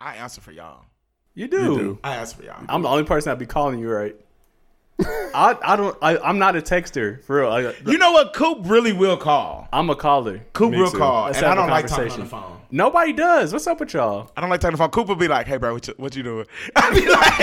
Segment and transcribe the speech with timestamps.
[0.00, 0.84] I answer for y'all.
[1.34, 1.62] You do.
[1.62, 1.98] You do.
[2.02, 2.64] I answer for y'all.
[2.68, 4.16] I'm the only person that be calling you right.
[5.34, 7.50] I I don't I, I'm not a texter for real.
[7.50, 8.34] I, You know what?
[8.34, 9.68] Coop really will call.
[9.72, 10.40] I'm a caller.
[10.52, 10.98] Coop Me will too.
[10.98, 12.60] call, Let's and I don't like talking on the phone.
[12.70, 13.52] Nobody does.
[13.52, 14.30] What's up with y'all?
[14.36, 14.90] I don't like talking on the phone.
[14.90, 16.46] Coop will be like, "Hey, bro, what you, what you doing?"
[16.76, 17.40] I'd be like,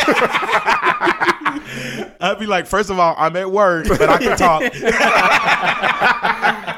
[2.22, 4.64] "I'd be like, first of all, I'm at work, but I can talk."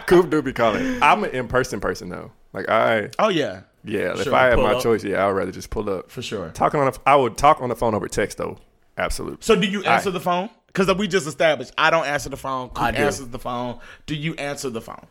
[0.08, 1.02] Coop do be calling.
[1.02, 2.32] I'm an in person person though.
[2.54, 4.14] Like I, oh yeah, yeah.
[4.20, 4.84] if I had my up.
[4.84, 6.12] choice, yeah, I would rather just pull up.
[6.12, 6.50] for sure.
[6.50, 8.58] Talking on, a, I would talk on the phone over text though.
[8.98, 9.38] Absolutely.
[9.42, 10.50] So, do you answer the phone?
[10.68, 12.70] Because we just established I don't answer the phone.
[12.70, 13.10] Coop I do.
[13.26, 13.80] the phone.
[14.06, 15.06] Do you answer the phone?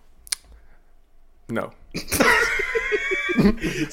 [1.49, 1.73] No.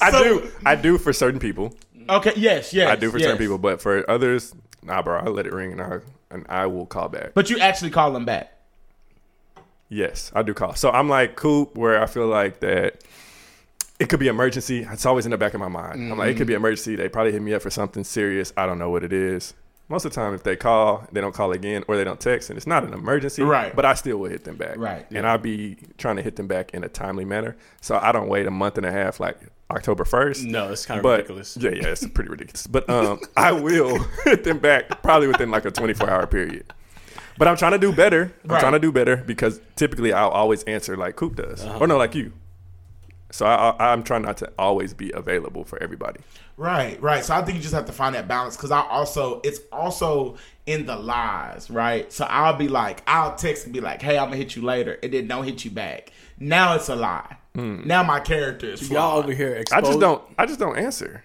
[0.02, 0.52] I So- do.
[0.66, 1.74] I do for certain people.
[2.10, 2.34] Okay.
[2.36, 2.74] Yes.
[2.74, 2.90] Yes.
[2.90, 3.26] I do for yes.
[3.26, 5.18] certain people, but for others, nah, bro.
[5.18, 6.00] I let it ring and I
[6.30, 7.34] and I will call back.
[7.34, 8.52] But you actually call them back.
[9.90, 10.76] Yes, I do call.
[10.76, 13.04] So I'm like Coop, where I feel like that
[14.00, 14.86] it could be emergency.
[14.92, 16.12] It's always in the back of my mind.
[16.12, 16.96] I'm like, it could be emergency.
[16.96, 18.52] They probably hit me up for something serious.
[18.58, 19.54] I don't know what it is.
[19.88, 22.50] Most of the time, if they call, they don't call again, or they don't text,
[22.50, 23.44] and it's not an emergency.
[23.44, 23.76] Right.
[23.76, 24.78] But I still will hit them back.
[24.78, 27.56] Right, And I'll be trying to hit them back in a timely manner.
[27.82, 29.38] So I don't wait a month and a half, like
[29.70, 30.44] October first.
[30.44, 31.56] No, it's kind of But ridiculous.
[31.58, 32.66] yeah, yeah, it's pretty ridiculous.
[32.66, 36.74] But um, I will hit them back probably within like a 24 hour period.
[37.38, 38.34] But I'm trying to do better.
[38.46, 38.60] I'm Right.
[38.60, 41.78] trying to do better because typically I'll always answer like Coop does, Uh-huh.
[41.80, 42.34] or no, like you.
[43.36, 46.22] So I, I, I'm trying not to always be available for everybody.
[46.56, 47.22] Right, right.
[47.22, 50.38] So I think you just have to find that balance because I also it's also
[50.66, 52.10] in the lies, right?
[52.14, 54.98] So I'll be like, I'll text and be like, "Hey, I'm gonna hit you later,"
[55.04, 56.14] and then don't hit you back.
[56.40, 57.36] Now it's a lie.
[57.54, 57.86] Hmm.
[57.86, 58.92] Now my character is flawed.
[58.92, 60.24] Y'all over here I just don't.
[60.40, 61.22] I just don't answer.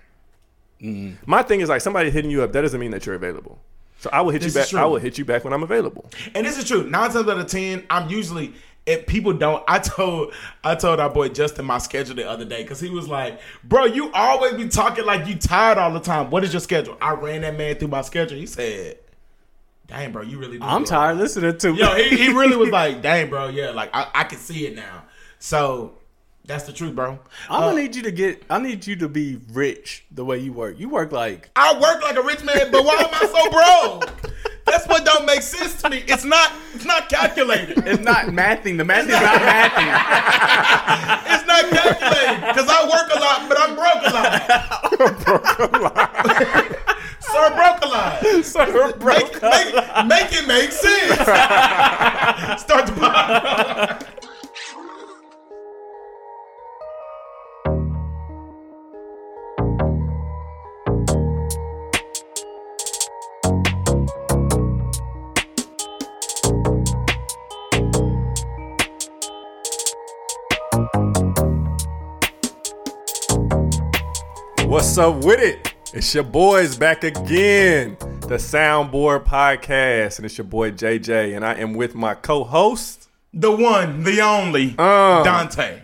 [0.82, 1.14] Mm.
[1.26, 2.50] My thing is like somebody hitting you up.
[2.52, 3.60] That doesn't mean that you're available.
[4.00, 4.68] So I will hit This you back.
[4.68, 4.80] true.
[4.80, 6.10] I will hit you back when I'm available.
[6.34, 6.88] And this is true.
[6.88, 8.54] Nine times out of ten, I'm usually
[8.86, 9.62] if people don't.
[9.68, 10.32] I told
[10.64, 13.86] I told our boy Justin my schedule the other day because he was like, "Bro,
[13.86, 16.30] you always be talking like you tired all the time.
[16.30, 18.38] What is your schedule?" I ran that man through my schedule.
[18.38, 18.98] He said,
[19.86, 21.74] "Dang, bro, you really." do I'm it." tired listening to.
[21.74, 24.74] Yo, he, he really was like, "Dang, bro, yeah, like I, I can see it
[24.76, 25.04] now."
[25.38, 25.94] So
[26.44, 27.18] that's the truth, bro.
[27.48, 28.42] I'm Uh, gonna need you to get.
[28.50, 30.78] I need you to be rich the way you work.
[30.80, 33.50] You work like I work like a rich man, but why am I so
[34.10, 34.32] broke?
[34.70, 36.04] That's what don't make sense to me.
[36.06, 36.52] It's not.
[36.74, 37.78] It's not calculated.
[37.86, 38.78] it's not mathing.
[38.78, 39.90] The math is not mathing.
[41.34, 46.76] It's not calculated because I work a lot, but I'm broke a lot.
[47.20, 48.22] Sir, broke a lot.
[48.44, 51.16] Sir, broke Make, make, make it make sense.
[52.62, 53.69] Start the pod.
[75.00, 75.74] Up with it?
[75.94, 81.54] It's your boys back again, the Soundboard Podcast, and it's your boy JJ, and I
[81.54, 85.24] am with my co-host The one, the only, Uh.
[85.24, 85.80] Dontae.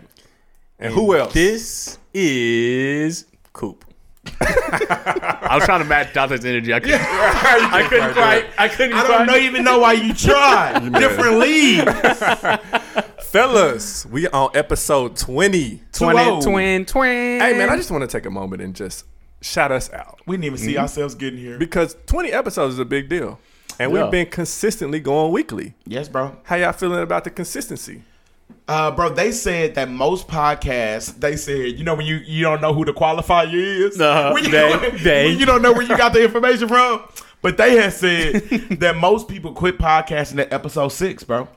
[0.77, 1.33] and who else?
[1.33, 3.85] This is Coop.
[4.39, 6.73] I was trying to match Dontae's energy.
[6.73, 6.99] I couldn't.
[7.01, 8.45] I couldn't quite.
[8.57, 10.89] I couldn't I don't know, even know why you tried.
[10.93, 11.85] Different league.
[13.31, 15.81] Fellas, we on episode 20.
[15.91, 16.41] Twin, Whoa.
[16.41, 17.41] twin, twin.
[17.41, 19.03] Hey man, I just want to take a moment and just
[19.41, 21.57] shout us out We didn't even see ourselves getting here.
[21.57, 23.37] because 20 episodes is a big deal.
[23.79, 24.03] And Yeah.
[24.03, 25.73] we've been consistently going weekly.
[25.85, 26.37] Yes, bro.
[26.43, 28.03] How y'all feeling about the consistency?
[28.65, 32.61] Uh, bro, they said that most podcasts, they said, you know, when you, you don't
[32.61, 34.31] know who the qualifier is, Uh-huh.
[34.33, 35.25] when you, They- they.
[35.27, 37.01] when you don't know where you got the information from.
[37.41, 38.33] But they had said
[38.79, 41.49] that most people quit podcasting at episode six, bro.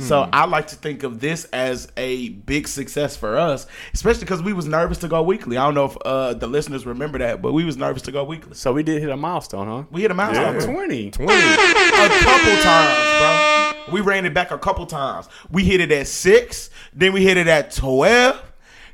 [0.00, 4.42] So I like to think of this as a big success for us, especially because
[4.42, 5.56] we was nervous to go weekly.
[5.56, 8.24] I don't know if uh, the listeners remember that, but we was nervous to go
[8.24, 8.54] weekly.
[8.54, 9.84] So we did hit a milestone, huh?
[9.90, 10.60] We hit a milestone, Yeah.
[10.60, 11.10] Twenty.
[11.10, 11.32] 20.
[11.32, 13.94] a couple times, bro.
[13.94, 15.28] We ran it back a couple times.
[15.50, 18.40] We hit it at six, then we hit it at twelve,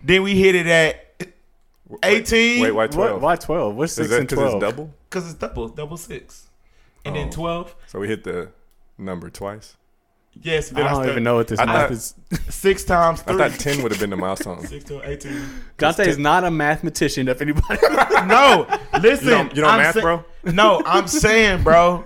[0.03, 1.05] then we hit it at
[2.03, 2.63] eighteen.
[2.63, 3.23] Wait, why 12?
[3.23, 3.75] Why twelve?
[3.77, 4.63] What's Is six that and because twelve?
[4.63, 4.95] it's double?
[5.09, 6.49] Because it's double, double six,
[7.05, 7.19] and Oh.
[7.19, 7.75] then twelve.
[7.87, 8.51] So we hit the
[8.99, 9.77] number twice.
[10.43, 12.15] Yes, I but I, don't still- even know what this I math thought- is.
[12.49, 14.65] Six times I thought 10 would have been the milestone.
[14.67, 15.41] Six to eighteen.
[15.79, 17.27] Dontae is not a mathematician.
[17.29, 17.79] If anybody,
[18.27, 18.67] No,
[19.03, 19.27] listen.
[19.27, 20.25] You don't- you don't math, sa- bro?
[20.45, 22.05] No, I'm saying, bro.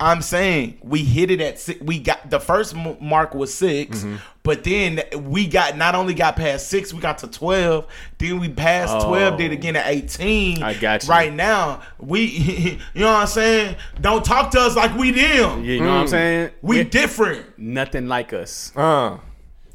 [0.00, 1.80] I'm saying we hit it at six.
[1.80, 4.16] We got the first mark was 6 Mm-hmm.
[4.44, 7.84] but then we got not only got past six, we got to twelve.
[8.18, 9.36] Then we passed twelve.
[9.38, 10.62] did again at eighteen.
[10.62, 11.08] I got you.
[11.10, 12.20] Right now, we,
[12.94, 13.74] you know what I'm saying?
[14.00, 15.64] Don't talk to us like we them.
[15.64, 16.50] Yeah, you know what I'm saying?
[16.62, 17.58] We different.
[17.58, 18.72] nothing like us.
[18.76, 19.18] Uh,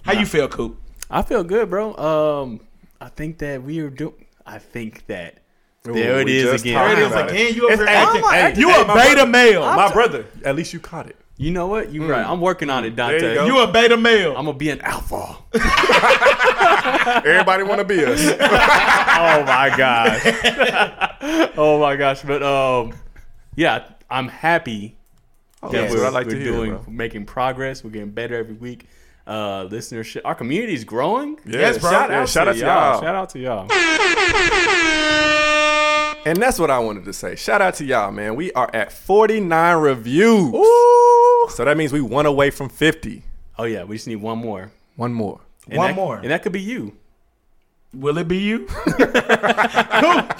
[0.03, 0.79] How you feel, Coop?
[1.11, 1.93] I feel good, bro.
[1.97, 2.61] Um,
[3.01, 4.25] I think that we are doing.
[4.45, 5.42] I think that
[5.83, 6.75] There it we is just again.
[6.75, 7.55] There it is again.
[7.55, 8.23] You over Hey, acting.
[8.23, 9.61] hey, you a beta male.
[9.61, 11.17] My brother, at least you caught it.
[11.35, 11.91] You know what?
[11.91, 12.25] You're right.
[12.25, 13.19] I'm working on it, Dontae.
[13.19, 13.45] There you go.
[13.47, 14.37] You a beta male.
[14.37, 15.35] I'm gonna be an alpha.
[17.25, 18.21] Everybody want to be us.
[18.39, 20.21] oh my gosh.
[21.57, 22.21] oh my gosh.
[22.21, 22.93] But um,
[23.55, 24.95] yeah, I'm happy
[25.63, 26.85] that that's we're, what I like we're to hear, doing, bro.
[26.87, 27.83] making progress.
[27.83, 28.85] We're getting better every week.
[29.25, 31.39] Uh, listenership, our community is growing.
[31.45, 31.89] Yes, bro.
[31.91, 32.91] Shout Yeah, out, shout to out to y'all.
[32.91, 33.01] y'all.
[33.01, 33.67] Shout out to y'all.
[36.25, 37.35] And that's what I wanted to say.
[37.35, 38.35] Shout out to y'all, man.
[38.35, 40.53] We are at 49 reviews.
[40.53, 41.47] Ooh.
[41.49, 43.23] So that means we one away from 50.
[43.57, 44.71] Oh yeah, we just need one more.
[44.95, 45.41] One more.
[45.67, 46.17] And One that- more.
[46.17, 46.95] and that could be you.
[47.93, 48.65] Will it be you?
[48.65, 50.33] Coop.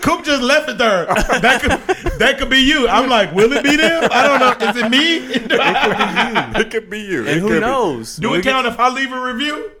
[0.00, 1.06] Coop just left it there.
[1.06, 2.88] That could that could be you.
[2.88, 4.08] I'm like, will it be them?
[4.12, 4.68] I don't know.
[4.68, 5.18] Is it me?
[6.60, 7.26] It could be you.
[7.26, 7.60] It who could be.
[7.60, 7.60] You.
[7.60, 8.16] And who knows?
[8.16, 9.72] Do We it get- count if I leave a review?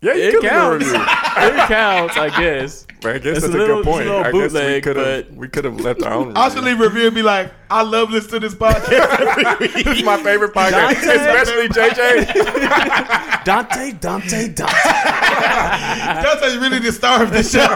[0.00, 0.84] Yeah, you It could leave a counts.
[0.86, 1.00] review.
[1.04, 2.86] it counts, I guess.
[3.04, 4.00] Man, I guess It's that's a a, little- good point.
[4.02, 6.36] it's a little I guess we could have but- we could have left our own.
[6.36, 6.70] I should review.
[6.70, 10.22] leave a review and be like, I love listening to this podcast This is my
[10.22, 11.16] favorite podcast, Dontae.
[11.16, 12.26] especially JJ.
[13.46, 14.92] Dontae, Dontae, Dontae.
[16.22, 17.66] That's really the star of the show.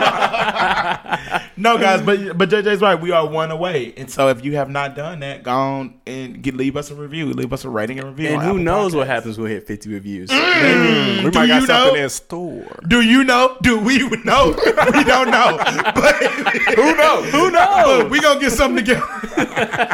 [1.57, 3.01] no, guys, but but JJ's right.
[3.01, 6.43] We are one away, and so if you have not done that, go on and
[6.43, 8.29] get, leave us a review, leave us a rating and review.
[8.29, 10.29] And who Apple knows what happens when we hit 50 reviews?
[10.29, 11.25] Mm.
[11.25, 12.03] we Do might got something know?
[12.03, 12.81] in store.
[12.87, 13.57] Do you know?
[13.63, 14.55] Do we know?
[14.95, 15.57] we don't know.
[15.95, 16.15] But
[16.77, 17.31] Who knows?
[17.31, 18.03] Who knows?
[18.03, 19.86] but we gonna get something together.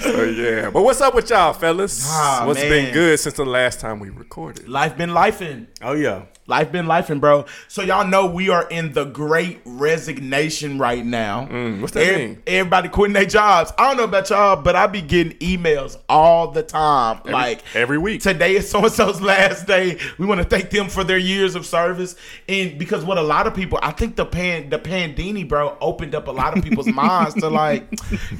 [0.00, 2.04] So yeah, but what's up with y'all, fellas?
[2.08, 2.70] Ah, What's man.
[2.70, 4.68] been good since the last time we recorded?
[4.68, 5.66] Life been lifing.
[5.82, 6.22] Oh yeah.
[6.48, 7.44] Life been lifing, bro.
[7.68, 11.46] So y'all know we are in the great resignation right now.
[11.50, 12.42] Mm, what's that Every- mean?
[12.46, 13.70] Everybody quitting their jobs.
[13.76, 17.20] I don't know about y'all, but I be getting emails all the time.
[17.26, 18.22] like every week.
[18.22, 19.98] Today is so and so's last day.
[20.18, 22.16] We want to thank them for their years of service.
[22.48, 26.14] And because what a lot of people, I think the pan the pandini, bro, opened
[26.14, 27.86] up a lot of people's minds to like,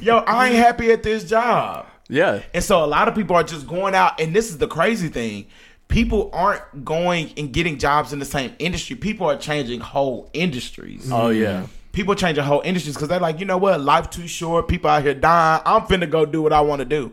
[0.01, 1.85] yo, I ain't happy at this job.
[2.09, 2.41] Yeah.
[2.55, 5.09] And so a lot of people are just going out, and this is the crazy
[5.09, 5.45] thing.
[5.89, 8.95] People aren't going and getting jobs in the same industry.
[8.95, 11.09] People are changing whole industries.
[11.11, 11.65] Oh yeah.
[11.91, 14.67] People changing whole industries because they're like, you know what, life too short.
[14.67, 15.61] People out here dying.
[15.65, 17.11] I'm finna go do what I want to do.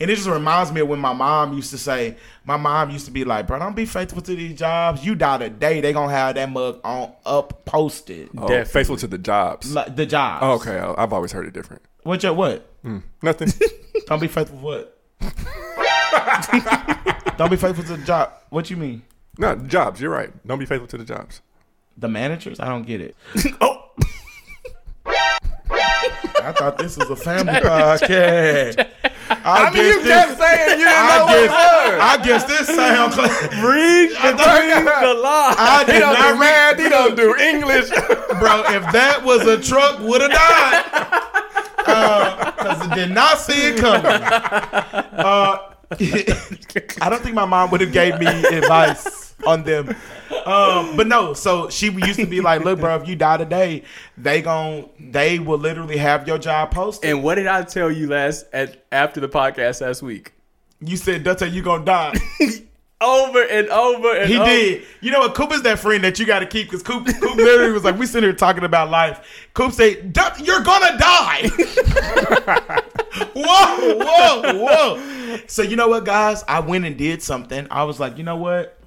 [0.00, 3.06] And it just reminds me of when my mom used to say, my mom used
[3.06, 5.04] to be like, bro, don't be faithful to these jobs.
[5.04, 8.28] You die today, they gonna have that mug on up posted.
[8.36, 8.72] Oh, Definitely.
[8.72, 9.74] faithful to the jobs.
[9.74, 10.40] Like, the jobs.
[10.42, 11.82] Oh, okay, I- I've always heard it different.
[12.04, 12.64] What your what?
[12.84, 13.48] Mm, nothing.
[14.06, 14.94] Don't be faithful for what?
[17.38, 18.32] don't be faithful to the job.
[18.50, 19.02] What you mean?
[19.38, 20.00] no, jobs.
[20.00, 20.30] You're right.
[20.46, 21.40] Don't be faithful to the jobs.
[21.96, 22.60] The managers?
[22.60, 23.16] I don't get it.
[23.60, 23.84] Oh.
[26.40, 28.88] I thought this was a family podcast.
[29.28, 32.00] I, I mean, you guess kept saying you didn't I know what it guess, was.
[32.00, 33.12] I guess this sound.
[33.64, 35.56] Read between the lines.
[35.58, 36.78] I He did don't not do math.
[36.78, 37.88] He don't do English.
[38.40, 38.62] bro.
[38.74, 40.84] If that was a truck, would have died.
[41.76, 44.06] Because I did not see it coming.
[44.06, 45.72] Uh,
[47.00, 49.96] I don't think my mom would have gave me advice on them.
[50.44, 53.84] Um, but no, so she used to be like, "Look, bro, if you die today,
[54.16, 58.08] they gon' they will literally have your job posted." And what did I tell you
[58.08, 60.32] last at after the podcast last week?
[60.80, 62.14] you said, "Dontae, you gonna die."
[63.00, 64.46] Over and over and He over.
[64.46, 64.82] did.
[65.00, 65.34] You know what?
[65.36, 67.96] Coop is that friend that you got to keep because Coop, Coop literally was like,
[67.96, 69.48] we sitting here talking about life.
[69.54, 71.48] Coop said, "Duh, "You're gonna die."
[73.36, 75.38] whoa, whoa, whoa.
[75.46, 76.42] So you know what, guys?
[76.48, 77.66] I went and did something.
[77.70, 78.77] I was like, you know what?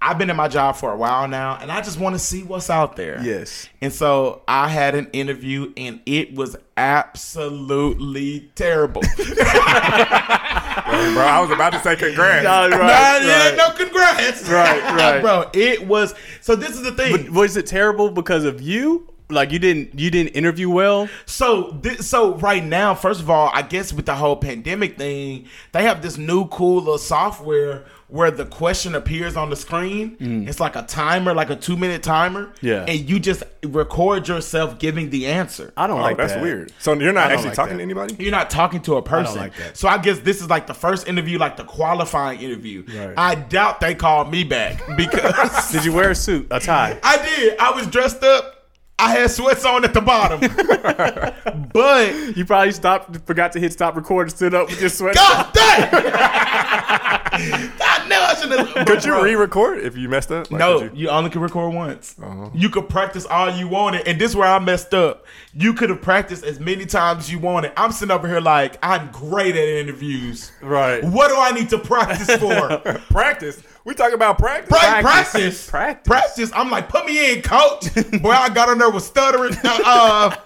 [0.00, 2.42] I've been in my job for a while now, and I just want to see
[2.44, 3.20] what's out there.
[3.22, 3.68] Yes.
[3.80, 9.02] And so I had an interview, and it was absolutely terrible.
[9.16, 9.26] bro,
[11.26, 12.44] I was about to say congrats.
[12.44, 13.56] No, right, Nah, yeah, right.
[13.56, 14.48] no congrats.
[14.48, 15.20] Right, right.
[15.22, 16.14] Bro, it was.
[16.40, 17.16] So this is the thing.
[17.16, 19.08] But was it terrible because of you?
[19.30, 21.06] Like you didn't you didn't interview well?
[21.26, 25.46] So, thi- so right now, first of all, I guess with the whole pandemic thing,
[25.72, 30.16] they have this new cool little software where the question appears on the screen.
[30.48, 32.46] It's like a timer, like a two minute timer.
[32.46, 32.52] Mm.
[32.62, 32.84] Yeah.
[32.88, 35.72] and you just record yourself giving the answer.
[35.76, 36.42] I don't Oh, like that's that.
[36.42, 36.72] weird.
[36.78, 37.78] So you're not actually like talking that.
[37.78, 38.16] to anybody?
[38.18, 39.36] You're not talking to a person.
[39.36, 39.76] like that.
[39.76, 42.84] So I guess this is like the first interview, like the qualifying interview.
[42.88, 43.14] Right.
[43.16, 46.98] I doubt they called me back because Did you wear a suit, a tie?
[47.02, 47.58] I did.
[47.58, 48.57] I was dressed up.
[49.00, 50.40] I had sweats on at the bottom,
[51.72, 55.14] but You probably stopped, forgot to hit stop record, stood up with your sweat.
[55.14, 55.88] God dang!
[57.40, 58.86] I knew I should have.
[58.86, 60.50] Could you re-record if you messed up?
[60.50, 62.16] Like, No, you, you- only can record once.
[62.20, 62.50] Uh-huh.
[62.54, 65.24] You could practice all you wanted, and this is where I messed up.
[65.54, 67.72] You could have practiced as many times as you wanted.
[67.76, 70.50] I'm sitting over here like I'm great at interviews.
[70.60, 71.04] Right.
[71.04, 72.78] What do I need to practice for?
[73.10, 73.62] practice.
[73.88, 74.68] We talking about practice.
[74.68, 75.30] Pra- Practice.
[75.32, 75.70] practice.
[75.70, 76.06] Practice.
[76.06, 76.50] Practice.
[76.54, 77.86] I'm like, put me in, coach.
[78.22, 79.54] Boy, I got on there with stuttering.
[79.64, 80.28] Uh,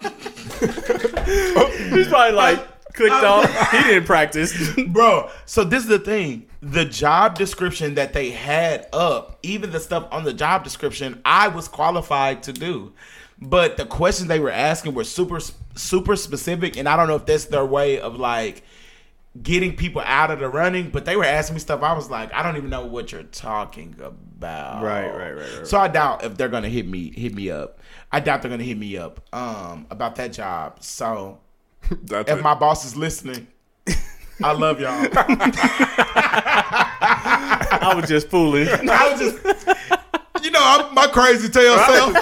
[1.90, 3.50] He's probably like clicked off.
[3.72, 4.54] He didn't practice.
[4.87, 5.28] bro.
[5.44, 6.46] So this is the thing.
[6.61, 11.49] The job description that they had up, even the stuff on the job description, I
[11.49, 12.92] was qualified to do.
[13.40, 15.40] But the questions they were asking were super
[15.75, 18.62] super specific, and I don't know if that's their way of like
[19.40, 20.90] getting people out of the running.
[20.90, 21.82] But they were asking me stuff.
[21.82, 24.82] I was like, I don't even know what you're talking about.
[24.82, 27.78] Right, right, right, right, So I doubt if they're gonna hit me hit me up.
[28.10, 30.82] I doubt they're gonna hit me up um about that job.
[30.82, 31.38] So
[31.90, 32.42] if it.
[32.42, 33.46] my boss is listening,
[34.42, 35.06] I love y'all.
[37.74, 38.68] I was just fooling.
[38.90, 39.38] I was just,
[40.42, 42.14] you know, I'm my crazy tail self.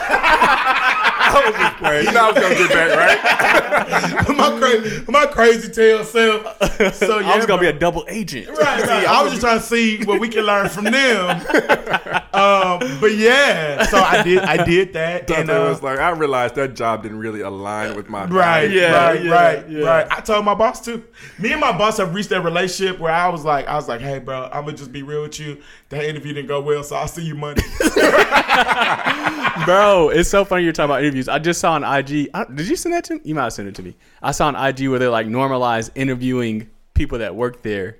[1.31, 2.07] I was just playing.
[2.07, 4.29] You know I was gonna get back, right?
[4.37, 6.95] my crazy, my crazy tail self.
[6.95, 8.49] So yeah, I was gonna be a double agent.
[8.49, 9.07] Right, right.
[9.09, 11.31] I was just trying to see what we can learn from them.
[12.33, 16.11] um, but yeah, so I did, I did that, and And uh, was like, I
[16.11, 18.75] realized that job didn't really align with my Right, values.
[18.75, 19.87] Yeah, right, yeah, right, yeah.
[19.87, 20.07] right.
[20.11, 21.05] I told my boss too.
[21.39, 24.01] Me and my boss have reached that relationship where I was like, I was like,
[24.01, 25.61] hey, bro, I'm gonna just be real with you.
[25.91, 27.63] That interview didn't go well, so I'll see you Monday.
[29.65, 31.20] Bro, it's so funny you're talking about interviews.
[31.29, 32.29] I just saw on IG.
[32.35, 33.21] I, did you send that to me?
[33.25, 33.97] You might have sent it to me.
[34.23, 37.99] I saw on IG where they like normalize interviewing people that work there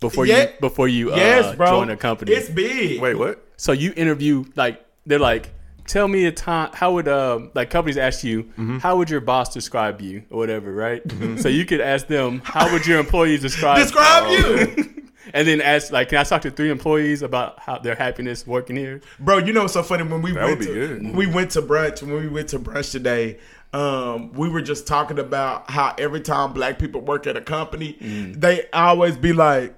[0.00, 0.42] before Yeah.
[0.42, 1.66] you before you uh, bro.
[1.70, 2.32] join a company.
[2.32, 3.00] It's big.
[3.00, 3.46] Wait, what?
[3.56, 5.50] so you interview like they're like,
[5.86, 6.70] tell me a time.
[6.72, 8.78] How would uh like companies ask you Mm-hmm.
[8.78, 11.02] how would your boss describe you or whatever, right?
[11.40, 14.99] So you could ask them how would your employees describe Describe you,
[15.34, 18.76] and then ask like, can I talk to three employees about how their happiness working
[18.76, 19.00] here?
[19.18, 19.38] bro.
[19.38, 21.16] You know what's so funny when we That went would be to good.
[21.16, 23.38] we went to brunch when we went to brunch today.
[23.72, 27.96] Um, we were just talking about how every time black people work at a company,
[28.00, 28.40] Mm.
[28.40, 29.74] they always be like,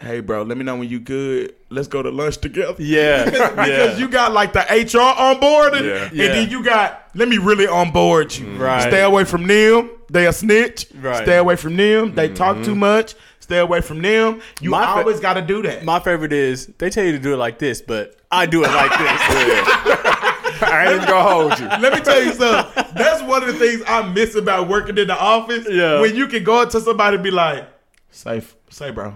[0.00, 1.54] "Hey, bro, let me know when you good.
[1.68, 3.96] Let's go to lunch together." Yeah, because yeah.
[3.98, 6.04] you got like the HR on board, and, Yeah.
[6.04, 6.28] and Yeah.
[6.28, 8.46] then you got let me really on board you.
[8.56, 8.80] Right.
[8.88, 9.90] Stay away from them.
[10.10, 10.86] They a snitch.
[10.98, 11.22] Right.
[11.24, 12.14] Stay away from them.
[12.14, 13.14] They talk too much.
[13.44, 14.40] Stay away from them.
[14.62, 15.84] You My fa- always got to do that.
[15.84, 18.68] My favorite is they tell you to do it like this, but I do it
[18.68, 19.20] like this.
[20.62, 21.66] I ain't even gonna hold you.
[21.66, 22.84] Let me tell you something.
[22.94, 25.66] That's one of the things I miss about working in the office.
[25.68, 26.00] Yeah.
[26.00, 27.68] When you can go up to somebody and be like,
[28.10, 29.14] "Safe, say, bro,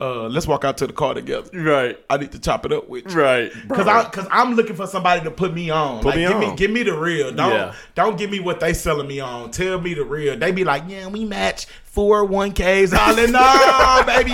[0.00, 1.50] uh, let's walk out to the car together.
[1.52, 3.52] right, I need to chop it up with you." right.
[3.68, 5.98] Cause I, cause I'm looking for somebody to put me on.
[6.02, 6.56] Put like, me give me, on.
[6.56, 7.30] give me the real.
[7.30, 7.74] Don't, Yeah.
[7.94, 9.50] don't give me what they selling me on.
[9.50, 10.38] Tell me the real.
[10.38, 12.92] They be like, yeah, we match four oh one ks.
[12.92, 14.32] All in, no, baby,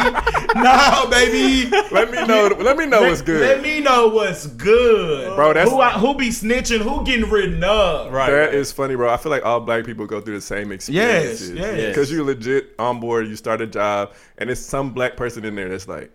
[0.57, 1.71] no, baby.
[1.93, 2.49] Let me know.
[2.59, 3.41] Let me know what's good.
[3.41, 7.63] Let me know what's good, Bro, that's- who, I, who be snitching, who getting written
[7.63, 8.11] up.
[8.11, 8.31] Right.
[8.31, 9.13] That is funny, bro.
[9.13, 11.51] I feel like all black people go through the same experiences.
[11.53, 11.59] yes.
[11.79, 11.89] yes.
[11.89, 15.55] Because you legit on board, you start a job, and it's some black person in
[15.55, 16.11] there that's like,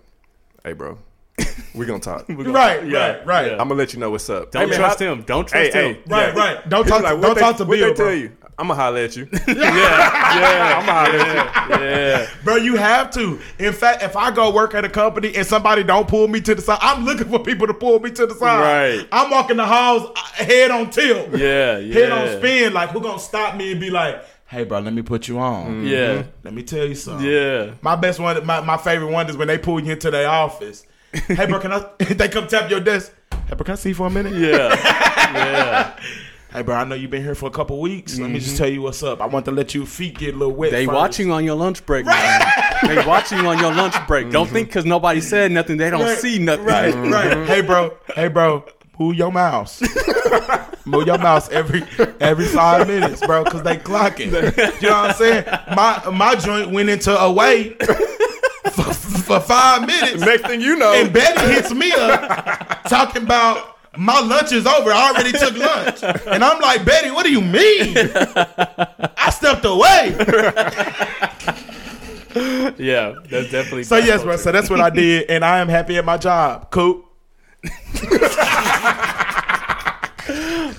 [0.66, 0.98] "Hey, bro,
[1.74, 2.26] We're gonna talk.
[2.30, 3.52] I'm Right, Yeah, right, right, yeah.
[3.54, 4.52] I'm gonna let you know what's up.
[4.52, 5.22] Don't Hey, man, trust how- him.
[5.24, 5.96] Don't trust Hey, him.
[5.96, 6.40] hey, right, yeah.
[6.40, 6.70] right.
[6.70, 7.04] Don't He's talk.
[7.04, 8.06] like, to, what don't they, talk to what Bill, they bro.
[8.06, 8.32] tell you?
[8.60, 9.28] I'm gonna holler at you.
[9.48, 11.86] Yeah, yeah, I'm gonna holler at you.
[11.86, 12.28] yeah.
[12.44, 13.40] Bro, you have to.
[13.60, 16.56] In fact, if I go work at a company and somebody don't pull me to
[16.56, 18.60] the side, I'm looking for people to pull me to the side.
[18.98, 19.08] Right.
[19.12, 21.30] I'm walking the halls uh, head on tilt.
[21.38, 21.94] Yeah, yeah.
[22.00, 22.74] Head on spin.
[22.74, 25.86] Like, who gonna stop me and be like, hey, bro, let me put you on.
[25.86, 27.28] Yeah, Let me tell you something.
[27.28, 27.74] yeah.
[27.82, 30.84] My best one, my, my favorite one is when they pull you into their office.
[31.14, 31.86] hey, bro, can I?
[32.00, 33.14] they come tap your desk.
[33.32, 34.34] Hey, bro, can I see you for a minute?
[34.34, 34.74] Yeah,
[35.34, 36.00] yeah.
[36.58, 38.18] Hey, bro, I know you've been here for a couple weeks.
[38.18, 38.58] Let me just mm-hmm.
[38.58, 39.22] tell you what's up.
[39.22, 40.72] I want to let your feet get a little wet.
[40.72, 40.96] They first.
[40.96, 42.08] watching on your lunch break.
[42.08, 42.42] man.
[42.88, 44.32] they watching on your lunch break.
[44.32, 44.56] Don't mm-hmm.
[44.56, 46.66] think because nobody said nothing, they don't Right, see nothing.
[46.66, 47.32] Right, right.
[47.32, 47.46] Mm-hmm.
[47.46, 47.96] Hey, bro.
[48.16, 48.66] Hey, bro.
[48.98, 49.84] Move your mouse.
[50.88, 51.84] Move your mouse every
[52.20, 54.32] every five minutes, bro, because they clocking.
[54.82, 55.46] You know what I'm saying?
[55.76, 57.74] My my joint went into away
[58.72, 63.77] for, for five minutes, Next thing you know, and Betty hits me up talking about
[63.98, 64.92] my lunch is over.
[64.92, 67.96] I already took lunch, and I'm like, Betty, what do you mean?
[69.18, 70.16] I stepped away.
[72.78, 73.84] Yeah, that's definitely.
[73.84, 74.38] So yes, bro.
[74.38, 76.70] So that's what I did, and I am happy at my job.
[76.70, 77.04] Cool.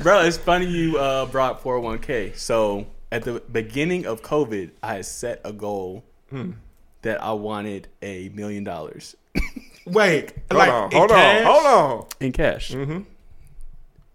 [0.03, 2.37] Bro, it's funny you uh, brought 401k.
[2.37, 6.53] So at the beginning of COVID, I set a goal Hmm.
[7.03, 9.17] that I wanted a million dollars
[9.93, 11.47] Wait, hold like on, hold cash?
[11.47, 12.07] on, hold on.
[12.21, 12.71] in cash.
[12.73, 13.01] Mm-hmm.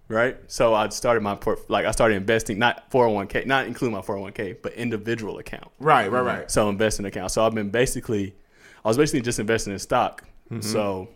[0.10, 0.38] Right.
[0.48, 4.58] So I started my port, like I started investing, not 401k, not including my 401k,
[4.62, 5.70] but individual account.
[5.80, 6.52] Right, right, right.
[6.52, 7.32] So investing account.
[7.32, 8.36] So I've been basically,
[8.86, 10.24] I was basically just investing in stock.
[10.52, 10.62] Mm-hmm.
[10.62, 11.08] So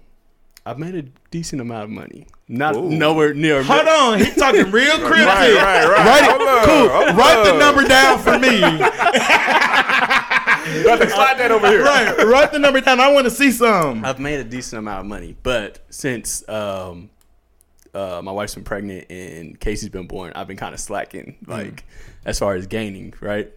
[0.66, 2.28] I've made a decent amount of money.
[2.48, 3.62] Not nowhere near.
[3.62, 5.28] Hold on, he's talking real cryptic.
[5.28, 6.06] Right, right, right.
[6.06, 6.90] Write it, Hold up, cool.
[6.90, 8.62] hold Write the number down for me.
[10.84, 11.84] Brother, slide that over here.
[11.84, 13.00] right, write the number down.
[13.00, 14.04] I want to see some.
[14.06, 17.10] I've made a decent amount of money, but since um,
[17.94, 21.84] uh, my wife's been pregnant and Casey's been born, I've been kind of slacking, like
[22.26, 23.52] as far as gaining, right?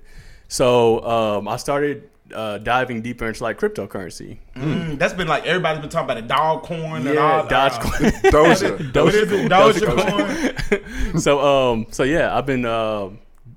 [0.49, 4.39] So um, I started uh, diving deeper into like cryptocurrency.
[4.57, 7.73] Mm, that's been like everybody's been talking about the dog corn and all Yeah, that.
[7.73, 8.31] Dogecoin.
[8.31, 8.95] Doja.
[9.05, 9.51] What is it?
[9.51, 11.21] Dogecoin.
[11.21, 11.41] so
[11.73, 13.11] um, so yeah, I've been uh,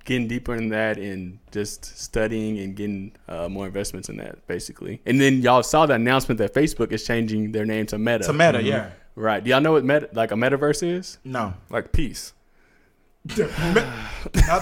[0.06, 5.02] getting deeper in that and just studying and getting uh, more investments in that, basically.
[5.06, 8.26] And then y'all saw the announcement that Facebook is changing their name to Meta.
[8.26, 8.92] To meta, yeah.
[9.16, 9.44] Right?
[9.44, 11.20] Do y'all know what meta, like a metaverse is?
[11.24, 12.34] No, Like peace.
[13.28, 13.38] not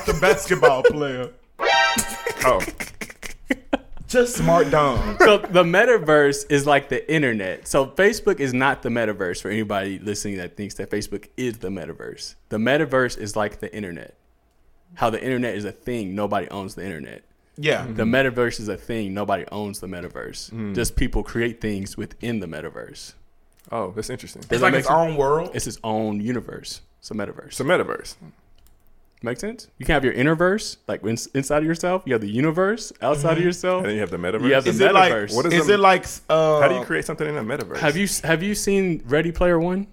[0.06, 1.30] the basketball player.
[2.46, 2.62] Oh,
[4.08, 5.16] Just smart dumb.
[5.20, 7.68] so the metaverse is like the internet.
[7.68, 11.70] So Facebook is not the metaverse for anybody listening that thinks that Facebook is the
[11.70, 12.36] metaverse.
[12.50, 14.18] The metaverse is like the internet.
[14.96, 17.24] How the internet is a thing, nobody owns the internet.
[17.58, 17.84] Yeah.
[17.84, 17.96] Mm-hmm.
[17.96, 20.52] The metaverse is a thing, nobody owns the metaverse.
[20.52, 20.74] Mm-hmm.
[20.74, 23.14] Just people create things within the metaverse.
[23.72, 24.42] oh, that's interesting.
[24.42, 24.98] It's that like make its sense?
[24.98, 25.52] own world.
[25.54, 26.82] It's its own universe.
[27.00, 27.48] It's a metaverse.
[27.48, 28.16] It's a metaverse.
[29.24, 29.68] Make sense?
[29.78, 32.02] You can have your innerverse, like in- inside of yourself.
[32.08, 33.46] You have the universe outside of mm-hmm.
[33.46, 33.78] yourself.
[33.82, 34.48] And then you have the metaverse.
[34.48, 35.14] You have the Is it like?
[35.14, 35.36] metaverse.
[35.36, 36.06] What is is the- it like?
[36.28, 37.78] Uh, How do you create something in a metaverse?
[37.78, 39.86] Have you have you seen Ready Player One?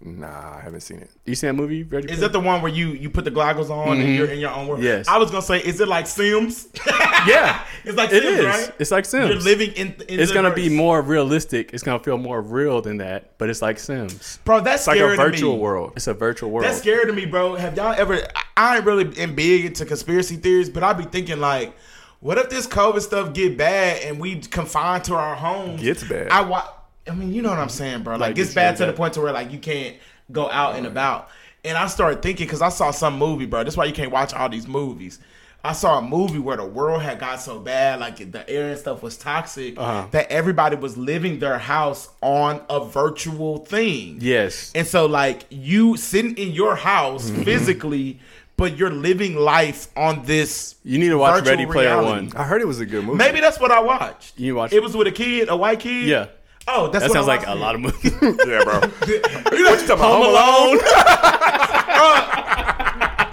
[0.00, 1.10] Nah, I haven't seen it.
[1.24, 1.80] You seen that movie?
[2.10, 4.50] Is that the one where you you put the goggles on and you're in your
[4.50, 4.80] own world?
[4.80, 4.86] Mm-hmm.
[4.88, 5.08] Yes.
[5.08, 6.68] I was gonna say, is it like Sims?
[7.26, 8.44] Yeah, it's like it Sims, is.
[8.44, 8.72] right?
[8.78, 9.30] It's like Sims.
[9.30, 9.94] You're living in.
[10.08, 11.72] in it's gonna be more realistic.
[11.72, 14.40] It's gonna feel more real than that, but it's like Sims.
[14.44, 14.60] bro.
[14.60, 15.94] That's It's like a to virtual world.
[15.96, 16.66] It's a virtual world.
[16.66, 17.54] That's scary to me, bro.
[17.54, 18.20] Have y'all ever?
[18.56, 21.74] I- ain't really been big into conspiracy theories, but I'd be thinking like,
[22.20, 25.80] what if this COVID stuff get bad and we confined to our homes?
[25.80, 26.28] Gets bad.
[26.28, 26.68] I wa-
[27.08, 28.14] I mean, you know what I'm saying, bro.
[28.14, 29.96] Like, Like, gets gets bad to the point to where like you can't
[30.32, 31.28] go out and about.
[31.64, 33.64] And I started thinking because I saw some movie, bro.
[33.64, 35.18] That's why you can't watch all these movies.
[35.66, 38.78] I saw a movie where the world had got so bad, like the air and
[38.78, 40.06] stuff was toxic, Uh-huh.
[40.10, 44.18] that everybody was living their house on a virtual thing.
[44.20, 44.72] yes.
[44.74, 47.42] And so, like, you sitting in your house Mm-hmm.
[47.44, 48.20] physically,
[48.58, 50.74] but you're living life on this.
[50.84, 52.26] You need to watch virtual Ready Player reality.
[52.26, 52.36] One.
[52.36, 53.16] I heard it was a good movie.
[53.16, 54.38] Maybe that's what I watched.
[54.38, 56.06] You watch It was with a kid, a white kid.
[56.08, 56.26] Yeah.
[56.66, 58.12] Oh, that's That what sounds I like a lot of movies.
[58.22, 58.80] Yeah, bro.
[59.06, 59.20] You
[59.62, 60.78] know, what you talking about Home Alone?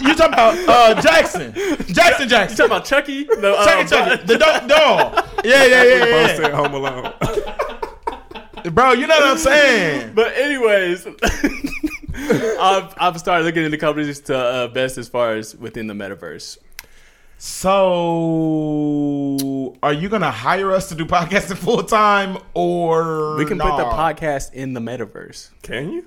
[0.02, 1.52] you talking about uh, Jackson?
[1.54, 2.22] Jackson, Jackson.
[2.24, 2.56] You Jackson.
[2.56, 3.24] talking about Chucky?
[3.24, 5.24] The, uh, Chucky, Chucky, the dog, dog.
[5.44, 7.12] Yeah, yeah, yeah, Both yeah, said Home Alone.
[8.74, 10.12] Bro, you know what I'm saying?
[10.14, 11.06] But anyways,
[12.60, 16.58] I've I've started looking into companies to uh, best as far as within the metaverse.
[17.44, 17.74] So,
[19.82, 23.82] are you gonna hire us to do podcasting full time, or We can put the
[23.84, 25.50] podcast in the metaverse.
[25.62, 26.04] Can you?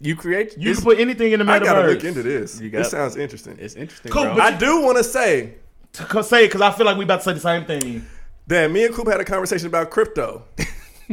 [0.00, 0.54] You create.
[0.58, 1.54] You it's, can put anything in the metaverse.
[1.54, 2.60] I gotta look into this.
[2.60, 3.56] You got- this sounds interesting.
[3.58, 4.34] it's interesting, Cool, bro.
[4.34, 5.54] but I do want to say
[5.94, 8.04] To say because I feel like we about to say the same thing.
[8.48, 10.42] that me and Coop had a conversation about crypto.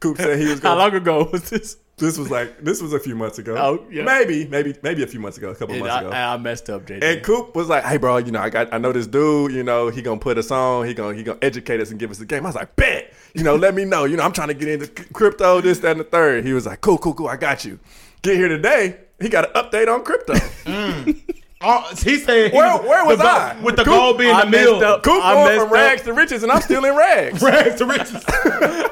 [0.00, 0.90] Coop said he was Going, How going.
[0.92, 1.76] long ago was this?
[1.96, 3.54] This was like this was a few months ago.
[3.56, 4.02] Oh, yeah.
[4.02, 6.10] Maybe, maybe, maybe a few months ago, a couple And months ago.
[6.10, 7.04] I, I messed up, JJ.
[7.04, 9.52] And Coop was like, "Hey, bro, you know, I got, I know this dude.
[9.52, 10.86] You know, he gonna put us on.
[10.86, 13.12] He gonna, he gonna educate us and give us the game." I was like, "Bet,
[13.34, 14.06] you know, let me know.
[14.06, 16.44] You know, I'm trying to get into crypto, this, that, and the third.
[16.44, 17.28] He was like, "Cool, cool, cool.
[17.28, 17.78] I got you."
[18.22, 18.96] Get here today.
[19.20, 20.34] He got an update on crypto.
[20.64, 21.43] Mm.
[21.66, 23.56] Oh, he said, he Where- where was the gold- I?
[23.62, 24.72] with the Coop, gold being I the mill?
[24.74, 25.02] messed up.
[25.02, 25.72] Coop I going messed from up.
[25.74, 27.42] rags to riches, and I'm still in rags.
[27.42, 28.24] Rags to riches.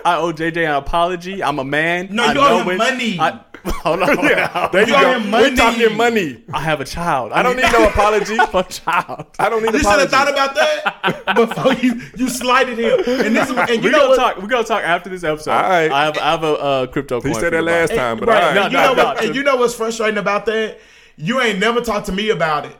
[0.04, 1.42] I owe JJ an apology.
[1.42, 2.08] I'm a man.
[2.10, 3.18] No, I you owe him when- money.
[3.20, 4.18] I, hold on.
[4.24, 5.18] Yeah, there you You owe go.
[5.20, 6.42] him We're talking money.
[6.52, 7.32] I have a child.
[7.32, 8.36] I don't need no apology.
[8.38, 9.26] I a child.
[9.38, 12.98] I don't need You should have thought about that before you you slighted him.
[13.06, 14.16] And this and you We're know gonna what?
[14.16, 14.36] talk.
[14.42, 15.52] We're gonna talk after this episode.
[15.52, 15.90] All right.
[15.92, 17.20] I have I have a uh, crypto.
[17.20, 18.58] He coin said that last time, but Right, all right.
[18.64, 19.24] and you know what?
[19.24, 20.78] And you know what's frustrating about that?
[21.16, 22.76] You ain't never talked to me about it.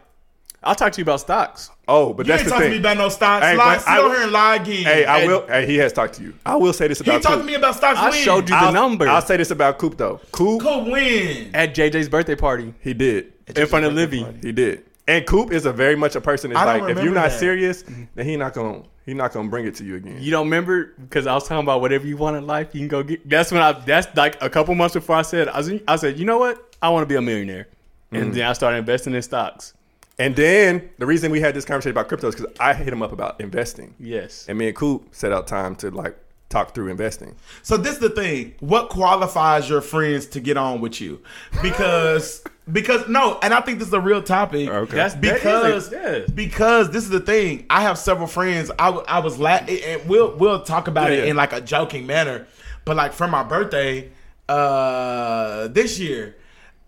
[0.65, 1.71] I'll talk to you about stocks.
[1.89, 3.45] Oh, but You that's ain't the talked to me about no stocks.
[3.45, 4.85] Hey, lie, sit I on will- here and lie again.
[4.85, 5.45] Hey, I will.
[5.49, 6.35] Hey, he has talked to you.
[6.47, 7.11] I will say this about.
[7.13, 7.99] He about talked to me about stocks.
[7.99, 8.23] I when?
[8.23, 10.21] showed you the I'll, number I'll say this about Coop though.
[10.31, 11.51] Coop, Could win.
[11.55, 13.33] at JJ's birthday party he did.
[13.57, 14.25] in front of Livy.
[14.41, 14.85] He did.
[15.09, 17.41] And Coop is a very much a person that's like, if you're not that.
[17.41, 17.83] serious,
[18.15, 20.19] then he not gonna he not gonna bring it to you again.
[20.21, 22.89] You don't remember because I was talking about whatever you want in life, you can
[22.89, 23.29] go get.
[23.29, 23.73] That's when I.
[23.73, 25.49] That's like a couple months before I said.
[25.49, 25.73] I was.
[25.89, 26.77] I said, you know what?
[26.81, 27.67] I want to be a millionaire,
[28.13, 29.75] and then I started investing in stocks.
[30.19, 33.03] And then the reason we had this conversation about crypto is because I hit him
[33.03, 34.47] up about investing, Yes.
[34.49, 36.17] and me and Coop set out time to like
[36.51, 37.35] talk through investing.
[37.63, 38.55] So this is the thing.
[38.61, 41.23] What qualifies your friends to get on with you?
[41.63, 44.69] Because because no, and I think this is a real topic.
[44.69, 44.95] Okay.
[44.97, 46.31] That's that is because a- yes.
[46.31, 47.65] because this is the thing.
[47.71, 48.71] I have several friends.
[48.79, 51.31] I I was la- and we'll we'll talk about Yeah, it yeah.
[51.31, 52.47] in like a joking manner.
[52.85, 54.11] But like for my birthday,
[54.49, 56.37] uh, this year,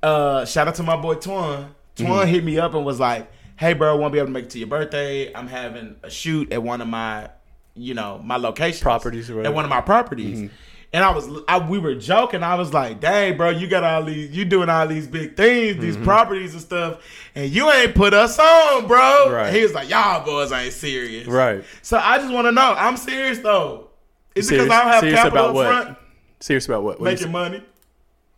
[0.04, 1.68] uh, shout out to my boy Twan.
[1.96, 2.28] Twan Mm-hmm.
[2.28, 4.58] hit me up and was like, "Hey, bro, won't be able to make it to
[4.58, 5.32] your birthday.
[5.34, 7.30] I'm having a shoot at one of my
[7.76, 10.48] you know, my location Properties or at one of my properties.
[10.92, 12.44] And I was, I, we were joking.
[12.44, 15.78] I was like, "Dang, bro, you got all these, you doing all these big things,
[15.80, 17.02] these properties and stuff,
[17.34, 19.52] and you ain't put us on, bro." Right.
[19.52, 21.64] He was like, "Y'all boys ain't serious." Right.
[21.82, 22.74] So I just want to know.
[22.78, 23.88] I'm serious though.
[24.36, 25.98] Is it Serious- because I don't have serious capital about up front,
[26.40, 27.00] Serious about what?
[27.00, 27.64] what making money?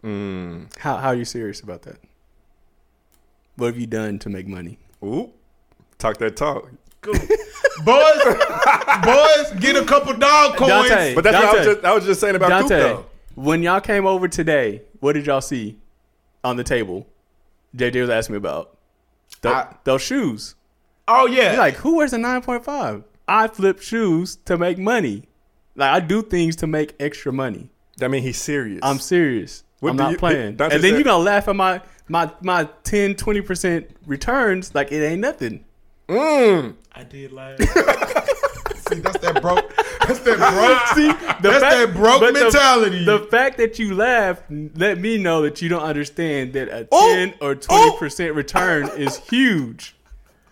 [0.06, 0.68] Mm.
[0.78, 1.96] How how are you serious about that?
[3.56, 4.78] What have you done to make money?
[5.02, 5.32] Ooh,
[5.98, 6.70] talk that talk.
[7.00, 7.14] Cool.
[7.84, 8.22] boys,
[9.04, 10.70] boys, get a couple dog coins.
[10.90, 11.14] Dontae.
[11.14, 13.06] But that's what I was just I was just saying about Coop Dontae, though.
[13.34, 15.78] when y'all came over today, what did y'all see
[16.44, 17.06] on the table?
[17.76, 18.76] JJ was asking me about
[19.40, 20.54] Tho- I- those shoes.
[21.08, 23.02] Oh yeah, You're like, who wears a nine point five?
[23.26, 25.24] I flip shoes to make money.
[25.74, 27.70] Like I do things to make extra money.
[27.98, 28.80] That mean he's serious.
[28.82, 29.64] I'm serious.
[29.80, 30.56] What I'm not you- playing.
[30.56, 34.74] Dontae and then said- you're gonna laugh at my my my 10, 20 percent returns
[34.74, 35.64] like it ain't nothing.
[36.08, 36.74] Mm.
[36.94, 37.58] I did laugh.
[38.88, 39.74] See, that's that broke.
[40.06, 40.86] That's that broke.
[40.96, 41.08] See,
[41.42, 43.04] the That's that broke but the- mentality.
[43.04, 44.40] The, fact that you laugh
[44.76, 47.12] let me know that you don't understand that a Oh!
[47.14, 49.96] ten or twenty percent return is huge.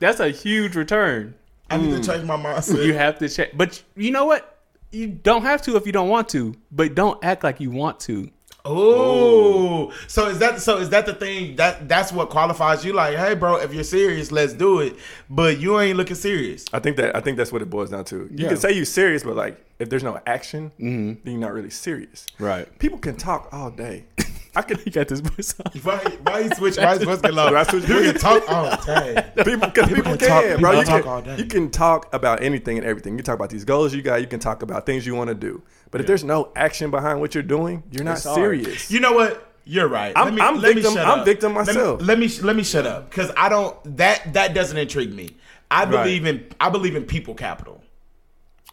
[0.01, 1.35] That's a huge return.
[1.71, 2.85] I need to change my mindset.
[2.85, 4.59] You have to check, but you know what?
[4.91, 8.01] You don't have to if you don't want to, but don't act like you want
[8.01, 8.29] to.
[8.67, 10.79] Oh, so is that so?
[10.79, 12.93] Is that the thing that that's what qualifies you?
[12.95, 14.97] Like, hey, bro, if you're serious, let's do it.
[15.29, 16.65] But you ain't looking serious.
[16.73, 18.17] I think that I think that's what it boils down to.
[18.17, 18.49] You Yeah.
[18.49, 21.07] can say you're serious, but like if there's no action, Mm-hmm.
[21.25, 22.27] then you're not really serious.
[22.39, 22.67] Right.
[22.79, 24.05] People can talk all day.
[24.57, 25.73] I could You got this voice on.
[25.83, 26.77] Why, why you switch?
[26.77, 27.55] Why is get low?
[27.55, 28.43] I switch You can talk.
[28.49, 29.23] Oh, dang.
[29.45, 30.73] people because people, can can, talk- bro.
[30.73, 31.37] people You can talk can, all day.
[31.37, 33.13] you can talk about anything and everything.
[33.15, 34.21] You can talk about these goals you got.
[34.21, 35.63] You can talk about things you want to do.
[35.91, 38.37] But if there's no action behind what you're doing, you're not It's hard.
[38.37, 38.91] serious.
[38.91, 39.53] You know what?
[39.65, 40.15] You're right.
[40.17, 41.25] I'm- I'm victim- I'm up.
[41.25, 42.01] victim Let me- myself.
[42.03, 45.37] Let me let me, shut up because I don't that that doesn't intrigue me.
[45.71, 47.81] I believe in I believe in people capital.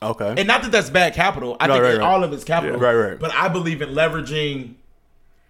[0.04, 0.34] Okay.
[0.38, 1.56] And not that that's bad capital.
[1.60, 2.02] I Right, think right, right.
[2.02, 2.80] all of it's capital.
[2.80, 2.84] Yeah.
[2.86, 3.20] Right, right.
[3.20, 4.74] But I believe in leveraging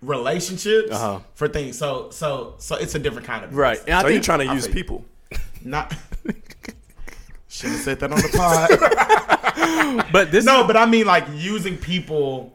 [0.01, 1.19] relationships Uh-huh.
[1.35, 1.77] for things.
[1.77, 3.79] So so so it's a different kind of right.
[3.85, 5.05] And I so you're trying to I use feel people.
[5.63, 5.93] Not
[7.49, 10.05] should have said that on the pod.
[10.11, 12.53] but this no, but I mean like using people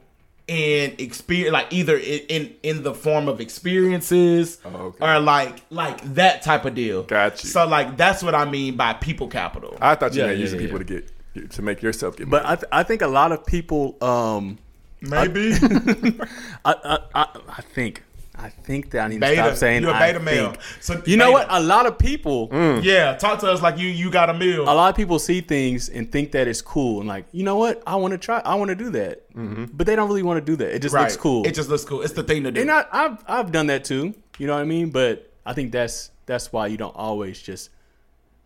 [0.48, 5.04] in experience, like either in, in in the form of experiences Oh, okay.
[5.06, 7.02] or like like that type of deal.
[7.02, 7.46] Gotcha.
[7.46, 9.76] So like that's what I mean by people capital.
[9.80, 11.00] I thought you Yeah, meant yeah, using yeah, people yeah.
[11.00, 12.30] to get to make yourself get.
[12.30, 12.46] but.
[12.46, 14.58] I, th- I think a lot of people um
[15.00, 15.52] Maybe
[16.64, 18.02] I, I, I, I think
[18.38, 20.50] I think that I need to stop saying you a I beta male.
[20.50, 20.62] think.
[20.80, 21.46] So You know what?
[21.48, 22.82] A lot of people mm.
[22.82, 24.62] Yeah, talk to us like you you got a meal.
[24.64, 27.56] a lot of people see things and think that it's cool and like, you know
[27.56, 27.82] what?
[27.86, 28.40] I want to try.
[28.44, 29.30] I want to do that.
[29.32, 29.66] Mm-hmm.
[29.72, 30.74] But they don't really want to do that.
[30.74, 31.02] It just right.
[31.02, 31.46] looks cool.
[31.46, 32.02] It just looks cool.
[32.02, 32.60] It's the thing to do.
[32.60, 34.14] and I, I've I've done that too.
[34.38, 34.90] You know what I mean?
[34.90, 37.70] But I think that's that's why you don't always just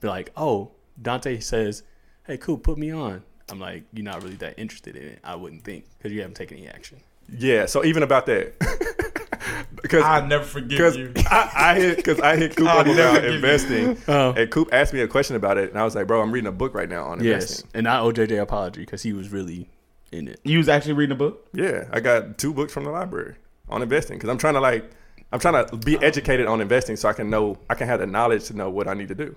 [0.00, 1.82] be like, oh, Dontae says,
[2.26, 3.22] hey, cool, put me on.
[3.50, 5.18] I'm like, you're not really that interested in it.
[5.24, 6.98] I wouldn't think because you haven't taken any action.
[7.38, 7.66] yeah.
[7.66, 8.58] So even about that,
[9.82, 11.12] because I'll never forgive because you.
[11.30, 13.30] I, I hit because I hit Coop I'll up about give you.
[13.32, 14.32] investing, Oh.
[14.32, 16.48] and Coop asked me a question about it, and I was like, "Bro, I'm reading
[16.48, 19.30] a book right now on Yes, investing." and I owe JJ apology because he was
[19.30, 19.68] really
[20.12, 20.40] in it.
[20.44, 21.48] You was actually reading a book?
[21.52, 23.34] Yeah, I got two books from the library
[23.68, 24.90] on investing because I'm trying to like,
[25.32, 28.06] I'm trying to be educated on investing so I can know, I can have the
[28.06, 29.36] knowledge to know what I need to do.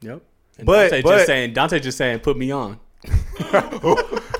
[0.00, 0.22] Yep.
[0.58, 2.80] And But- Dontae but- just saying, Dontae just saying, put me on,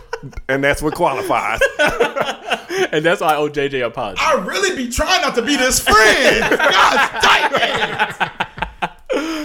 [0.48, 1.60] And that's what qualifies.
[2.92, 4.20] and that's why I owe JJ a apology.
[4.20, 6.40] I really be trying not to be this friend.
[6.50, 8.16] God dang it.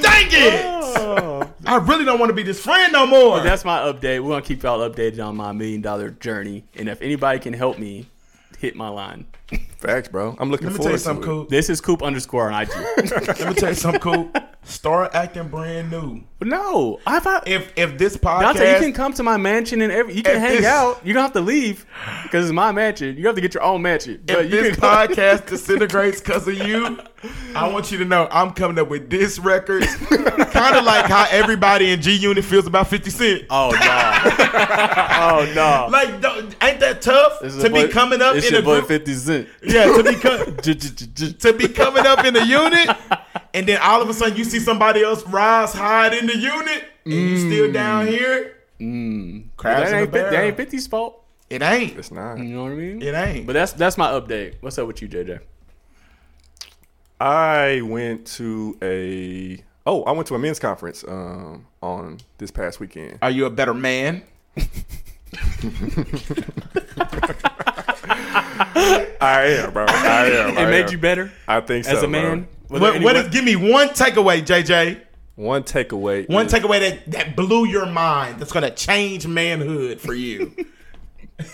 [0.01, 0.65] Dang it.
[0.97, 1.49] Oh.
[1.65, 3.39] I really don't want to be this friend no more.
[3.39, 4.21] That's my update.
[4.21, 7.79] We're gonna keep y'all updated on my million dollar journey, and if anybody can help
[7.79, 8.07] me,
[8.59, 9.25] hit my line.
[9.77, 10.35] Facts, bro.
[10.39, 11.33] I'm looking Let me tell you forward something to it.
[11.33, 11.45] cool.
[11.45, 12.69] This is Coop underscore on IG.
[12.97, 14.31] Let me tell you something cool.
[14.63, 16.23] Start acting brand new.
[16.41, 19.91] No, I thought If if this podcast Dontae, you can come to my mansion and
[19.91, 20.15] every.
[20.15, 21.05] You can If hang this- out.
[21.05, 21.85] You don't have to leave
[22.23, 23.15] because it's my mansion.
[23.15, 24.23] You have to get your own mansion.
[24.25, 26.99] But if you this can podcast disintegrates because of you,
[27.53, 29.83] I want you to know I'm coming up with this record.
[29.83, 33.43] kind of like how everybody in G Unit feels about 50 Cent.
[33.51, 34.35] Oh no!
[34.49, 35.87] oh no!
[35.91, 38.53] Like, don't- ain't that tough This is to a be boy- coming up It's in
[38.53, 38.87] your a boy group?
[38.87, 39.34] Fifty Cent.
[39.63, 40.45] Yeah, to be co-
[41.51, 42.89] to be coming up in the unit,
[43.53, 46.83] and then all of a sudden you see somebody else rise high in the unit,
[47.05, 48.57] and you still down here.
[48.79, 49.45] Mm.
[49.57, 51.23] Crabs That in ain't, the fif- that ain't 50's fault.
[51.49, 51.97] It ain't.
[51.97, 52.37] It's not.
[52.39, 53.01] You know what I mean?
[53.01, 53.47] It ain't.
[53.47, 54.55] But that's that's my update.
[54.61, 55.39] What's up with you, JJ?
[57.21, 62.79] I went to a oh, I went to a men's conference um on this past
[62.79, 63.19] weekend.
[63.21, 64.23] Are you a better man?
[68.57, 69.85] I am, bro.
[69.87, 70.49] I am.
[70.49, 70.91] It I made am.
[70.91, 72.47] you better I think so, as a man.
[72.69, 73.29] Was What, any what way- is?
[73.29, 75.01] Give me one takeaway, JJ.
[75.35, 76.29] One takeaway.
[76.29, 80.53] One is- takeaway that, that blew your mind that's gonna change manhood for you.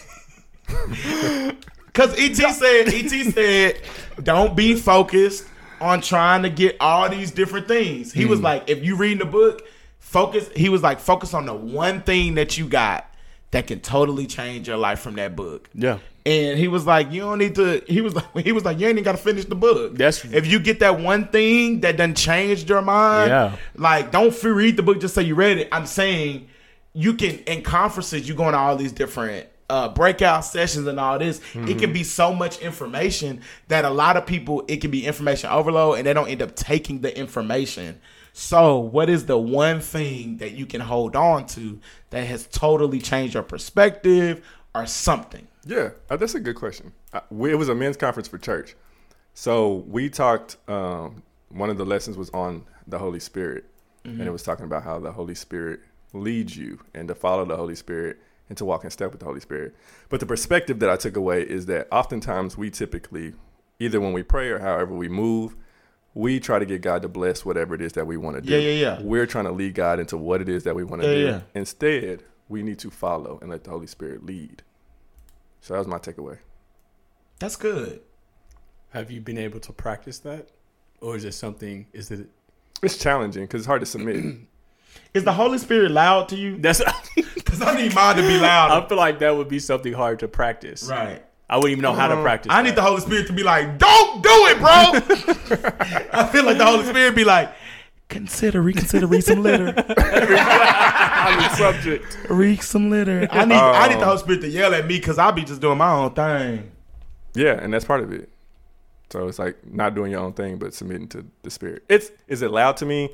[1.93, 3.81] Cause ET said, ET said,
[4.23, 5.45] don't be focused
[5.81, 8.13] on trying to get all these different things.
[8.13, 8.45] He was hmm.
[8.45, 9.67] like, if you read the book,
[9.99, 10.49] focus.
[10.55, 13.11] He was like, focus on the one thing that you got
[13.51, 15.69] that can totally change your life from that book.
[15.73, 15.99] Yeah.
[16.25, 17.83] And he was like, you don't need to.
[17.87, 19.95] He was like, he was like, you ain't even got to finish the book.
[19.95, 23.29] That's- if you get that one thing that done changed your mind.
[23.29, 23.55] Yeah.
[23.75, 25.67] Like, don't free read the book just so you read it.
[25.71, 26.47] I'm saying
[26.93, 28.27] you can in conferences.
[28.27, 31.39] You go to all these different uh, breakout sessions and all this.
[31.55, 35.49] It can be so much information that a lot of people it can be information
[35.49, 37.99] overload and they don't end up taking the information.
[38.33, 41.79] So, what is the one thing that you can hold on to
[42.11, 45.47] that has totally changed your perspective or something?
[45.65, 46.91] Yeah, uh, that's a good question.
[47.13, 48.75] Uh, we, it was a men's conference for church,
[49.33, 50.57] so we talked.
[50.67, 53.65] Um, one of the lessons was on the Holy Spirit,
[54.05, 55.81] and it was talking about how the Holy Spirit
[56.13, 58.17] leads you and to follow the Holy Spirit
[58.49, 59.75] and to walk in step with the Holy Spirit.
[60.09, 63.33] But the perspective that I took away is that oftentimes we typically,
[63.79, 65.55] either when we pray or however we move,
[66.13, 68.51] we try to get God to bless whatever it is that we want to do.
[68.53, 69.01] Yeah, yeah, yeah.
[69.01, 71.19] We're trying to lead God into what it is that we want to Yeah, do.
[71.25, 71.41] yeah.
[71.53, 74.63] Instead, we need to follow and let the Holy Spirit lead.
[75.61, 76.37] So that was my takeaway.
[77.39, 78.01] That's good.
[78.89, 80.49] Have you been able to practice that,
[80.99, 81.85] or is it something?
[81.93, 82.27] Is it
[82.83, 84.37] It's challenging because it's hard to submit.
[85.13, 86.57] Is the Holy Spirit loud to you?
[86.57, 86.81] that's?
[87.15, 88.71] Because I need mine to be loud.
[88.71, 90.83] I feel like that would be something hard to practice.
[90.89, 91.23] Right.
[91.49, 92.51] I wouldn't even know how to Uh, practice.
[92.53, 94.67] I need the Holy Spirit to be like, don't do it, bro.
[96.13, 97.53] I feel like the Holy Spirit be like,
[98.11, 99.73] consider, reconsider, read some litter, on
[101.37, 102.17] the subject.
[102.29, 103.27] read some litter.
[103.31, 104.05] I need, I need the.
[104.05, 106.71] Holy Spirit to yell at me because I'll be just doing my own thing.
[107.33, 108.29] yeah, and that's part of it.
[109.09, 111.83] So it's like not doing your own thing, but submitting to the Spirit.
[111.89, 113.09] It's is it loud to me?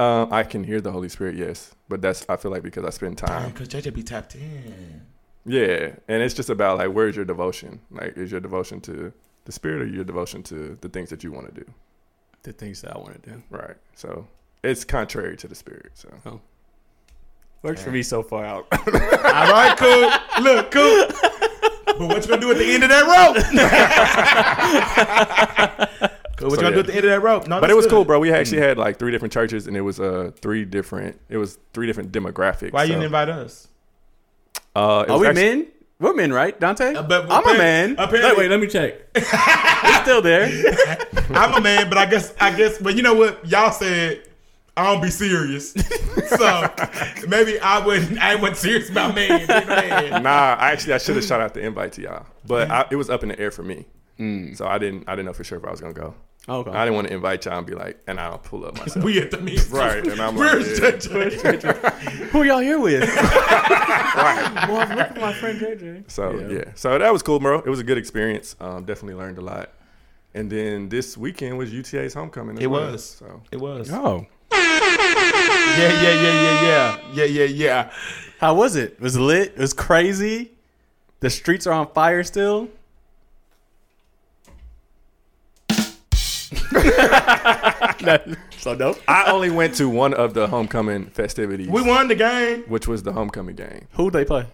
[0.00, 2.90] Um, I can hear the Holy Spirit, yes, but that's I feel like because I
[2.90, 3.50] spend time.
[3.50, 5.02] Because JJ be tapped in.
[5.44, 7.80] Yeah, and it's just about like where's your devotion?
[7.90, 9.12] Like, is your devotion to
[9.44, 11.72] the Spirit or your devotion to the things that you want to do?
[12.42, 13.76] The things that I want to do Right.
[13.94, 14.26] So
[14.64, 15.92] it's contrary to the Spirit.
[15.94, 16.40] So
[17.62, 18.66] works for me so far out.
[18.72, 20.10] All right, cool.
[20.44, 21.06] Look, cool.
[21.86, 23.36] But what you gonna do at the end of that rope?
[26.36, 26.48] cool.
[26.50, 27.46] What So, you gonna do at the end of that rope?
[27.46, 27.92] No, but it was good.
[27.92, 28.18] cool, bro.
[28.18, 31.20] We actually had like three different churches, and it was uh three different.
[31.28, 32.72] It was three different demographics.
[32.72, 33.68] Why you so, didn't invite us?
[34.74, 35.66] Uh, it Are was we actually- men?
[36.02, 36.96] We're men, right, Dontae?
[36.96, 37.94] Uh, but- I'm a man.
[37.96, 38.94] apparently- Wait, let me check.
[39.14, 40.44] It's still there.
[41.30, 43.46] I'm a man, but I guess I guess but you know what?
[43.48, 44.22] Y'all said
[44.76, 45.72] I don't be serious.
[46.26, 46.68] so
[47.28, 49.40] maybe I wouldn't I wasn't serious about man.
[49.42, 50.22] You know what I mean?
[50.24, 52.72] Nah, I actually I should have shot out the invite to y'all, but Mm-hmm.
[52.72, 53.86] I, it was up in the air for me,
[54.54, 56.14] so I didn't I didn't know for sure if I was gonna go.
[56.48, 56.70] Okay.
[56.72, 59.04] I didn't want to invite y'all and be like, and I'll pull up myself.
[59.04, 59.68] We at the meet.
[59.70, 60.90] Right, and I'm like, Where's yeah.
[60.90, 62.30] JJ?
[62.30, 63.08] Who y'all here with?
[64.12, 66.10] Well, I'm looking for my friend JJ.
[66.10, 66.48] So Yeah.
[66.48, 66.64] yeah.
[66.74, 67.60] so that was cool, bro.
[67.60, 68.56] It was a good experience.
[68.60, 69.70] Um, definitely learned a lot.
[70.34, 72.58] And then this weekend was UTA's homecoming.
[72.60, 72.92] It well.
[72.92, 73.04] was.
[73.04, 73.90] So It was.
[73.92, 74.58] Oh, Yeah,
[75.78, 76.98] yeah, yeah, yeah, yeah.
[77.14, 77.90] Yeah, yeah, yeah.
[78.38, 79.00] how was it?
[79.00, 79.52] Was lit?
[79.52, 80.52] It was crazy.
[81.20, 82.68] The streets are on fire still.
[88.58, 88.98] so dope.
[89.08, 92.62] I only went to one of the homecoming festivities, We won the game.
[92.68, 93.86] which was the homecoming game.
[93.94, 94.46] Who they play?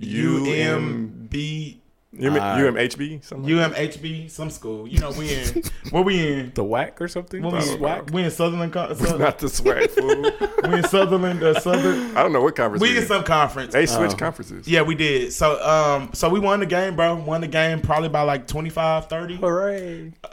[0.00, 1.74] UMB
[2.20, 3.54] UM, Uh, UMHB, something.
[3.56, 4.88] like UMHB, some school.
[4.88, 6.52] You know, we in where we in?
[6.54, 7.42] The whack or something?
[7.42, 7.74] What we, Probably.
[7.76, 7.80] in?
[7.82, 8.10] Whack.
[8.12, 8.72] we in Sutherland.
[8.72, 8.96] Co- that?
[8.96, 10.34] Southern, Not the swag food.
[10.64, 11.42] we in Sutherland.
[11.42, 12.16] Uh, Southern.
[12.16, 12.80] I don't know what conference.
[12.80, 13.08] We we in in.
[13.08, 13.74] some conference.
[13.74, 14.18] They switched Oh.
[14.18, 14.66] conferences.
[14.66, 15.34] Yeah, we did.
[15.34, 17.14] So, um, so we won the game, bro.
[17.16, 19.36] Won the game probably by like 25, 30.
[19.36, 20.12] Hooray!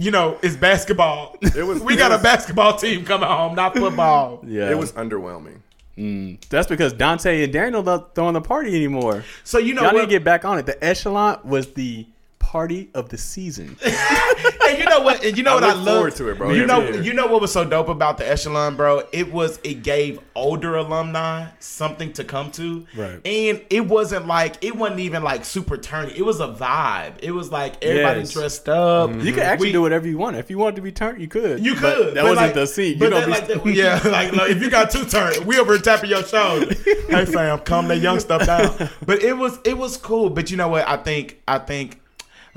[0.00, 1.36] You know, it's basketball.
[1.42, 1.80] It was.
[1.80, 4.44] we it got a basketball team coming home, not football.
[4.46, 5.58] Yeah, It was underwhelming.
[5.96, 6.40] Mm.
[6.48, 9.24] That's because Dontae and Daniel not throwing the party anymore.
[9.42, 10.66] So you know Y'all need to get back on it.
[10.66, 12.06] The echelon was the
[12.38, 13.76] party of the season.
[14.76, 15.24] you know what?
[15.24, 16.50] And you know I what I look love forward to it, bro.
[16.52, 17.02] You know, year.
[17.02, 19.02] you know what was so dope about the echelon, bro?
[19.12, 23.20] It was it gave older alumni something to come to, Right.
[23.24, 26.14] And it wasn't like it wasn't even like super turny.
[26.16, 27.14] It was a vibe.
[27.22, 28.32] It was like everybody Yes.
[28.32, 29.10] dressed up.
[29.22, 30.36] You could actually We- do whatever you want.
[30.36, 31.64] If you wanted to be turned, you could.
[31.64, 32.06] You But could.
[32.08, 32.94] that but wasn't like- the scene.
[32.94, 35.40] You But gonna then, be like, the- yeah, like, like, if you got two turns,
[35.40, 36.74] we over tapping your shoulder.
[37.08, 38.88] hey fam, calm that young stuff down.
[39.04, 40.30] But it was it was cool.
[40.30, 40.86] But you know what?
[40.88, 42.00] I think I think.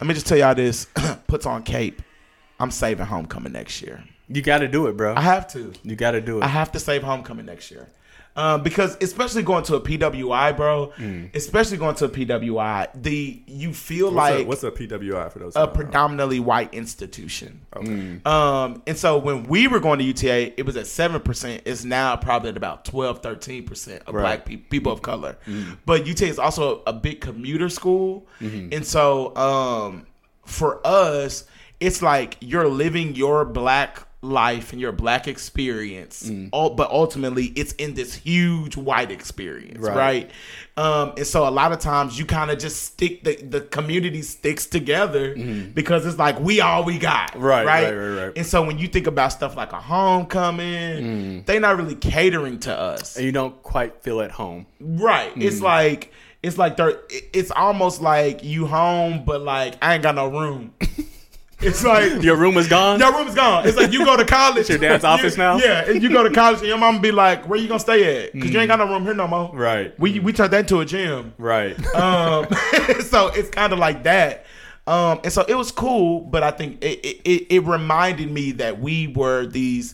[0.02, 0.88] Let me just tell y'all this.
[1.28, 2.02] Puts on cape.
[2.60, 4.04] I'm saving homecoming next year.
[4.28, 5.14] You got to do it, bro.
[5.16, 5.74] I have to.
[5.84, 6.44] you got to do it.
[6.44, 7.88] I have to save homecoming next year.
[8.34, 11.36] Um, because especially going to a PWI, bro, Mm.
[11.36, 15.40] especially going to a PWI, the you feel What's, like a, what's a PWI for
[15.40, 15.54] those?
[15.56, 15.74] a don't know?
[15.76, 17.62] predominantly white institution.
[17.76, 18.26] Mm.
[18.26, 21.62] Um, and so when we were going to UTA, it was at 7%.
[21.66, 24.22] It's now probably at about 12, 13% of Right.
[24.22, 25.36] black pe- people of color.
[25.86, 28.28] But UTA is also a big commuter school.
[28.40, 30.06] And so um,
[30.46, 31.44] for us,
[31.82, 36.50] it's like you're living your black life and your black experience, mm.
[36.52, 39.96] all, but ultimately it's in this huge white experience, Right.
[39.96, 40.32] right?
[40.78, 44.22] Um, and so a lot of times you kind of just stick the, the community
[44.22, 45.72] sticks together mm-hmm.
[45.72, 48.34] because it's like we all we got, Right, right, right, right, right.
[48.38, 51.46] And so when you think about stuff like a homecoming, mm.
[51.46, 54.68] they're not really catering to us, and you don't quite feel at home.
[54.80, 55.34] right?
[55.36, 55.44] Mm.
[55.44, 56.12] It's like
[56.44, 60.74] it's like they're it's almost like you home, but like I ain't got no room.
[61.64, 63.00] it's like Your room is gone.
[63.00, 63.68] your room is gone.
[63.68, 64.70] It's like you go to college.
[64.70, 65.58] your dad's you- office now?
[65.58, 68.26] Yeah, and you go to college and your mama be like, "Where you gonna stay
[68.26, 68.34] at?
[68.34, 69.98] Because you ain't got no room here no more." Right.
[70.00, 71.34] We we turned that into a gym.
[71.38, 71.78] Right.
[71.96, 72.48] Um,
[73.02, 74.46] so it's kind of like that.
[74.88, 78.52] Um, and so it was cool, but I think it, it, it, it reminded me
[78.54, 79.94] that we were these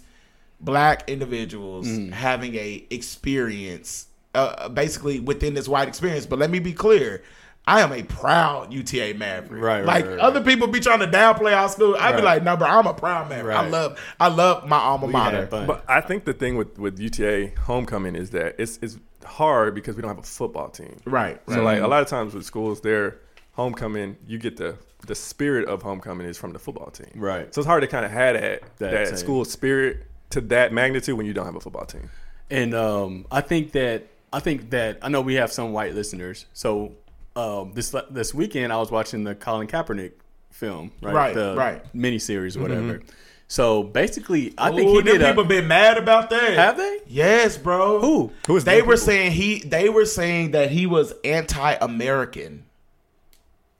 [0.61, 2.11] black individuals Mm.
[2.13, 6.25] having a experience, uh, basically within this white experience.
[6.25, 7.21] But let me be clear.
[7.67, 9.61] I am a proud UTA Maverick.
[9.61, 10.19] Right, right, like right, right.
[10.19, 11.97] other people be trying to downplay our school.
[11.99, 13.57] I'd be like, no, bro, I'm a proud Maverick.
[13.57, 15.47] I love, I love my alma mater.
[15.51, 19.97] But I think the thing with with UTA homecoming is that it's it's hard because
[19.97, 20.95] we don't have a football team.
[21.05, 21.41] Right.
[21.49, 23.19] So like a lot of times with schools, their
[23.51, 27.11] homecoming, you get the the spirit of homecoming is from the football team.
[27.15, 27.53] Right.
[27.53, 31.17] So it's hard to kind of have that That that, school spirit to that magnitude
[31.17, 32.09] when you don't have a football team.
[32.49, 36.45] And um, I think that I think that I know we have some white listeners.
[36.53, 36.95] So
[37.37, 40.13] um, this this weekend I was watching the Colin Kaepernick
[40.51, 41.13] film, right?
[41.13, 41.93] Right, the right.
[41.93, 43.01] miniseries or whatever.
[43.47, 45.21] So basically, I think Ooh, he did.
[45.21, 46.53] A, people been mad about that.
[46.53, 46.99] have they?
[47.07, 48.01] Yes, bro.
[48.01, 48.31] Who?
[48.45, 48.97] Who is They were people?
[48.97, 49.59] saying he.
[49.59, 52.65] They were saying that he was anti-American.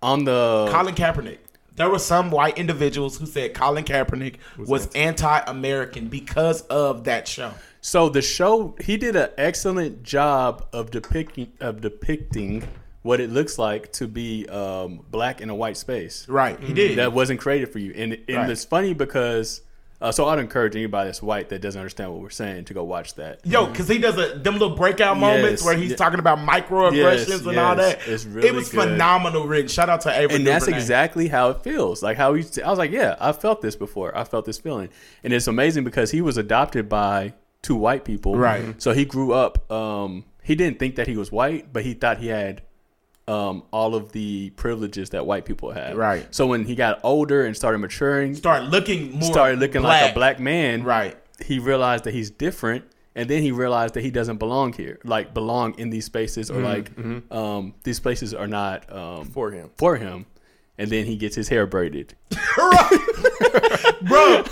[0.01, 1.39] On the Colin Kaepernick.
[1.75, 7.53] There were some white individuals who said Colin Kaepernick was anti-American because of that show.
[7.81, 12.63] So the show he did an excellent job of depicting of depicting
[13.07, 16.27] what it looks like to be um, black in a white space.
[16.29, 16.97] Right, he did.
[16.97, 18.49] That wasn't created for you, and, and Right.
[18.49, 19.61] it's funny because
[19.99, 22.83] uh, so I'd encourage anybody that's white that doesn't understand what we're saying to go
[22.83, 23.39] watch that.
[23.43, 25.95] Yo, because he does a, them little breakout moments Yes, where he's yeah.
[25.97, 27.95] talking about microaggressions Yes, and all yes.
[28.05, 28.07] that.
[28.07, 28.89] It's really it was good.
[28.89, 29.67] phenomenal written.
[29.69, 30.35] Shout out to Ava.
[30.35, 30.77] and that's Duvernay.
[30.77, 32.03] exactly how it feels.
[32.03, 34.15] Like how he, I was like, yeah, I felt this before.
[34.15, 34.89] I felt this feeling,
[35.23, 38.79] and it's amazing because he was adopted by two white people, Right.
[38.79, 39.71] So he grew up.
[39.71, 42.61] Um, he didn't think that he was white, but he thought he had
[43.27, 45.95] um, all of the privileges that white people had.
[45.97, 46.25] Right.
[46.33, 50.13] So when he got older and started maturing, started looking more started looking like a
[50.13, 51.17] black man, Right.
[51.45, 52.85] he realized that he's different
[53.15, 56.61] and then he realized that he doesn't belong here like belong in these spaces or
[56.61, 56.91] like
[57.31, 59.69] um, these places are not um, For him.
[59.77, 60.25] for him
[60.77, 62.13] and then he gets his hair braided
[64.01, 64.43] Bro,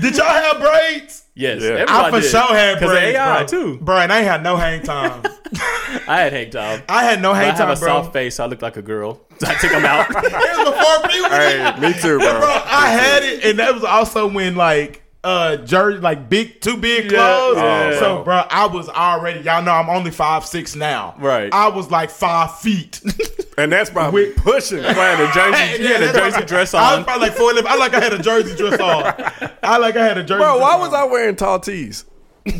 [0.00, 1.24] did y'all have braids?
[1.34, 1.68] yes Yeah.
[1.70, 2.30] everybody I for did.
[2.30, 3.46] sure had 'Cause of braids, AI bro.
[3.46, 5.22] too Bro, and I had no hang time.
[6.06, 7.34] I had hang time I had no hang time.
[7.34, 7.88] I hang have time, a bro.
[8.02, 10.74] soft face so I look like a girl so I took them out It was
[10.74, 11.34] before puberty.
[11.34, 12.38] Hey, me too, bro.
[12.40, 16.76] bro, I had it, and that was also when like uh jersey like big too
[16.78, 17.56] big clothes.
[17.58, 17.98] yeah.
[17.98, 21.14] So bro, I was already y'all know I'm only five six now.
[21.18, 21.52] Right.
[21.52, 23.00] I was like five feet.
[23.58, 24.78] And that's probably With- pushing.
[24.84, 25.82] Playing a jersey.
[25.88, 27.04] Had a jersey dress I was on.
[27.04, 27.50] probably like four.
[27.66, 29.50] I like I had a jersey dress on.
[29.64, 30.38] I like I had a jersey.
[30.44, 30.80] Bro, why on.
[30.80, 32.04] was I wearing tall tees?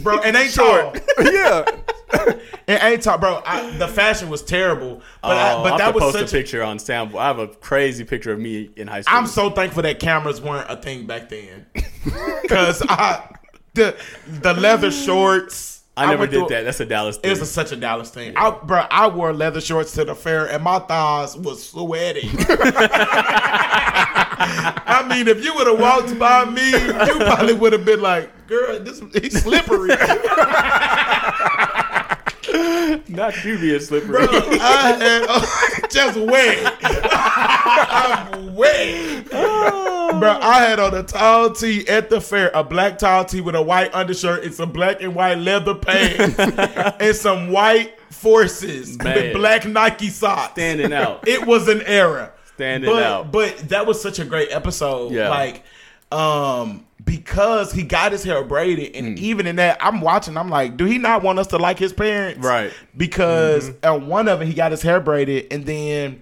[0.03, 0.21] Bro?
[0.23, 0.95] It ain't tall.
[1.23, 1.65] yeah.
[2.69, 3.43] It ain't tall, bro.
[3.47, 6.33] I, the fashion was terrible, but I, oh, but that was post such.
[6.35, 7.17] a A, picture on Sam.
[7.17, 9.17] I have a crazy picture of me in high school.
[9.17, 11.65] I'm so thankful that cameras weren't a thing back then,
[12.43, 13.27] because I
[13.73, 13.97] the
[14.27, 15.83] the leather shorts.
[15.97, 16.63] I never went did through- that.
[16.65, 17.31] That's a Dallas thing.
[17.31, 18.35] It was a, such a Dallas thing.
[18.37, 22.29] I, bro, I wore leather shorts to the fair and my thighs was sweaty.
[24.39, 28.31] I mean, if you would have walked by me, you probably would have been like,
[28.47, 29.89] girl, this he's slippery.
[33.09, 34.27] Not you being slippery.
[34.27, 36.79] Bro, I had oh, just wet.
[36.83, 39.29] I'm wet.
[39.29, 43.55] Bro, I had on a tall tee at the fair, a black tall tee with
[43.55, 46.39] a white undershirt and some black and white leather pants
[47.01, 49.15] and some white forces Man.
[49.15, 50.53] with black Nike socks.
[50.53, 51.27] Standing out.
[51.29, 52.33] It was an era.
[52.59, 53.33] Standing but, out.
[53.33, 55.13] But that was such a great episode.
[55.13, 55.29] Yeah.
[55.31, 55.63] Like,
[56.11, 59.21] um, because he got his hair braided, and Mm.
[59.21, 60.37] even in that, I'm watching.
[60.37, 62.45] I'm like, do he not want us to like his parents?
[62.45, 62.73] Right.
[62.97, 63.87] Because Mm-hmm.
[63.87, 66.21] on one of it, he got his hair braided, and then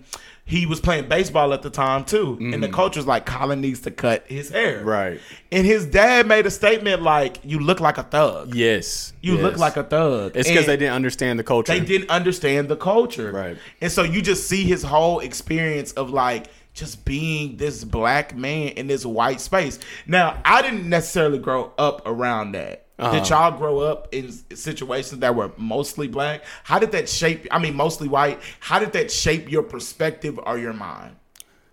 [0.48, 2.74] he was playing baseball at the time too, and the mm-hmm.
[2.74, 5.20] coach was like, "Colin needs to cut his hair." Right.
[5.50, 8.54] And his dad made a statement like, "You look like a thug.
[8.54, 9.12] Yes.
[9.20, 9.42] You yes.
[9.42, 11.72] look like a thug." It's because they didn't understand the culture.
[11.72, 13.56] they didn't understand the culture, Right.
[13.80, 18.68] And so you just see his whole experience of like just being this black man
[18.68, 19.80] in this white space.
[20.06, 22.85] Now, I didn't necessarily grow up around that.
[22.98, 23.18] Uh-huh.
[23.18, 26.42] Did y'all grow up in situations that were mostly black?
[26.64, 27.46] How did that shape?
[27.50, 28.40] I mean, mostly white.
[28.60, 31.16] How did that shape your perspective or your mind?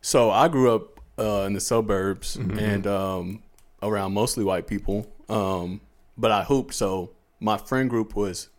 [0.01, 2.59] So I grew up uh, in the suburbs Mm-hmm.
[2.59, 3.43] and um,
[3.81, 5.79] around mostly white people, um,
[6.17, 6.73] but I hooped.
[6.73, 8.49] So my friend group was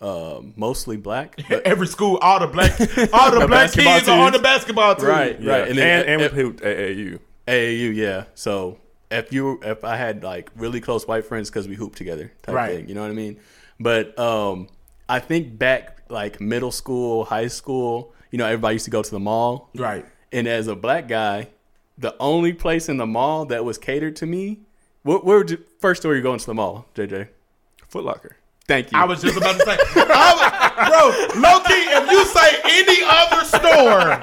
[0.00, 1.38] uh, mostly black.
[1.50, 2.80] But, Every school, all the black,
[3.12, 5.06] all the, black basketball kids are on the basketball team.
[5.06, 5.52] right, Yeah.
[5.52, 5.68] right.
[5.68, 7.18] And, then and, at- we hooped AAU.
[7.46, 8.24] AAU, yeah.
[8.34, 8.78] So
[9.10, 12.54] if you if I had like really close white friends because we hooped together, type
[12.54, 12.76] Right.
[12.76, 13.38] thing, you know what I mean?
[13.78, 14.68] But um,
[15.08, 19.10] I think back like middle school, high school, you know, everybody used to go to
[19.10, 20.04] the mall, Right.
[20.32, 21.48] and as a black guy,
[21.98, 24.60] the only place in the mall that was catered to me.
[25.02, 27.28] Where, where would you, first store you going to the mall, JJ?
[27.88, 28.36] Foot Locker.
[28.66, 28.98] Thank you.
[28.98, 32.98] I was just about to say, I was, bro, low key, if you say any
[33.04, 34.18] other store,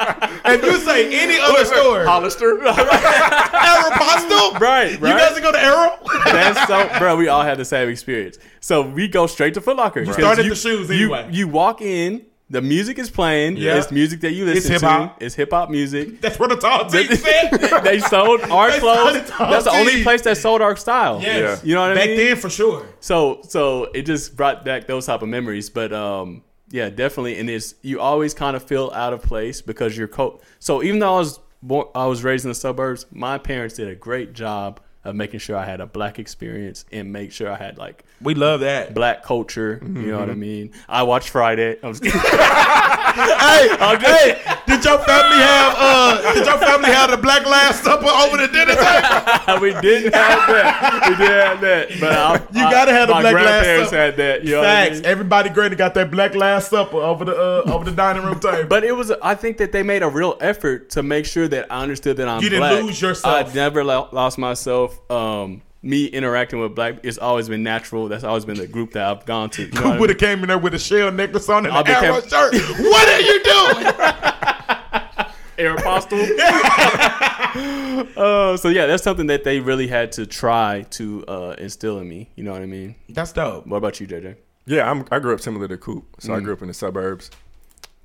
[0.45, 2.57] if you say any other store, Hollister.
[2.63, 5.17] Aeropostale, right, You right.
[5.33, 5.97] guys go to Aero?
[6.25, 7.15] That's so, bro.
[7.15, 8.37] We all had the same experience.
[8.59, 10.01] So we go straight to Foot Locker.
[10.01, 11.27] You start at the shoes anyway.
[11.31, 12.25] You, you walk in.
[12.53, 13.57] The music is playing.
[13.57, 13.77] Yeah.
[13.79, 15.17] It's music that you listen hip-hop.
[15.19, 15.25] to.
[15.25, 16.21] It's hip hop music.
[16.21, 17.49] That's what the tall team said.
[17.83, 19.27] they sold our They clothes.
[19.39, 21.19] That's the only place that sold our style.
[21.19, 21.63] Yes.
[21.65, 22.15] You know what I mean?
[22.15, 22.85] Back then, for sure.
[22.99, 25.71] So so it just brought back those type of memories.
[25.71, 27.39] But um yeah, definitely.
[27.39, 30.99] And it's you always kind of feel out of place because you're co- so even
[30.99, 34.33] though I was born, I was raised in the suburbs, my parents did a great
[34.33, 38.03] job of making sure I had a black experience and make sure I had like
[38.21, 38.93] We love that.
[38.93, 39.79] black culture.
[39.83, 40.71] You know what I mean?
[40.87, 41.77] I watched Friday.
[41.83, 43.67] I was hey,
[43.99, 48.37] hey, did your family have uh did your family have the black last supper over
[48.37, 49.59] the dinner table?
[49.61, 51.05] we didn't have that.
[51.09, 51.89] We didn't have that.
[51.99, 53.95] But I, You gotta have the black Last Supper.
[53.97, 54.43] had that.
[54.43, 54.95] You know what I Facts.
[54.97, 55.05] mean?
[55.05, 58.67] Everybody granny got that black last supper over the uh over the dining room table.
[58.69, 61.71] But it was, I think that they made a real effort to make sure that
[61.71, 62.83] I understood that I'm You didn't black.
[62.83, 63.51] lose yourself.
[63.51, 64.92] I never lo- lost myself.
[65.09, 68.07] Um, me interacting with black, it's always been natural.
[68.07, 69.63] That's always been the group that I've gone to.
[69.65, 71.81] You know Who would have came in there with a shell necklace on and I
[71.81, 72.53] an Aero shirt?
[72.79, 73.93] What are you doing?
[75.57, 76.39] Aeropostale.
[78.17, 82.07] uh, so yeah, that's something that they really had to try to uh, instill in
[82.09, 82.29] me.
[82.35, 82.95] You know what I mean?
[83.09, 83.67] That's dope.
[83.67, 84.35] What about you, JJ?
[84.65, 86.05] Yeah, I'm, I grew up similar to Coop.
[86.19, 86.43] So I Mm.
[86.45, 87.29] grew up in the suburbs.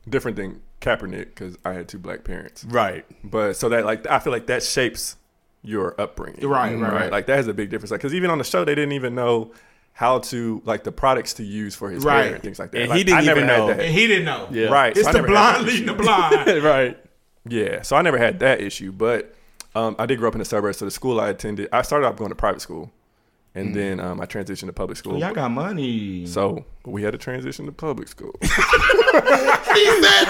[0.08, 2.64] Different than Kaepernick because I had two black parents.
[2.64, 3.04] Right.
[3.24, 5.16] But so that like I feel like that shapes
[5.62, 6.46] your upbringing.
[6.48, 7.12] Right, right, right.
[7.12, 7.90] Like that has a big difference.
[7.90, 9.52] Like because even on the show they didn't even know
[9.92, 12.24] how to like the products to use for his Right.
[12.26, 12.80] hair and things like that.
[12.82, 13.66] And Like, he didn't I never even know.
[13.68, 13.80] that.
[13.80, 14.46] And he didn't know.
[14.50, 14.66] Yeah.
[14.68, 14.96] Right.
[14.96, 16.62] It's so the never had that blind leading the blind.
[16.64, 16.98] right.
[17.50, 19.34] Yeah, so I never had that issue, but
[19.74, 20.78] um, I did grow up in the suburbs.
[20.78, 22.92] So the school I attended, I started off going to private school,
[23.58, 23.66] Mm.
[23.66, 25.18] and then um, I transitioned to public school.
[25.18, 26.26] Y'all got money.
[26.26, 28.34] So we had to transition to public school.
[29.78, 30.26] He said,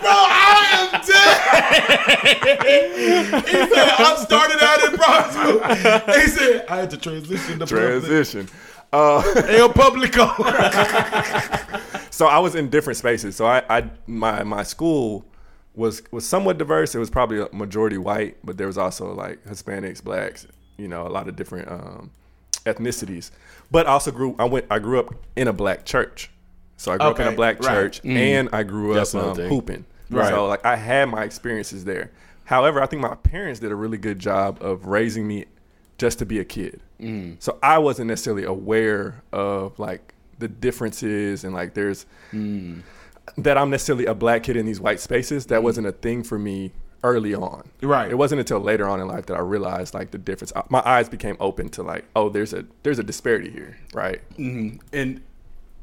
[0.00, 2.62] "Bro, I am dead."
[3.46, 7.66] he said, "I started out in private school." He said, "I had to transition to
[7.66, 8.48] public." transition.
[8.92, 10.26] Uh, El Publico.
[12.10, 13.36] so I was in different spaces.
[13.36, 15.24] So I, I my my school
[15.74, 16.94] was was somewhat diverse.
[16.94, 20.46] It was probably a majority white, but there was also like Hispanics, blacks,
[20.80, 22.10] you know, a lot of different um,
[22.64, 23.30] ethnicities.
[23.70, 26.30] But I also grew I went I grew up in a black church.
[26.76, 27.74] So I grew up in a black right.
[27.74, 29.84] church and I grew That's up um, hooping.
[30.08, 30.30] Right.
[30.30, 32.10] So like I had my experiences there.
[32.44, 35.44] However, I think my parents did a really good job of raising me
[35.98, 36.80] just to be a kid.
[37.38, 42.06] So I wasn't necessarily aware of like the differences and like there's
[43.36, 45.46] that I'm necessarily a black kid in these white spaces.
[45.46, 46.72] That wasn't a thing for me
[47.02, 47.70] early on.
[47.82, 48.10] Right.
[48.10, 50.52] It wasn't until later on in life that I realized like the difference.
[50.68, 54.20] My eyes became open to like, oh, there's a there's a disparity here, right?
[54.36, 54.78] Mm-hmm.
[54.92, 55.22] And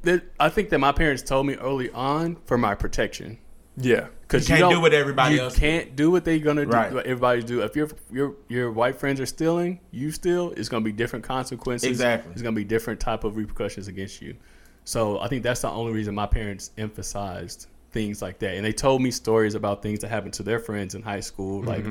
[0.04, 3.40] that, I think that my parents told me early on for my protection.
[3.76, 4.08] Yeah.
[4.22, 6.72] Because You can't do what everybody you else can't do what they're gonna do.
[6.72, 6.92] Right.
[6.92, 7.62] What everybody do.
[7.62, 10.52] If your your your white friends are stealing, you steal.
[10.52, 11.90] It's gonna be different consequences.
[11.90, 12.32] Exactly.
[12.34, 14.36] It's gonna be different type of repercussions against you.
[14.84, 18.74] So I think that's the only reason my parents emphasized things like that, and they
[18.74, 21.64] told me stories about things that happened to their friends in high school.
[21.64, 21.86] Like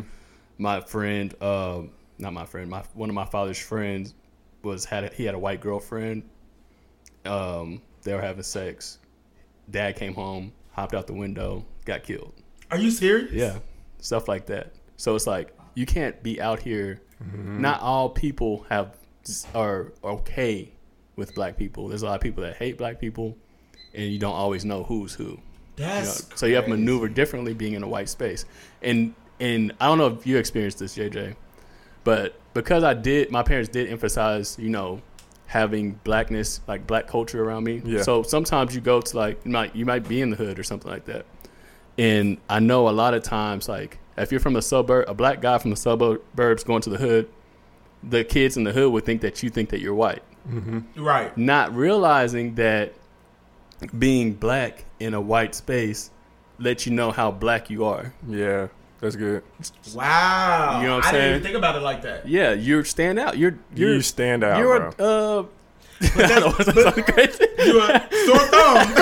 [0.58, 4.14] my friend, um, not my friend, my one of my father's friends
[4.62, 6.22] was had a, he had a white girlfriend.
[7.24, 8.98] Um, they were having sex.
[9.70, 12.32] Dad came home, hopped out the window, got killed.
[12.70, 13.32] Are you serious?
[13.32, 13.58] Yeah,
[13.98, 14.72] stuff like that.
[14.96, 17.00] So it's like you can't be out here.
[17.60, 18.96] Not all people have
[19.54, 20.70] are okay
[21.16, 21.88] with black people.
[21.88, 23.36] There's a lot of people that hate black people,
[23.94, 25.38] and you don't always know who's who.
[25.76, 28.44] You know, That's so you have to maneuver differently being in a white space.
[28.82, 31.36] And and I don't know if you experienced this, JJ,
[32.04, 35.02] but because I did, my parents did emphasize, you know,
[35.46, 37.82] having blackness, like black culture around me.
[37.84, 38.02] Yeah.
[38.02, 40.62] So sometimes you go to like you might you might be in the hood or
[40.62, 41.26] something like that.
[41.98, 45.40] And I know a lot of times, like if you're from a suburb, a black
[45.40, 47.28] guy from the suburbs going to the hood,
[48.02, 51.02] the kids in the hood would think that you think that you're white mm-hmm.
[51.02, 51.36] Right.
[51.36, 52.94] not realizing that
[53.98, 56.10] being black in a white space
[56.58, 58.14] lets you know how black you are.
[58.26, 58.68] Yeah,
[59.00, 59.42] that's good.
[59.94, 60.80] Wow.
[60.80, 62.26] You know what I I'm didn't even think about it like that.
[62.28, 63.36] Yeah, you stand out.
[63.38, 65.06] You're you're you stand out, you're bro.
[65.06, 65.46] a, uh,
[66.14, 67.46] But I don't that's, want to but, sound crazy.
[67.66, 68.94] you a sore thumb.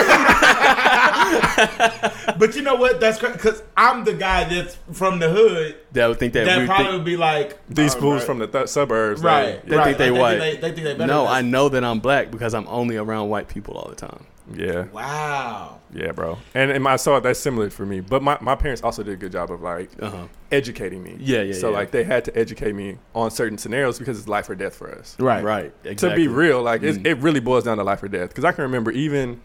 [2.39, 3.01] but you know what?
[3.01, 5.77] That's because I'm the guy that's from the hood.
[5.93, 8.27] That would think that, That we probably think, would be like These oh, fools right.
[8.27, 9.65] from the th- suburbs, right.
[9.67, 9.85] They right.
[9.85, 10.39] think they Like, white.
[10.39, 11.07] They, they think they better.
[11.07, 14.27] no, I know that I'm black because I'm only around white people all the time.
[14.53, 15.81] Yeah, Wow.
[15.95, 16.37] yeah, bro.
[16.55, 18.01] And and I saw that's similar for me.
[18.01, 20.27] But my, my parents also did a good job of like Uh huh.
[20.53, 21.17] educating me.
[21.19, 21.77] Yeah, yeah, So yeah.
[21.79, 24.93] like they had to educate me on certain scenarios because it's life or death for
[24.93, 25.17] us.
[25.19, 25.43] Right.
[25.43, 25.73] Right.
[25.85, 26.11] Exactly.
[26.25, 27.07] To be real, like it's, Mm.
[27.07, 28.29] it really boils down to life or death.
[28.29, 29.41] Because I can remember even,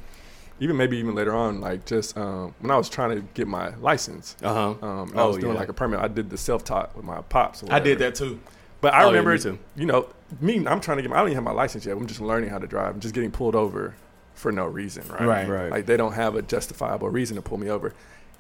[0.60, 3.74] even maybe even later on, like just um, when I was trying to get my
[3.78, 4.36] license.
[4.44, 4.86] Uh huh.
[4.86, 5.60] Um, and I Oh, was doing yeah.
[5.60, 6.02] like a permit.
[6.02, 7.64] I did the self taught with my pops.
[7.70, 8.40] I did that too.
[8.82, 9.60] But I Oh, remember, me too.
[9.78, 10.08] you know,
[10.42, 10.56] me.
[10.68, 11.10] I'm trying to get.
[11.10, 11.96] My, I don't even have my license yet.
[11.96, 12.96] I'm just learning how to drive.
[12.96, 13.94] I'm just getting pulled over
[14.40, 15.22] for no reason, right?
[15.26, 15.48] Right.
[15.48, 15.70] Right.
[15.72, 17.94] Like they don't have a justifiable reason to pull me over.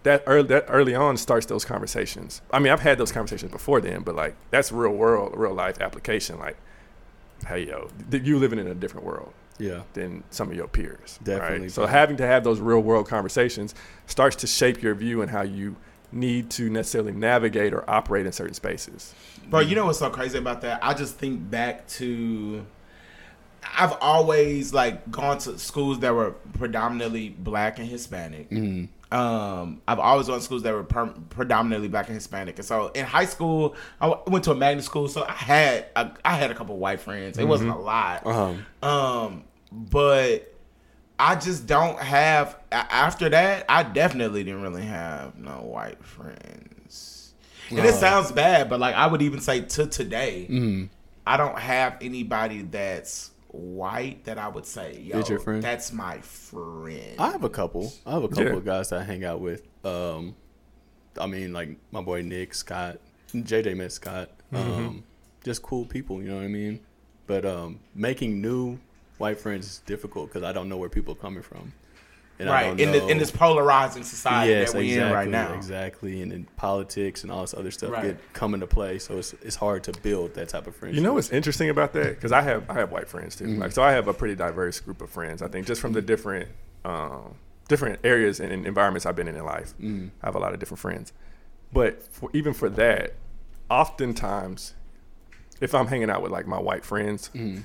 [0.03, 2.41] That early, that early on starts those conversations.
[2.51, 5.81] I mean, I've had those conversations before then, but like that's real world, real life
[5.81, 6.39] application.
[6.39, 6.55] Like,
[7.47, 9.81] hey yo, th- you living in a different world Yeah.
[9.93, 11.19] than some of your peers.
[11.21, 11.71] Definitely, Right?
[11.71, 13.75] So having to have those real world conversations
[14.07, 15.75] starts to shape your view and how you
[16.13, 19.13] need to necessarily navigate or operate in certain spaces.
[19.49, 20.79] Bro, you know what's so crazy about that?
[20.81, 22.65] I just think back to
[23.77, 28.49] I've always like gone to schools that were predominantly black and Hispanic.
[28.49, 28.89] Mm.
[29.11, 32.89] Um, I've always gone to schools that were per- predominantly black and Hispanic, and so
[32.89, 36.35] in high school, I w- went to a magnet school, so I had a, I
[36.35, 37.37] had a couple white friends.
[37.39, 38.53] It wasn't a lot, Uh
[38.83, 38.87] huh.
[38.87, 40.53] um, but
[41.17, 42.57] I just don't have.
[42.71, 47.33] After that, I definitely didn't really have no white friends.
[47.71, 47.97] And it Oh.
[47.97, 50.85] sounds bad, but like I would even say to today, Mm-hmm.
[51.25, 55.61] I don't have anybody that's white that I would say, yo, Is your friend?
[55.61, 57.15] that's my friend.
[57.19, 57.91] I have a couple.
[58.05, 58.53] I have a couple Yeah.
[58.57, 59.63] of guys that I hang out with.
[59.85, 60.35] Um,
[61.19, 62.99] I mean, like my boy Nick, Scott,
[63.33, 64.29] JJ met Scott.
[64.53, 65.03] Um,
[65.43, 66.79] just cool people, you know what I mean.
[67.27, 68.79] But um, making new
[69.17, 71.71] white friends is difficult because I don't know where people are coming from.
[72.39, 75.07] And I right don't in, know- the, in this polarizing society yes, that we're exactly,
[75.07, 75.53] in right now.
[75.53, 78.03] exactly, and then politics and all this other stuff Right.
[78.03, 78.97] get come into play.
[78.99, 80.95] So it's it's hard to build that type of friendship.
[80.97, 82.15] You know what's interesting about that?
[82.15, 83.43] Because I have I have white friends too.
[83.45, 83.59] Mm-hmm.
[83.61, 85.41] Like so, I have a pretty diverse group of friends.
[85.41, 86.47] I think just from the different
[86.85, 87.35] um,
[87.67, 90.07] different areas and environments I've been in in life, Mm-hmm.
[90.23, 91.11] I have a lot of different friends.
[91.73, 93.13] But for, even for that,
[93.69, 94.73] oftentimes,
[95.61, 97.61] if I'm hanging out with like my white friends, Mm-hmm.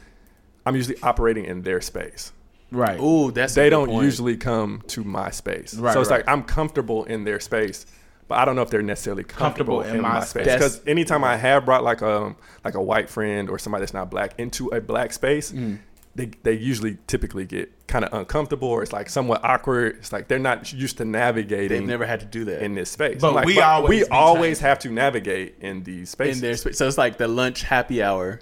[0.67, 2.33] I'm usually operating in their space.
[2.75, 3.01] Right.
[3.01, 4.05] Ooh, that's a They good don't point.
[4.05, 5.75] usually come to my space.
[5.75, 6.19] Right, so it's right.
[6.19, 7.87] like I'm comfortable in their space,
[8.29, 10.45] but I don't know if they're necessarily comfortable, in, my, space.
[10.47, 14.11] Because anytime I have brought like a like a white friend or somebody that's not
[14.11, 15.79] black into a black space, Mm.
[16.17, 19.97] they they usually typically get kind of uncomfortable or it's like somewhat awkward.
[19.99, 22.91] It's like they're not used to navigating They've never had to do that in this
[22.91, 23.21] space.
[23.21, 24.69] But like, we always we always trained.
[24.71, 26.39] have to navigate in these spaces.
[26.39, 26.79] in their space.
[26.79, 28.41] So it's like the lunch happy hour.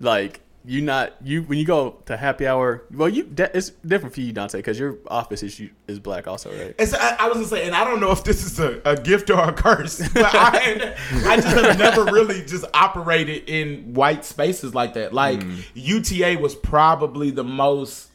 [0.00, 2.84] Like you not you when you go to happy hour.
[2.92, 6.74] Well, you it's different for you, Dontae, because your office is is black also, right?
[6.78, 8.94] It's, I, I was gonna say, and I don't know if this is a, a
[8.94, 10.94] gift or a curse, but I,
[11.24, 15.12] I just have never really just operated in white spaces like that.
[15.14, 15.62] Like Mm.
[15.74, 18.08] UTA was probably the most,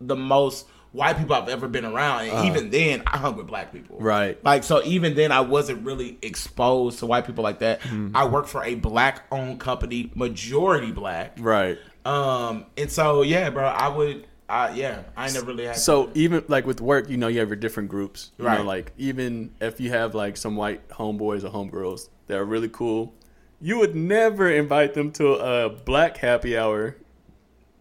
[0.00, 3.72] the most white people I've ever been around, and even then, I hung with black
[3.72, 3.98] people.
[4.00, 4.42] Right.
[4.44, 7.80] Like so, even then, I wasn't really exposed to white people like that.
[7.82, 8.12] Mm.
[8.14, 11.36] I work for a black-owned company, majority black.
[11.38, 11.78] Right.
[12.04, 15.76] Um, and so yeah, bro, I would, I yeah, I never really had.
[15.76, 18.32] So even like with work, you know, you have your different groups.
[18.38, 18.64] You know, Right.
[18.64, 23.14] like even if you have like some white homeboys or homegirls that are really cool,
[23.60, 26.96] you would never invite them to a black happy hour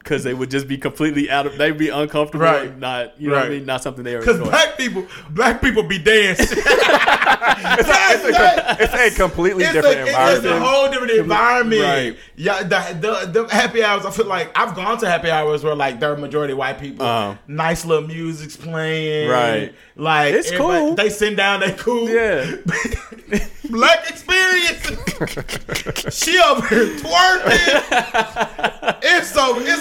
[0.07, 1.57] because they would just be completely out of.
[1.57, 2.45] They'd be uncomfortable.
[2.45, 2.77] Right.
[2.77, 3.65] Not you know what I mean.
[3.65, 6.45] Not something they ever Because black people, black people be dancing.
[6.59, 11.81] it's, a, com- it's a completely It's different a, it's a whole different environment.
[11.81, 12.17] Right.
[12.37, 14.05] Yeah, the, the the happy hours.
[14.05, 17.05] I feel like I've gone to happy hours where like they're majority white people.
[17.05, 17.35] Uh-huh.
[17.47, 19.29] Nice little music's playing.
[19.29, 19.73] Right.
[19.97, 20.95] Like It's cool.
[20.95, 21.59] They sit down.
[21.59, 22.09] They cool.
[22.09, 22.55] Yeah.
[23.69, 24.87] Black experience.
[26.17, 27.83] she over here twerking.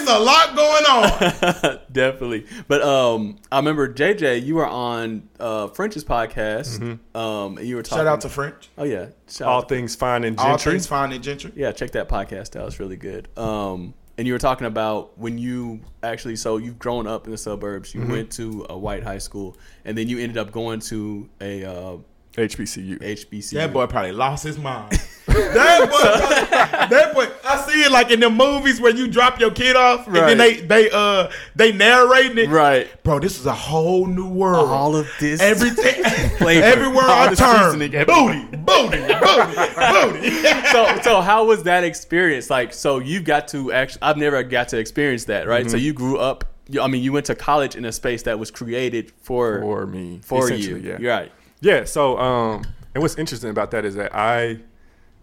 [0.07, 1.21] It's so over.
[1.21, 1.79] It's a lot going on.
[1.91, 2.45] Definitely.
[2.67, 6.81] But um, I remember JJ, you were on uh, French's podcast.
[7.15, 7.99] Um, and you were talking.
[7.99, 8.69] Shout out to French.
[8.77, 9.07] Oh yeah.
[9.29, 10.51] Shout All out to- things fine and gentry.
[10.51, 11.51] All things fine and gentry.
[11.55, 12.67] yeah, check that podcast out.
[12.67, 13.27] It's really good.
[13.37, 17.37] Um, and you were talking about when you actually, so you've grown up in the
[17.37, 17.93] suburbs.
[17.93, 19.55] You went to a white high school,
[19.85, 21.97] and then you ended up going to a uh,
[22.33, 22.99] HBCU.
[22.99, 23.51] HBCU.
[23.51, 24.93] That boy probably lost his mind.
[25.53, 27.27] that boy, that boy.
[27.43, 30.37] I see it like in the movies where you drop your kid off and then
[30.37, 30.67] they Right.
[30.67, 32.49] they uh they narrating it.
[32.49, 32.87] Right.
[33.03, 34.69] Bro, this is a whole new world.
[34.69, 36.03] All of this everything,
[36.37, 40.29] flavor, everywhere all I turn, booty, booty, booty, booty.
[40.71, 44.69] so so how was that experience like so you got to actually i've never got
[44.69, 47.75] to experience that right so you grew up you, i mean you went to college
[47.75, 50.97] in a space that was created for For me, for you yeah.
[50.99, 51.31] You're right
[51.61, 51.85] Yeah.
[51.85, 52.63] So, um,
[52.93, 54.59] and what's interesting about that is that I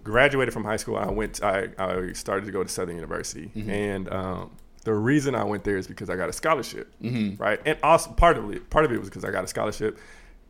[0.05, 0.97] graduated from high school.
[0.97, 1.43] I went.
[1.43, 3.71] I, I started to go to Southern University, Mm-hmm.
[3.71, 4.51] and um,
[4.85, 7.43] the reason I went there is because I got a scholarship, Mm-hmm.
[7.43, 7.61] right?
[7.65, 9.99] And also part of it, part of it was because I got a scholarship,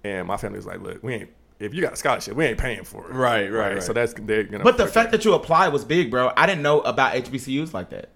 [0.03, 1.31] and my family was like, "Look, we ain't.
[1.61, 3.83] If you got a scholarship, we ain't paying for it." Right, right, right.
[3.83, 4.65] So that's they're gonna.
[4.65, 6.33] But the fact that you applied was big, bro.
[6.37, 8.09] I didn't know about HBCUs like that.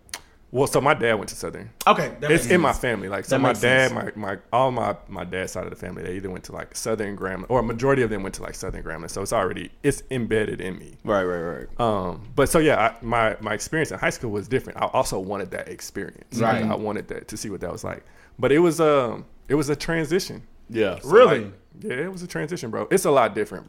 [0.51, 1.71] Well, so my dad went to Southern.
[1.87, 3.09] Okay, that It's makes in my family.
[3.09, 4.17] Like so, That my dad, sense.
[4.17, 6.75] my, my all my my dad's side of the family, they either went to like
[6.75, 9.11] Southern Grambling, or a majority of them went to like Southern Grambling.
[9.11, 10.95] So it's already it's embedded in me.
[11.05, 14.49] right right right Um, but so yeah, I, my my experience in high school was
[14.49, 14.81] different.
[14.81, 16.39] I also wanted that experience.
[16.41, 16.65] Right.
[16.65, 18.05] I wanted that to see what that was like.
[18.39, 20.47] But it was um it was a transition.
[20.71, 21.41] yeah So, Really?
[21.45, 22.89] like, yeah, it was a transition, bro.
[22.91, 23.69] It's a lot different.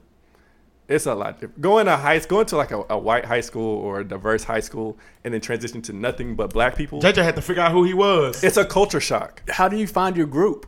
[0.89, 1.61] It's a lot different.
[1.61, 4.59] Going to high going to like a, a white high school or a diverse high
[4.59, 6.99] school and then transition to nothing but black people.
[6.99, 8.43] JJ had to figure out who he was.
[8.43, 9.43] It's a culture shock.
[9.49, 10.65] how do you find your group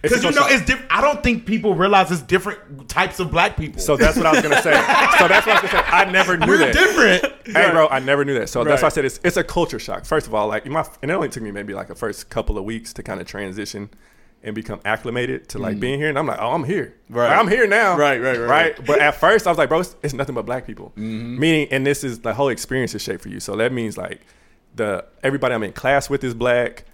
[0.00, 0.52] Because you know, shock.
[0.52, 0.90] it's different.
[0.92, 3.80] I don't think people realize it's different types of black people.
[3.80, 4.72] So that's what I was gonna say.
[5.18, 5.90] so that's what I was gonna say.
[5.90, 6.72] I never knew we're that.
[6.72, 7.34] different.
[7.46, 8.48] Hey, bro, I never knew that.
[8.48, 10.04] So that's why I said it's it's a culture shock.
[10.04, 12.56] First of all, like my, and it only took me maybe like a first couple
[12.56, 13.90] of weeks to kind of transition
[14.44, 16.08] and become acclimated to like being here.
[16.08, 16.94] And I'm like, oh, I'm here.
[17.10, 17.16] Mm.
[17.16, 17.28] Right.
[17.30, 17.96] Like, I'm here now.
[17.96, 18.86] Right, right, right, right.
[18.86, 20.90] But at first, I was like, bro, it's, it's nothing but black people.
[20.90, 21.38] Mm-hmm.
[21.38, 23.40] Meaning, and this is the whole experience is shaped for you.
[23.40, 24.20] So that means like
[24.74, 26.84] the everybody I'm in class with is black.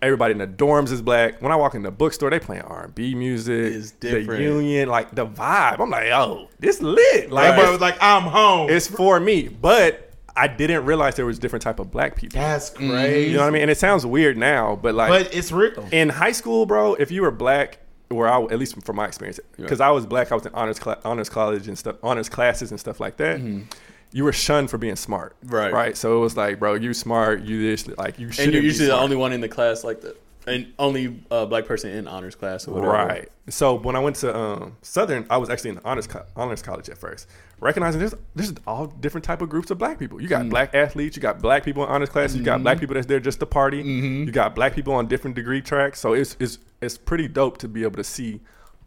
[0.00, 1.42] Everybody in the dorms is black.
[1.42, 3.74] When I walk in the bookstore, they playing R and B music.
[3.74, 4.40] It's The different.
[4.42, 5.80] union, like the vibe.
[5.80, 7.32] I'm like, oh, this lit.
[7.32, 8.70] Like it's- was like, I'm home.
[8.70, 9.48] it's for me.
[9.48, 10.07] But
[10.38, 12.40] I didn't realize there was different type of black people.
[12.40, 12.90] That's mm-hmm.
[12.90, 13.30] crazy.
[13.30, 13.62] You know what I mean?
[13.62, 15.86] And it sounds weird now, but like But it's real.
[15.90, 17.78] in high school, bro, if you were black,
[18.08, 20.78] where I at least from my experience, because I was black, I was in honors
[20.78, 23.38] cla- honors college and stuff, honors classes and stuff like that.
[23.38, 23.64] Mm-hmm.
[24.12, 25.70] You were shunned for being smart, Right.
[25.70, 25.96] Right.
[25.96, 28.44] So it was like, bro, you smart, you this, like you should.
[28.44, 30.16] and you're usually the only one in the class like the
[30.48, 33.28] and only uh, black person in honors class or whatever Right.
[33.50, 36.88] So when I went to um, Southern, I was actually in honors co- honors college
[36.88, 37.28] at first,
[37.60, 40.20] recognizing there's there's all different type of groups of black people.
[40.20, 40.50] You got Mm.
[40.50, 42.62] black athletes, you got black people in honors class, you got Mm-hmm.
[42.64, 46.00] black people that's there just to party, you got black people on different degree tracks.
[46.00, 48.40] So it's it's it's pretty dope to be able to see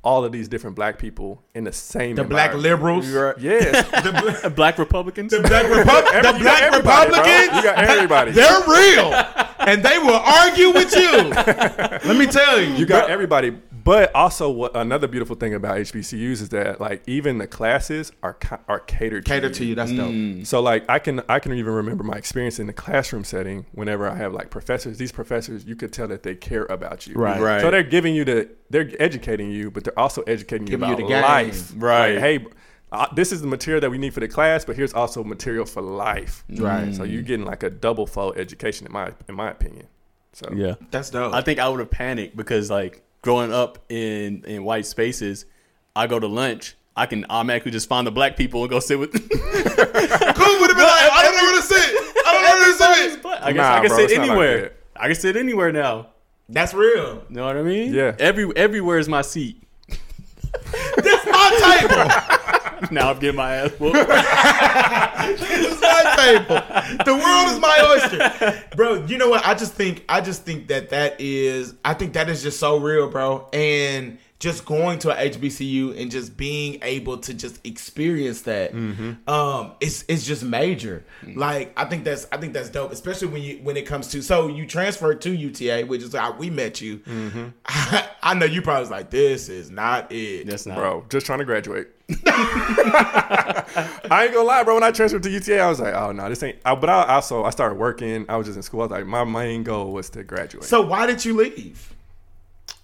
[0.04, 3.08] all of these different black people in the same The black liberals.
[3.10, 3.36] You're.
[3.39, 3.88] Yes.
[4.04, 7.20] The, bla- black republicans the black, Repu- Every- the you got black everybody, bro.
[7.20, 7.56] Republicans.
[7.58, 8.32] You got everybody.
[8.32, 9.14] They're real.
[9.60, 11.12] and they will argue with you.
[12.10, 12.74] Let me tell you.
[12.74, 13.52] You got everybody,
[13.84, 18.38] but also what another beautiful thing about HBCUs is that like even the classes are
[18.67, 19.75] are catered cater to to you.
[19.75, 20.45] That's dope.
[20.45, 24.07] So like I can I can even remember my experience in the classroom setting whenever
[24.07, 24.97] I have like professors.
[24.97, 27.15] These professors, you could tell that they care about you.
[27.15, 27.41] Right.
[27.41, 27.61] Right.
[27.61, 30.95] So they're giving you the they're educating you, but they're also educating you Giving you
[30.95, 31.73] about the life.
[31.75, 32.13] Right.
[32.13, 32.45] Like, hey,
[32.91, 35.65] uh, this is the material that we need for the class, but here's also material
[35.65, 36.43] for life.
[36.49, 36.93] Right.
[36.93, 39.88] So you're getting like a double fold education in my in my opinion.
[40.34, 41.34] So yeah That's dope.
[41.34, 45.45] I think I would have panicked because like growing up in in white spaces,
[45.95, 46.76] I go to lunch.
[46.95, 49.11] I can automatically just find the black people and go sit with.
[49.13, 51.95] cool would have been like, I don't know where to sit.
[52.28, 53.26] I don't know where to sit.
[53.43, 54.74] I guess Nah, I can bro, sit it's not like anywhere.
[54.95, 56.07] I can sit anywhere now.
[56.49, 57.24] That's real.
[57.30, 57.93] You know what I mean?
[57.93, 58.13] Yeah.
[58.19, 59.63] Every everywhere is my seat.
[60.97, 62.38] This my table.
[62.91, 63.97] now I'm getting my ass whooped.
[65.21, 67.05] This is my table.
[67.05, 69.05] The world is my oyster, bro.
[69.05, 69.45] You know what?
[69.45, 72.77] I just think, I just think that that is, I think that is just so
[72.77, 73.47] real, bro.
[73.53, 79.29] And just going to a HBCU and just being able to just experience that, mm-hmm.
[79.29, 81.05] um, it's it's just major.
[81.21, 81.38] Mm.
[81.38, 84.23] Like I think that's I think that's dope, especially when you when it comes to
[84.23, 86.97] so you transferred to UTA, which is how we met you.
[86.97, 87.49] Mm-hmm.
[88.23, 90.47] I, know you probably was like, this is not it.
[90.47, 90.75] That's not.
[90.75, 91.89] bro, just trying to graduate.
[92.28, 94.76] I ain't gonna lie, bro.
[94.76, 96.57] When I transferred to UTA, I was like, oh no, this ain't.
[96.66, 98.26] I, but I also I started working.
[98.30, 98.82] I was just in school.
[98.82, 100.64] I was like, my main goal was to graduate.
[100.66, 101.93] So why did you leave?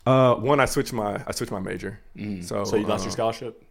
[0.06, 2.00] uh, one, I switched my I switched my major.
[2.16, 2.44] So Mm.
[2.68, 3.64] So you lost uh, your scholarship?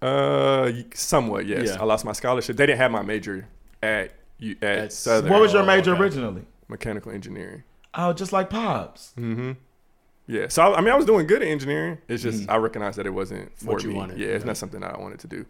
[0.00, 1.68] Uh, somewhat, yes.
[1.68, 1.80] Yeah.
[1.80, 2.56] I lost my scholarship.
[2.56, 3.46] They didn't have my major
[3.82, 5.30] at you at, At Southern.
[5.30, 6.02] What was your Oh, major okay.
[6.02, 6.42] originally?
[6.68, 7.62] mechanical engineering.
[7.94, 9.12] Oh, just like Pops.
[10.26, 11.98] Yeah, so I, I mean, I was doing good at engineering.
[12.08, 12.50] It's just mm-hmm.
[12.50, 13.72] I recognized that it wasn't for.
[13.72, 13.94] What you me.
[13.96, 14.46] wanted, Yeah, it's yeah.
[14.48, 15.44] not something that I wanted to do.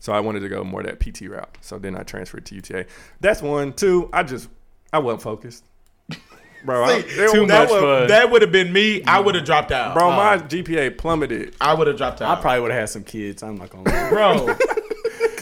[0.00, 1.58] So I wanted to go more that PT route.
[1.60, 2.86] So then I transferred to UTA.
[3.20, 3.72] That's one.
[3.72, 4.48] Two, I just
[4.92, 5.64] I wasn't focused,
[6.64, 6.84] bro.
[6.84, 8.06] I, See, there- too that much was- fun.
[8.08, 9.02] That would have been me.
[9.04, 9.24] I mm.
[9.24, 9.94] would have dropped out.
[9.94, 10.10] bro.
[10.10, 11.54] My uh, GPA plummeted.
[11.60, 12.36] I would have dropped out.
[12.36, 13.42] I probably would have had some kids.
[13.42, 13.90] I'm not gonna.
[13.90, 14.08] lie.
[14.10, 14.56] bro.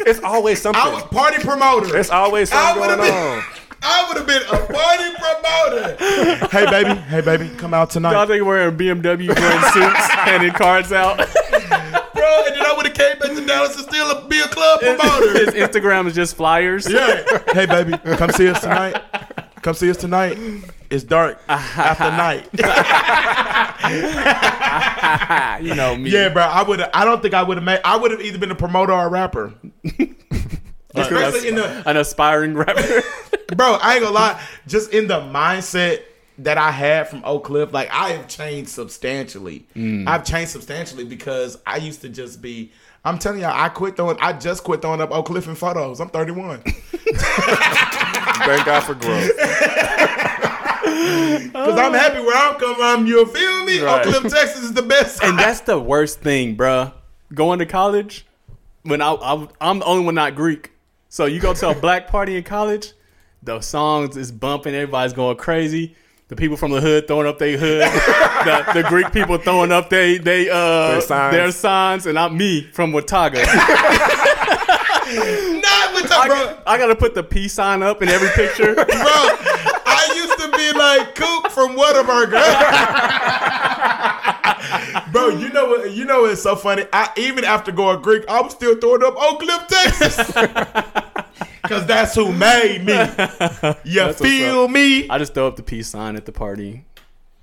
[0.09, 0.81] It's always something.
[0.81, 1.97] I was party promoter.
[1.97, 3.45] it's always I something would've going been- on.
[3.89, 5.97] I would have been a party promoter.
[6.51, 8.11] hey baby, hey baby, come out tonight.
[8.13, 11.17] Y'all tonight, think wearing BMW wearing suits, handing cards out?
[11.19, 11.27] bro.
[12.47, 15.33] And then I would have came back to Dallas and still be a club promoter.
[15.39, 16.89] His Instagram is just flyers.
[16.91, 17.23] yeah.
[17.53, 19.01] Hey baby, come see us tonight.
[19.63, 20.37] Come see us tonight.
[20.91, 22.49] It's dark after night.
[25.63, 26.11] you know me.
[26.11, 26.43] Yeah, bro.
[26.43, 26.81] I would.
[26.81, 27.81] I don't think I would have made.
[27.85, 29.55] I would have either been a promoter or a rapper.
[30.97, 33.03] Especially in the an aspiring rapper.
[33.57, 34.43] bro, I ain't gonna lie.
[34.67, 36.03] Just in the mindset
[36.39, 39.67] that I had from Oak Cliff, like I have changed substantially.
[39.75, 40.07] Mm.
[40.07, 42.73] I've changed substantially because I used to just be.
[43.05, 44.19] I'm telling y'all, I quit throwing.
[44.21, 46.01] I just quit throwing up Oak Cliff and photos.
[46.01, 46.63] I'm 31.
[46.63, 49.31] Thank God for growth.
[50.97, 53.07] Because I'm happy where I'm coming from.
[53.07, 53.81] You feel me?
[53.81, 54.07] Right.
[54.07, 55.23] Oak Cliff, Texas is the best.
[55.23, 56.93] and that's the worst thing, bruh.
[57.35, 58.27] Going to college
[58.83, 60.73] when I, I I'm the only one not Greek.
[61.17, 62.93] So you go to a black party in college,
[63.43, 65.97] the songs is bumping, everybody's going crazy.
[66.29, 67.81] The people from the hood throwing up their hood,
[68.45, 71.33] the, the Greek people throwing up they they uh Their signs.
[71.35, 73.39] their signs, and I'm me from Watauga.
[73.47, 73.55] Not
[75.95, 76.37] with the I, bro.
[76.37, 78.75] got- I gotta put the peace sign up in every picture.
[78.75, 82.43] Bro, I used to be like Coop from Whataburger.
[85.13, 85.93] Bro, you know what?
[85.93, 86.85] You know what's so funny?
[86.93, 91.06] I even after going Greek, I was still throwing up Oak Cliff, Texas.
[91.69, 92.95] Cause that's who made me.
[93.85, 95.09] You what's feel me?
[95.09, 96.85] I just throw up the peace sign at the party.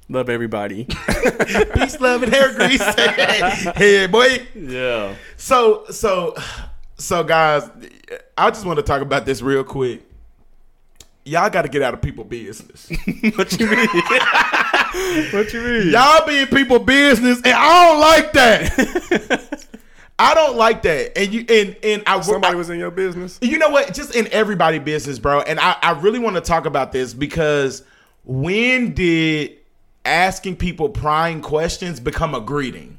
[0.10, 0.84] Love everybody.
[1.74, 2.84] Peace, love, and hair grease.
[3.76, 4.46] hey, boy.
[4.54, 5.16] Yeah.
[5.38, 6.36] So, so,
[6.98, 7.70] so, guys,
[8.38, 10.04] I just want to talk about this real quick.
[11.26, 12.90] Y'all got to get out of people business.
[13.36, 13.88] What you mean?
[15.32, 15.92] what you mean?
[15.92, 19.66] Y'all be in people business, and I don't like that.
[20.24, 21.18] I don't like that.
[21.18, 23.40] And you and and I Somebody I- was in your business.
[23.42, 23.94] you know what?
[23.94, 25.42] Just in everybody business, bro.
[25.42, 27.84] And I, I really want to talk about this because
[28.24, 29.58] when did
[30.06, 32.98] asking people prying questions become a greeting?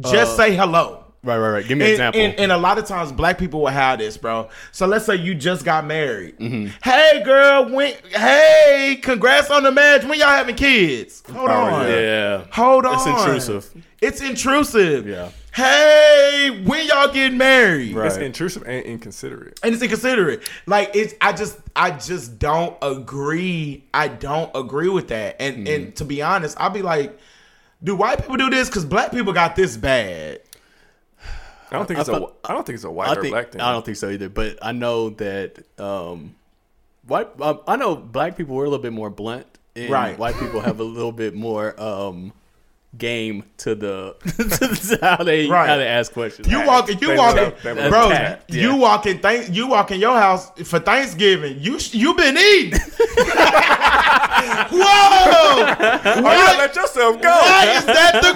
[0.00, 0.98] Just say hello.
[1.24, 1.66] Right, right, right.
[1.66, 2.20] Give me an And, example.
[2.20, 4.48] and, and a lot of times black people will have this, bro.
[4.72, 6.36] So let's say you just got married.
[6.38, 6.72] Mm-hmm.
[6.82, 10.04] Hey, girl, when, hey, congrats on the marriage.
[10.04, 11.22] When y'all having kids?
[11.32, 11.86] Hold on.
[11.86, 12.44] Oh, yeah.
[12.50, 12.94] Hold on.
[12.94, 13.84] It's intrusive.
[14.00, 15.06] It's intrusive.
[15.06, 15.30] Yeah.
[15.54, 17.94] Hey, when y'all getting married?
[17.94, 18.06] Right.
[18.06, 19.60] It's intrusive and inconsiderate.
[19.62, 20.48] And it's inconsiderate.
[20.66, 23.84] Like it's I just I just don't agree.
[23.92, 25.36] I don't agree with that.
[25.40, 25.74] And Mm.
[25.74, 27.18] and to be honest, I'll be like,
[27.84, 28.68] do white people do this?
[28.68, 30.40] Because black people got this bad.
[31.70, 32.20] I don't think it's I a.
[32.20, 33.60] thought- I don't think it's a white I or think black thing.
[33.60, 34.28] I don't think so either.
[34.30, 36.34] But I know that um,
[37.06, 37.28] white.
[37.40, 39.46] Um, I know black people were a little bit more blunt,
[39.76, 40.18] and Right.
[40.18, 42.32] White people have a little bit more um,
[42.98, 44.14] game to the
[44.90, 45.66] to how they Right.
[45.66, 46.46] how they ask questions.
[46.48, 48.10] You walk you They walking, were- they bro.
[48.10, 48.62] Tact, yeah.
[48.62, 51.56] You walking, thank you walk in your house for Thanksgiving.
[51.60, 52.78] You you been eating.
[54.72, 54.80] Whoa!
[54.84, 57.28] Oh, you Why, let yourself go.
[57.28, 58.32] why is that the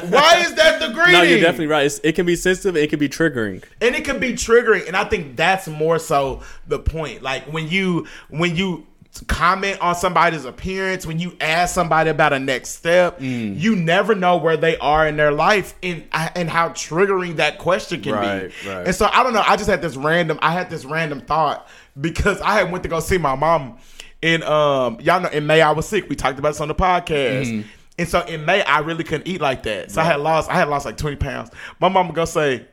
[0.00, 0.10] greeting?
[0.10, 1.12] Why is that the greeting?
[1.12, 1.86] No, you're definitely right.
[1.86, 2.76] It's, it can be sensitive.
[2.76, 3.62] It can be triggering.
[3.80, 7.68] and it can be triggering and i think that's more so the point like when
[7.68, 8.86] you when you
[9.22, 13.58] comment on somebody's appearance when you ask somebody about a next step Mm.
[13.58, 18.00] you never know where they are in their life and and how triggering that question
[18.02, 18.86] can Right, be right.
[18.86, 21.68] and so i don't know i just had this random i had this random thought
[22.00, 23.78] because i had went to go see my mom
[24.22, 26.74] in um y'all know in may i was sick we talked about this on the
[26.74, 27.68] podcast Mm-hmm.
[27.98, 29.90] and so in May, I really couldn't eat like that.
[29.90, 31.48] So I had lost, I had lost like 20 pounds.
[31.80, 32.66] My mom mama go say,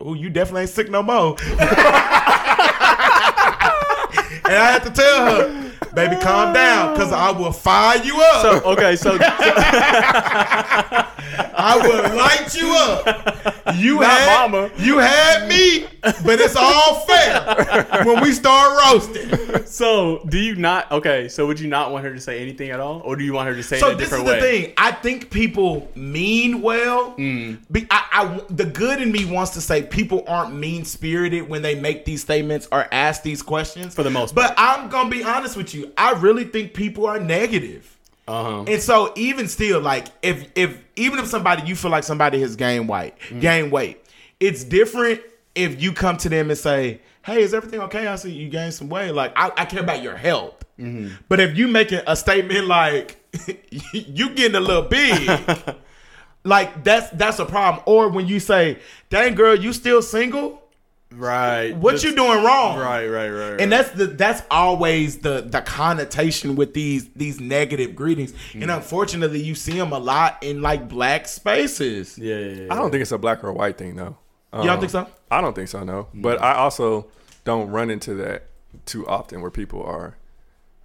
[0.00, 1.36] Oh, you definitely ain't sick no more.
[1.38, 1.60] and
[4.56, 5.63] I had to tell her,
[5.94, 8.42] baby, calm down, because I will fire you up.
[8.42, 9.16] So okay, so
[11.56, 13.06] I will light you up.
[13.76, 14.70] You Not had mama.
[14.78, 15.86] you had me,
[16.24, 19.64] but it's all fair when we start roasting.
[19.66, 20.90] so do you not?
[20.92, 23.32] Okay, so would you not want her to say anything at all, or do you
[23.32, 24.40] want her to say So it a this is the way?
[24.40, 24.72] thing.
[24.76, 27.12] I think people mean well.
[27.12, 27.58] Mm.
[27.72, 31.62] Be, I, I, the good in me wants to say people aren't mean spirited when
[31.62, 33.94] they make these statements or ask these questions.
[33.94, 35.92] For the most But I'm gonna be honest with you.
[35.96, 37.90] I really think people are negative.
[38.26, 38.64] Uh huh.
[38.68, 42.56] And so even still, like if if even if somebody you feel like somebody has
[42.56, 43.40] gained weight, Mm.
[43.40, 44.02] gained weight,
[44.40, 45.20] it's different
[45.54, 48.06] if you come to them and say, "Hey, is everything okay?
[48.06, 50.64] I see you gained some weight." Like I, I care about your health.
[50.78, 51.14] Mm-hmm.
[51.28, 53.16] But if you making a statement like
[53.92, 55.30] you getting a little big,
[56.44, 57.82] like that's that's a problem.
[57.86, 58.78] Or when you say,
[59.10, 60.60] "Dang girl, you still single?"
[61.16, 61.76] Right.
[61.76, 62.78] What you doing wrong?
[62.78, 63.50] Right, right, right.
[63.50, 63.60] right.
[63.60, 68.34] And that's the that's always the the connotation with these these negative greetings.
[68.52, 68.76] And mm.
[68.76, 72.18] unfortunately, you see them a lot in like black spaces.
[72.18, 72.72] yeah, yeah, yeah.
[72.72, 74.16] I don't think it's a black or white thing though.
[74.54, 75.06] You don't Um, think so?
[75.30, 76.08] I don't think so, no.
[76.14, 77.06] But I also
[77.44, 78.44] don't run into that
[78.86, 80.16] too often where people are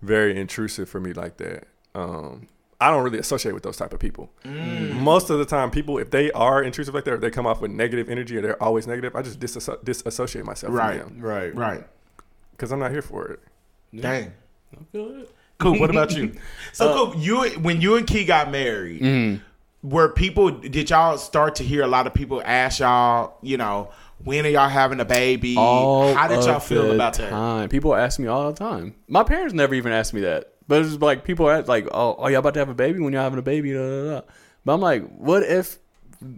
[0.01, 1.65] very intrusive for me like that.
[1.95, 2.47] Um,
[2.81, 4.31] I don't really associate with those type of people.
[4.45, 4.93] Mm.
[5.01, 7.59] Most of the time, people if they are intrusive like that, or they come off
[7.61, 11.01] with negative energy, or they're always negative, I just disasso- disassociate myself Right.
[11.01, 11.53] from them Right.
[11.55, 11.87] Right.
[12.51, 13.39] because I'm not here for it.
[13.93, 14.31] Dang.
[14.73, 15.29] I feel it.
[15.59, 15.77] Cool.
[15.79, 16.31] What about you?
[16.73, 17.15] So Uh, cool.
[17.21, 19.43] You when you and Key got married, Mm-hmm.
[19.81, 23.89] Were people did y'all start to hear a lot of people ask y'all, you know,
[24.23, 25.55] when are y'all having a baby?
[25.57, 27.29] All How did y'all feel the about that?
[27.29, 27.69] time.
[27.69, 28.95] People ask me all the time.
[29.07, 30.53] My parents never even asked me that.
[30.67, 32.99] But it's like people ask like, "Oh, are y'all about to have a baby?
[32.99, 34.21] When y'all having a baby?" Da, da, da.
[34.65, 35.77] But I'm like, what if,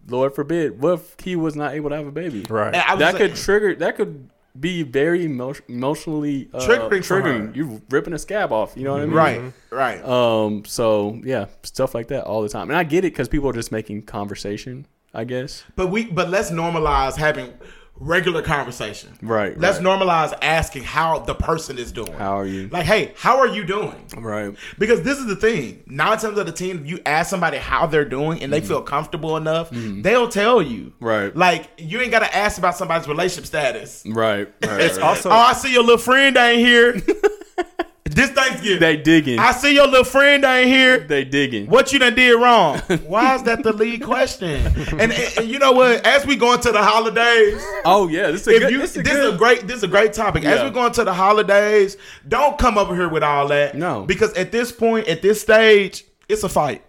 [0.08, 2.46] Lord forbid, what if he was not able to have a baby?
[2.50, 2.68] Right.
[2.68, 3.76] And I was That like- could trigger.
[3.76, 4.30] That could
[4.60, 7.56] be very emo- emotionally uh, Triggering triggering.
[7.56, 8.76] You ripping a scab off.
[8.76, 9.16] You know what I mean?
[9.16, 9.54] Right.
[9.70, 10.04] Right.
[10.06, 10.66] Um.
[10.66, 13.54] So yeah, stuff like that all the time, and I get it because people are
[13.54, 14.86] just making conversation.
[15.14, 15.64] I guess.
[15.76, 17.54] But we but let's normalize having
[18.02, 19.18] regular conversation.
[19.22, 19.58] Right.
[19.58, 19.86] Let's right.
[19.86, 22.12] normalize asking how the person is doing.
[22.14, 22.68] How are you?
[22.70, 23.95] Like, hey, how are you doing?
[24.18, 24.56] Right.
[24.80, 25.84] Because this is the thing.
[25.86, 28.82] Nine times out of ten, if you ask somebody how they're doing and they feel
[28.82, 30.86] comfortable enough, they'll tell you.
[30.86, 31.06] Mm-hmm.
[31.06, 31.36] Right.
[31.36, 34.04] Like you ain't gotta ask about somebody's relationship status.
[34.06, 34.52] Right.
[34.64, 34.82] Right.
[34.82, 35.06] It's right.
[35.06, 37.02] also Oh, I see your little friend ain't here.
[38.16, 38.80] this Thanksgiving.
[38.80, 39.39] they digging.
[39.39, 40.99] I see your little friend ain't here.
[40.99, 41.68] they digging.
[41.68, 42.80] What you done did wrong?
[43.07, 44.66] Why is that the lead question?
[44.99, 46.05] And, and, and you know what?
[46.05, 48.72] As we go into the holidays, Oh yeah, this is a good.
[48.72, 49.34] you this this is is good.
[49.36, 50.43] a great this is a great topic.
[50.45, 51.97] As we go into the holidays,
[52.28, 53.76] don't come over here with all that.
[53.76, 54.03] No.
[54.05, 56.84] because at this point, at this stage, it's a fight.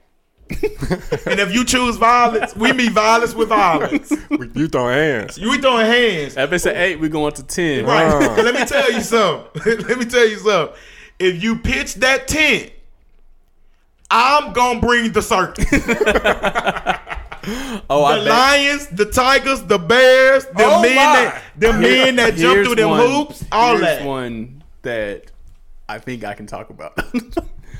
[0.50, 4.10] and if you choose violence, we meet violence with violence.
[4.54, 5.38] you throwing hands.
[5.38, 6.36] You we throwing hands.
[6.36, 7.86] If it's an eight, we going to ten.
[7.86, 8.04] Right.
[8.06, 8.42] Uh.
[8.42, 9.62] Let me tell you something.
[9.88, 10.76] let me tell you something.
[11.22, 12.72] If you pitch that tent,
[14.10, 15.66] I'm gonna bring the circus.
[17.90, 18.28] Oh, I the bet.
[18.30, 21.02] lions, the tigers, the bears, the Oh men my.
[21.02, 24.04] that them men that jump Here's through them one- hoops, all here's that.
[24.04, 25.24] one that
[25.88, 26.96] I think I can talk about.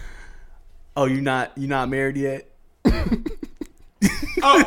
[0.96, 2.48] oh, you not you not married yet?
[4.42, 4.64] Oh,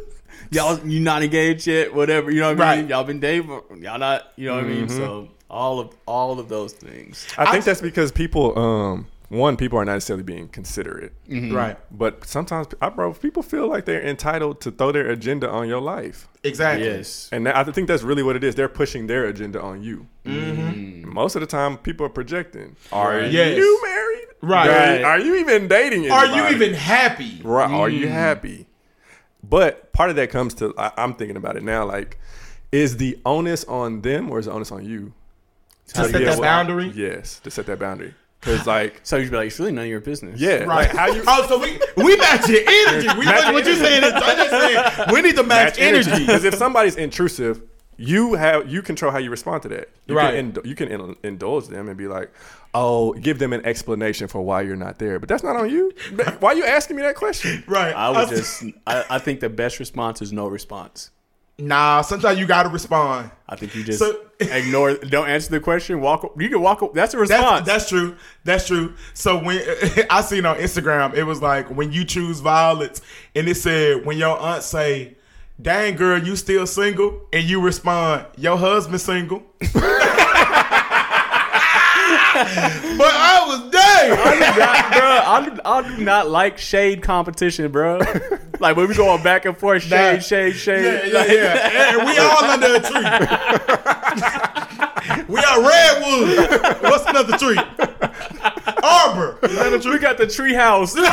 [0.50, 1.94] Y'all you not engaged yet?
[1.94, 2.84] Whatever you know what I mean.
[2.84, 2.90] Right.
[2.90, 3.48] Y'all been dating,
[3.80, 4.30] y'all not.
[4.36, 4.78] You know what I Mm-hmm.
[4.80, 4.88] mean.
[4.90, 7.26] So all of all of those things.
[7.38, 11.12] I think I- that's because people, um, one, people are not necessarily being considerate.
[11.28, 11.76] right.
[11.90, 15.80] But sometimes, I, bro, people feel like they're entitled to throw their agenda on your
[15.80, 16.28] life.
[16.44, 16.86] Exactly.
[16.86, 17.28] Yes.
[17.32, 18.54] And that, I think that's really what it is.
[18.54, 20.06] They're pushing their agenda on you.
[20.24, 21.12] Mm-hmm.
[21.12, 22.76] Most of the time, people are projecting.
[22.92, 23.56] Are Yes.
[23.58, 24.24] you married?
[24.40, 25.02] Right.
[25.02, 27.40] Are, are you even dating Are you even happy?
[27.42, 27.70] Right.
[27.70, 27.98] Are Mm.
[27.98, 28.66] you happy?
[29.42, 32.18] But part of that comes to, I, I'm thinking about it now, like,
[32.72, 35.12] is the onus on them or is the onus on you?
[35.88, 36.92] To set Yeah, that well, boundary?
[36.94, 38.14] Yes, to set that boundary.
[38.40, 40.40] Because, like, So you'd be like, it's really none of your business.
[40.40, 40.86] yeah, Right.
[40.86, 43.08] like how you oh, so we we match your energy.
[43.18, 43.84] We Match what, what you energy.
[43.84, 46.10] saying is I'm just saying we need to match, energy.
[46.26, 47.62] Because if somebody's intrusive,
[47.96, 49.88] you have you control how you respond to that.
[50.06, 50.30] You Right.
[50.30, 52.30] Can ind- you can in- indulge them and be like,
[52.74, 55.18] oh, give them an explanation for why you're not there.
[55.18, 55.90] But that's not on you.
[56.38, 57.64] Why are you asking me that question?
[57.66, 57.92] Right.
[57.92, 58.62] I would was- just.
[58.86, 61.10] I, I think the best response is no response.
[61.58, 63.30] Nah, sometimes you gotta respond.
[63.48, 64.94] I think you just So- ignore.
[64.94, 66.00] Don't answer the question.
[66.00, 66.32] Walk.
[66.38, 66.82] You can walk.
[66.82, 66.94] Up.
[66.94, 67.66] That's a That's, response.
[67.66, 68.16] that's true.
[68.44, 68.94] That's true.
[69.14, 69.60] So when
[70.10, 73.00] I seen on Instagram, it was like when you choose violence,
[73.34, 75.16] and it said when your aunt say,
[75.60, 79.82] "Dang girl, you still single," and you respond, "Your husband single." but
[83.12, 83.70] I was
[84.06, 84.92] dang.
[84.92, 88.00] bro, I do, I do not like shade competition, bro.
[88.60, 90.20] Like when we going back and forth, shade, Nah.
[90.20, 90.84] shade, shade.
[91.12, 91.92] Yeah, yeah, yeah.
[91.96, 93.08] And we all under a tree.
[95.28, 96.82] we are redwood.
[96.82, 97.58] What's another tree?
[98.82, 99.38] Arbor.
[99.42, 99.92] Is that a tree?
[99.92, 100.96] We got the tree house.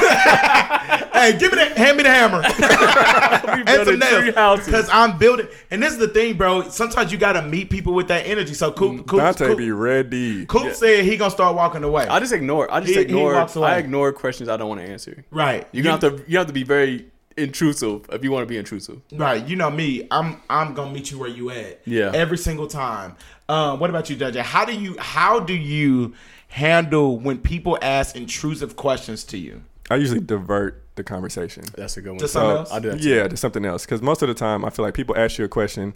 [1.15, 1.77] Hey, give me that.
[1.77, 2.41] Hand me the hammer.
[3.55, 4.65] and built some nails.
[4.65, 5.47] Because I'm building.
[5.71, 6.67] And this is the thing, bro.
[6.69, 8.53] Sometimes you gotta meet people with that energy.
[8.53, 10.45] So Coop, Coop, Dontae Coop, be ready.
[10.45, 12.05] Coop said he gonna start walking away.
[12.07, 12.71] I just ignore.
[12.71, 13.33] I just He- he ignore.
[13.33, 13.69] walks away.
[13.69, 15.23] I ignore questions I don't want to answer.
[15.31, 15.65] right.
[15.71, 16.21] You, have to.
[16.27, 17.05] You have to be very
[17.37, 19.01] intrusive if you want to be intrusive.
[19.13, 20.07] Right, you know me.
[20.11, 21.81] I'm I'm gonna meet you where you at.
[21.85, 22.11] Yeah.
[22.13, 23.15] Every single time.
[23.47, 24.35] Um, what about you, Judge?
[24.35, 26.13] How do you how do you
[26.55, 29.61] handle when people ask intrusive questions to you?
[29.91, 31.65] I usually divert the conversation.
[31.75, 32.19] That's a good one.
[32.19, 32.71] To something So, else?
[32.71, 33.01] I do that.
[33.01, 33.85] Yeah, to something else.
[33.85, 35.95] Because most of the time, I feel like people ask you a question,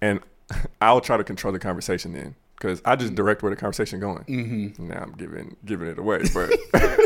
[0.00, 0.20] and
[0.80, 4.24] I'll try to control the conversation then because I just direct where the conversation going.
[4.24, 4.86] Mm-hmm.
[4.88, 6.72] Now I'm giving giving it away, but if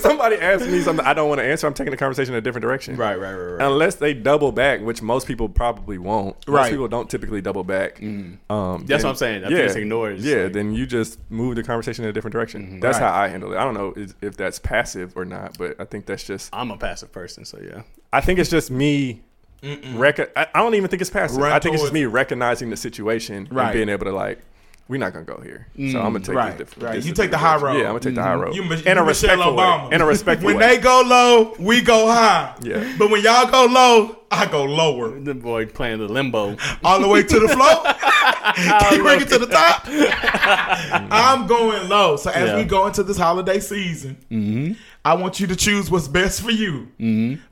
[0.08, 2.40] somebody asks me something I don't want to answer, I'm taking the conversation in a
[2.40, 2.96] different direction.
[2.96, 3.66] Right, right, right, right.
[3.66, 6.36] Unless they double back, which most people probably won't.
[6.48, 6.70] Most Right.
[6.70, 8.00] people don't typically double back.
[8.02, 9.44] Um, That's then- what I'm saying.
[9.44, 10.18] I think it's ignored.
[10.18, 12.80] Yeah, like- then you just move the conversation in a different direction.
[12.80, 13.06] That's Right.
[13.10, 13.56] how I handle it.
[13.56, 16.50] I don't know if that's passive or not, but I think that's just.
[16.52, 17.82] I'm a passive person, so yeah.
[18.12, 19.22] I think it's just me.
[19.94, 21.36] Rec- I, I don't even think it's passive.
[21.36, 23.64] Run I think it's just me recognizing the situation Right.
[23.66, 24.40] and being able to like,
[24.90, 25.68] we're not gonna go here.
[25.76, 26.82] So mm, I'm gonna take Right, this different.
[26.84, 26.94] right.
[26.96, 27.74] this You take the high road.
[27.78, 28.40] Yeah, I'm gonna take the high mm-hmm.
[28.40, 29.88] road You, Mi- in you a Michelle respectful Obama.
[29.88, 29.94] way.
[29.94, 30.66] In a respectful when way.
[30.76, 32.56] they go low, we go high.
[32.60, 32.96] Yeah.
[32.98, 35.18] But when y'all go low, I go lower.
[35.20, 36.56] The boy playing the limbo.
[36.82, 37.84] All the way to the floor.
[38.80, 39.84] Can you bring it to the top?
[39.84, 41.08] Mm-hmm.
[41.10, 42.16] I'm going low.
[42.16, 42.56] So as Yeah.
[42.56, 44.72] we go into this holiday season, mm-hmm.
[45.04, 46.88] I want you to choose what's best for you.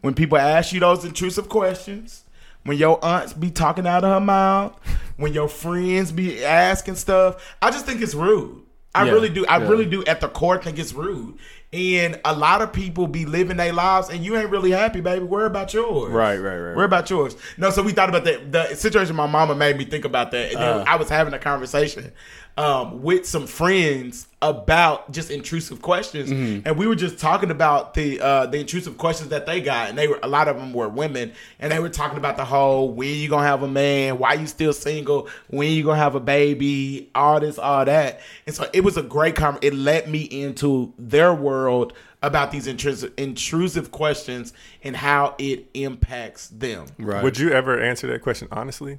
[0.01, 2.24] When people ask you those intrusive questions,
[2.68, 4.78] when your aunts be talking out of her mouth,
[5.16, 8.62] when your friends be asking stuff, I just think it's rude.
[8.94, 9.12] I Yeah.
[9.12, 9.46] really do.
[9.46, 9.68] I Yeah.
[9.68, 11.34] really do at the core think it's rude.
[11.72, 15.22] And a lot of people be living their lives and you ain't really happy, baby.
[15.24, 16.10] Worry about yours.
[16.10, 17.36] Right, right, right, Worry about yours.
[17.58, 18.50] No, so we thought about that.
[18.52, 20.52] The situation my mama made me think about that.
[20.52, 20.84] And then Uh.
[20.86, 22.12] I was having a conversation
[22.59, 26.66] um, with some friends about just intrusive questions, Mm-hmm.
[26.66, 29.96] and we were just talking about the uh, the intrusive questions that they got, and
[29.96, 32.92] they were a lot of them were women, and they were talking about the whole
[32.92, 36.20] when you gonna have a man, why you still single, when you gonna have a
[36.20, 39.62] baby, all this, all that, and so it was a great comment.
[39.62, 41.92] It led me into their world
[42.22, 44.52] about these intrusive intrusive questions
[44.82, 46.86] and how it impacts them.
[46.98, 47.22] Right.
[47.22, 48.98] Would you ever answer that question honestly?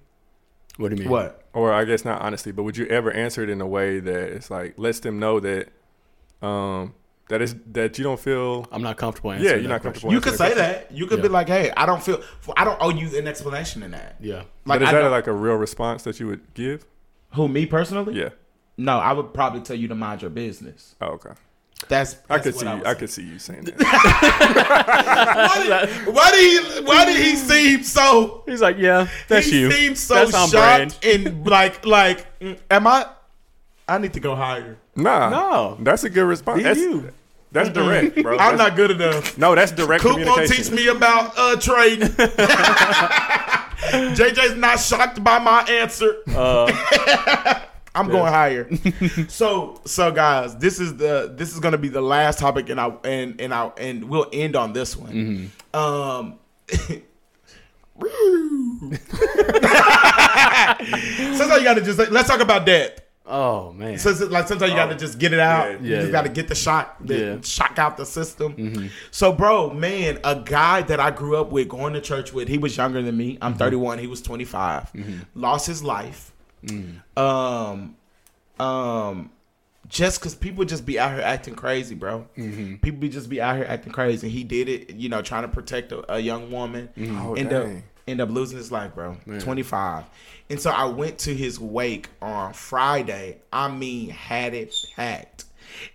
[0.77, 1.11] What do you mean?
[1.11, 1.38] What?
[1.53, 4.29] Or I guess not honestly, but would you ever answer it in a way that
[4.29, 5.69] it's like lets them know that
[6.41, 6.93] um
[7.29, 9.81] that is that you don't feel I'm not comfortable yeah you're that not question.
[9.81, 10.13] comfortable.
[10.13, 10.91] You could say that.
[10.91, 12.21] You could be like, "Hey, I don't feel.
[12.57, 14.35] I don't owe you an explanation in that." Yeah.
[14.37, 16.85] Like, but is I that don't- like a real response that you would give?
[17.33, 18.15] who me personally?
[18.15, 18.29] Yeah.
[18.77, 20.95] No, I would probably tell you to mind your business.
[21.01, 21.31] Oh, okay.
[21.87, 22.67] That's, I could what see.
[22.67, 22.85] you.
[22.85, 23.75] I could see you saying that.
[24.89, 26.81] Why did, why did he?
[26.83, 28.43] Why did he seem so?
[28.45, 29.71] He's like, yeah, that's he you.
[29.71, 30.97] seemed so that's shocked brand.
[31.03, 33.07] and like, like, mm, am I?
[33.87, 34.77] I need to go higher.
[34.95, 35.29] nah.
[35.29, 35.77] No.
[35.79, 36.61] That's a good response.
[36.61, 37.11] That's, you.
[37.51, 38.33] that's direct, bro.
[38.33, 39.35] I'm That's- not good enough.
[39.37, 42.07] No, that's direct Coop won't teach me about uh, trading.
[43.79, 46.17] JJ's not shocked by my answer.
[46.35, 47.59] Uh,
[47.95, 48.69] I'm going higher.
[49.27, 52.93] so so guys, this is the this is gonna be the last topic and I
[53.03, 55.11] and and I and we'll end on this one.
[55.11, 55.75] Mm-hmm.
[55.75, 56.39] Um
[61.37, 63.01] Sometimes you gotta just let's talk about death.
[63.25, 63.97] oh man.
[63.97, 64.97] So it's like sometimes you gotta oh.
[64.97, 65.67] just get it out.
[65.67, 66.11] Yeah, you just yeah.
[66.11, 67.41] gotta get the shot, the Yeah.
[67.41, 68.55] shock out the system.
[68.55, 68.87] Mm-hmm.
[69.11, 72.57] So, bro, man, a guy that I grew up with, going to church with, he
[72.57, 73.37] was younger than me.
[73.41, 73.59] I'm mm-hmm.
[73.59, 73.99] 31.
[73.99, 74.91] He was 25.
[75.35, 76.31] Lost his life.
[77.17, 77.95] Um,
[78.59, 79.31] um,
[79.87, 82.27] just because people just be out here acting crazy, bro.
[82.81, 84.29] People be just be out here acting crazy.
[84.29, 86.89] He did it, you know, trying to protect a, a young woman.
[86.97, 87.65] Oh, end up
[88.07, 89.17] end up losing his life, bro.
[89.39, 90.03] 25.
[90.49, 93.37] And so I went to his wake on Friday.
[93.53, 95.45] I mean, had it packed.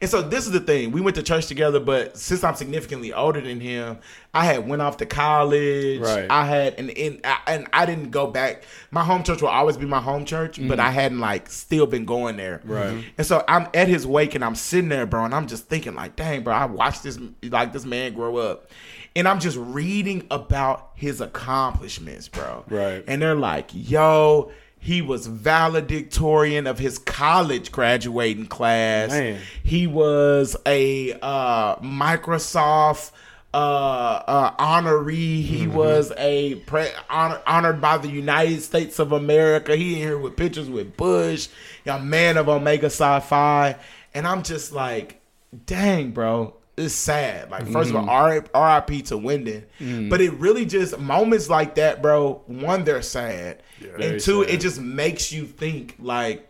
[0.00, 0.92] And so this is the thing.
[0.92, 3.98] We went to church together, but since I'm significantly older than him,
[4.32, 6.00] I had went off to college.
[6.00, 6.26] Right.
[6.30, 8.64] I had and and I, and I didn't go back.
[8.90, 10.80] My home church will always be my home church, but mm-hmm.
[10.80, 12.60] I hadn't like still been going there.
[12.64, 12.92] Right.
[12.92, 13.08] Mm-hmm.
[13.18, 15.94] And so I'm at his wake and I'm sitting there, bro, and I'm just thinking
[15.94, 18.70] like, dang, bro, I watched this like this man grow up.
[19.16, 22.64] And I'm just reading about his accomplishments, bro.
[22.68, 23.04] Right.
[23.06, 24.50] And they're like, yo,
[24.84, 29.08] he was valedictorian of his college graduating class.
[29.08, 29.40] Man.
[29.62, 33.10] He was a uh, Microsoft
[33.54, 35.42] uh, uh, honoree.
[35.42, 39.74] He was a pre- honor- honored by the United States of America.
[39.74, 41.48] He in here with pictures with Bush,
[41.86, 43.76] a man of Omega Psi Phi,
[44.12, 45.22] and I'm just like,
[45.64, 46.54] dang, bro.
[46.76, 47.50] It's sad.
[47.50, 48.92] Like, 1st of all, mm-hmm.
[48.92, 49.64] RIP to Wyndon.
[49.78, 50.10] Mm.
[50.10, 52.42] But it really just moments like that, bro.
[52.46, 54.54] One, they're sad, Very and two, sad.
[54.54, 56.48] it just makes you think like,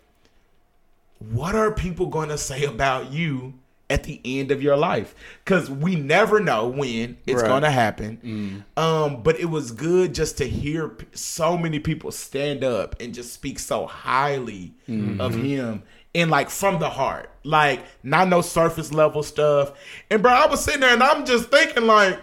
[1.18, 3.54] what are people going to say about you
[3.90, 5.14] at the end of your life?
[5.44, 7.48] Because we never know when it's Right.
[7.48, 8.64] going to happen.
[8.76, 8.82] Mm.
[8.82, 13.32] Um, but it was good just to hear so many people stand up and just
[13.32, 15.20] speak so highly mm-hmm.
[15.20, 15.82] of him
[16.14, 19.72] and like from the heart, like not no surface level stuff.
[20.10, 22.20] And bro, I was sitting there and I'm just thinking like,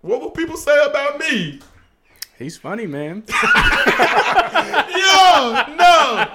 [0.00, 1.60] what will people say about me?
[2.38, 3.22] He's funny, man.
[3.28, 3.34] Yo,
[5.76, 6.26] no.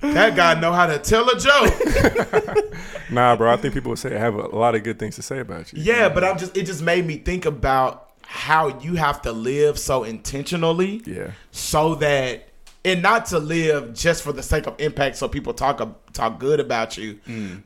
[0.00, 2.64] That guy know how to tell a joke.
[3.10, 3.50] Nah, bro.
[3.50, 5.82] I think people would say have a lot of good things to say about you.
[5.82, 9.78] Yeah, but I'm just it just made me think about how you have to live
[9.78, 11.30] so intentionally Yeah.
[11.50, 12.47] so that
[12.84, 15.80] and not to live just for the sake of impact, so people talk
[16.12, 17.18] talk good about you,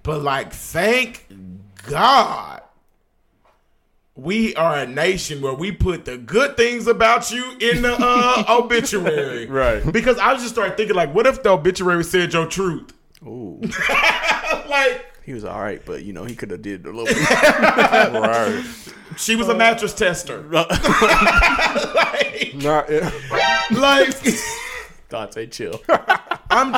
[0.02, 1.26] but like thank
[1.88, 2.62] God
[4.14, 8.44] we are a nation where we put the good things about you in the uh,
[8.62, 9.46] obituary.
[9.46, 9.90] Right.
[9.90, 12.92] Because I just started thinking, like, what if the obituary said your truth?
[13.24, 13.58] Ooh,
[14.68, 17.30] like, he was all right, but you know he could have did a little bit.
[17.30, 18.64] right.
[19.16, 20.42] she was a mattress tester.
[20.42, 20.68] like,
[22.56, 23.12] Nah, it-
[23.72, 24.14] like
[25.12, 25.80] Dontae, chill,
[26.50, 26.74] I'm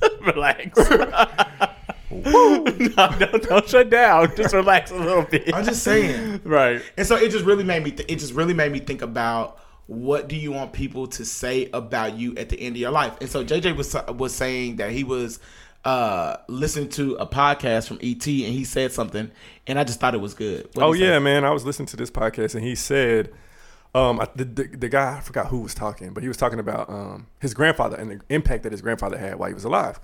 [0.26, 0.78] relax.
[2.10, 4.34] no, don't, don't shut down.
[4.36, 5.54] Just relax a little bit.
[5.54, 6.40] I'm just saying.
[6.44, 6.82] right.
[6.96, 9.58] And so it just really made me th- it just really made me think about
[9.86, 13.14] what do you want people to say about you at the end of your life.
[13.20, 15.38] And so JJ was was saying that he was
[15.84, 19.30] uh listening to a podcast from ET and he said something
[19.66, 20.68] and I just thought it was good.
[20.74, 21.06] What'd oh he say?
[21.06, 21.44] yeah, man.
[21.44, 23.32] I was listening to this podcast and he said,
[23.96, 26.58] um, I- the, the the guy I forgot who was talking, but he was talking
[26.58, 29.98] about um his grandfather and the impact that his grandfather had while he was alive.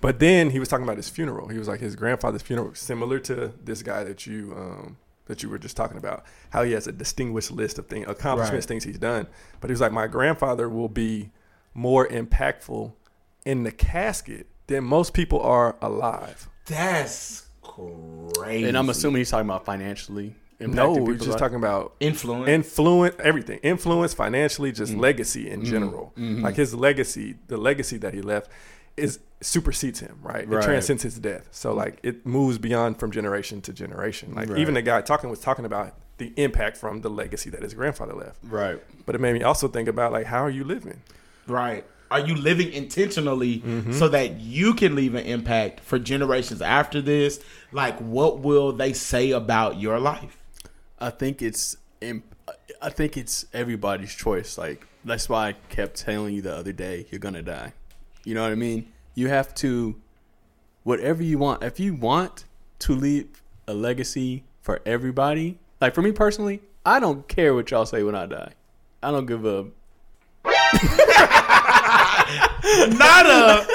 [0.00, 1.48] But then he was talking about his funeral.
[1.48, 4.96] He was like his grandfather's funeral, similar to this guy that you um
[5.26, 6.24] that you were just talking about.
[6.50, 8.68] How he has a distinguished list of things, accomplishments, Right.
[8.68, 9.26] things he's done.
[9.60, 11.30] But he was like, my grandfather will be
[11.74, 12.92] more impactful
[13.44, 16.48] in the casket than most people are alive.
[16.66, 18.64] That's crazy.
[18.68, 20.34] And I'm assuming he's talking about financially.
[20.60, 21.38] Impacting No, we're just life.
[21.38, 22.48] talking about influence.
[22.48, 25.00] influence everything influence financially just mm.
[25.00, 25.70] legacy in mm-hmm.
[25.70, 26.42] general mm-hmm.
[26.42, 28.50] like his legacy the legacy that he left
[28.96, 30.62] is supersedes him right, Right.
[30.62, 34.58] it transcends his death so like it moves beyond from generation to generation like Right.
[34.58, 38.14] even the guy talking was talking about the impact from the legacy that his grandfather
[38.14, 38.82] left Right.
[39.06, 41.00] but it made me also think about like how are you living
[41.46, 41.84] Right.
[42.10, 43.92] Are you living intentionally Mm-hmm.
[43.92, 47.38] so that you can leave an impact for generations after this?
[47.72, 50.36] Like, what will they say about your life?
[51.00, 52.34] I think it's imp-
[52.80, 54.58] I think it's everybody's choice.
[54.58, 57.72] Like that's why I kept telling you the other day, you're gonna die.
[58.24, 58.92] You know what I mean?
[59.14, 59.96] You have to
[60.82, 61.62] whatever you want.
[61.62, 62.44] If you want
[62.80, 67.86] to leave a legacy for everybody, like for me personally, I don't care what y'all
[67.86, 68.52] say when I die.
[69.02, 69.66] I don't give a
[72.88, 73.66] Not a.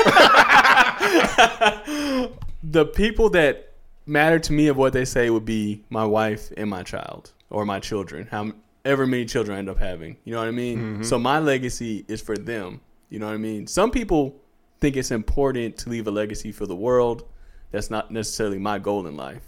[2.62, 3.69] the people that
[4.10, 7.64] matter to me of what they say would be my wife and my child or
[7.64, 11.02] my children however many children I end up having you know what i mean mm-hmm.
[11.02, 14.36] so my legacy is for them you know what i mean some people
[14.80, 17.24] think it's important to leave a legacy for the world
[17.70, 19.46] that's not necessarily my goal in life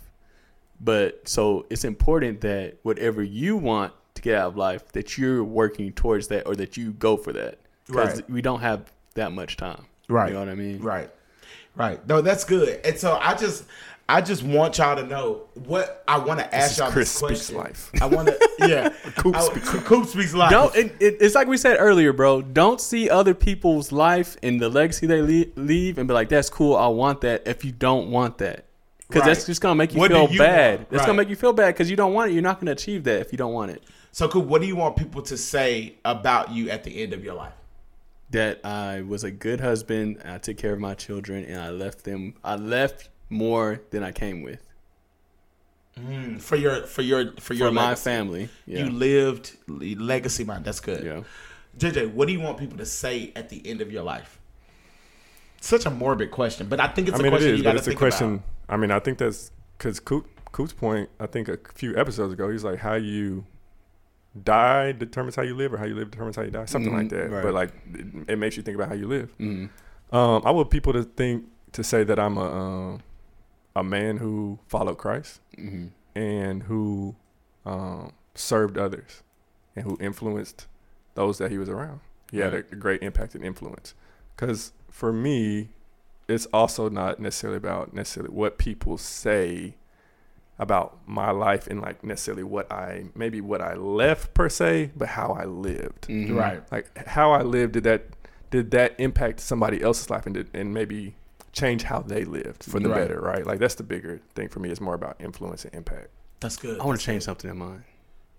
[0.81, 5.43] but so it's important that whatever you want to get out of life that you're
[5.43, 8.31] working towards that or that you go for that because Right.
[8.31, 10.29] we don't have that much time Right.
[10.29, 11.11] you know what i mean Right.
[11.75, 12.07] Right.
[12.07, 12.81] No, that's good.
[12.85, 13.65] And so I just,
[14.09, 17.43] I just want y'all to know what I want to ask is y'all Chris this
[17.47, 17.57] Speaks question.
[17.57, 17.91] Life.
[18.03, 18.89] I want to, yeah.
[19.17, 20.51] Coop I- Speaks Coop speaks life.
[20.51, 20.75] Don't.
[20.77, 22.43] It, it, it's like we said earlier, bro.
[22.43, 26.51] Don't see other people's life and the legacy they le- leave and be like, "That's
[26.51, 26.77] cool.
[26.77, 28.67] I want that." If you don't want that,
[29.09, 29.27] because Right.
[29.29, 30.79] that's just gonna make you What feel you bad.
[30.81, 30.91] want?
[30.91, 31.07] That's Right.
[31.07, 32.35] gonna make you feel bad because you don't want it.
[32.35, 33.83] You're not gonna achieve that if you don't want it.
[34.11, 37.25] So, Coop, what do you want people to say about you at the end of
[37.25, 37.55] your life?
[38.31, 40.19] That I was a good husband.
[40.23, 42.35] And I took care of my children, and I left them.
[42.45, 44.61] I left more than I came with
[46.39, 48.49] For your, for your, for your for my family.
[48.67, 48.85] Yeah.
[48.85, 50.65] You lived legacy mind.
[50.65, 51.05] That's good.
[51.05, 51.23] yeah.
[51.79, 54.39] JJ, what do you want people to say at the end of your life?
[55.61, 57.65] Such a morbid question, but I think it's I a mean, it question is, you
[57.65, 58.29] but got to a think question.
[58.35, 58.45] about.
[58.69, 61.09] I mean, I think that's because Coop, Coop's point.
[61.21, 63.47] I think a few episodes ago, he's like, "How you
[64.45, 67.07] die determines how you live, or how you live determines how you die." Something like
[67.07, 67.31] Mhm, that.
[67.31, 67.43] right.
[67.45, 69.33] But like, it, it makes you think about how you live.
[69.39, 69.71] Mhm.
[70.13, 73.03] Um, I want people to think to say that I'm a um,
[73.75, 75.91] a man who followed Christ Mhm.
[76.15, 77.17] and who
[77.65, 79.23] um, served others
[79.77, 80.67] and who influenced
[81.15, 82.01] those that he was around.
[82.31, 83.95] He had a, great impact and influence.
[84.35, 85.69] Because for me,
[86.29, 89.75] it's also not necessarily about necessarily what people say
[90.59, 95.09] about my life and like necessarily what I maybe what I left per se, but
[95.09, 96.09] how I lived.
[96.09, 96.37] Mhm.
[96.37, 96.63] Right.
[96.73, 98.05] Like how I lived did that
[98.51, 101.17] did that impact somebody else's life and did, and maybe
[101.53, 102.99] change how they lived for the Right.
[103.03, 103.47] better, right?
[103.47, 104.71] Like that's the bigger thing for me.
[104.71, 106.09] It's more about influence and impact.
[106.41, 106.81] That's good.
[106.81, 107.85] I want to change something in mine.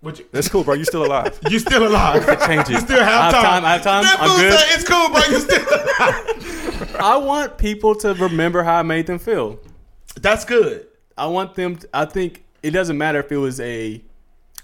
[0.02, 0.74] Would you, That's cool, bro.
[0.74, 1.38] You still alive.
[1.48, 2.26] you still alive?
[2.46, 2.70] Change it.
[2.70, 3.42] You still have I have time.
[3.42, 3.64] time.
[3.64, 4.02] I have time.
[4.02, 4.52] That I'm good.
[4.52, 5.20] said, It's cool, bro.
[5.30, 5.62] You still
[6.88, 6.96] alive.
[7.00, 9.58] I want people to remember how I made them feel.
[10.20, 10.86] That's good.
[11.16, 11.76] I want them.
[11.76, 14.02] To, I think it doesn't matter if it was a.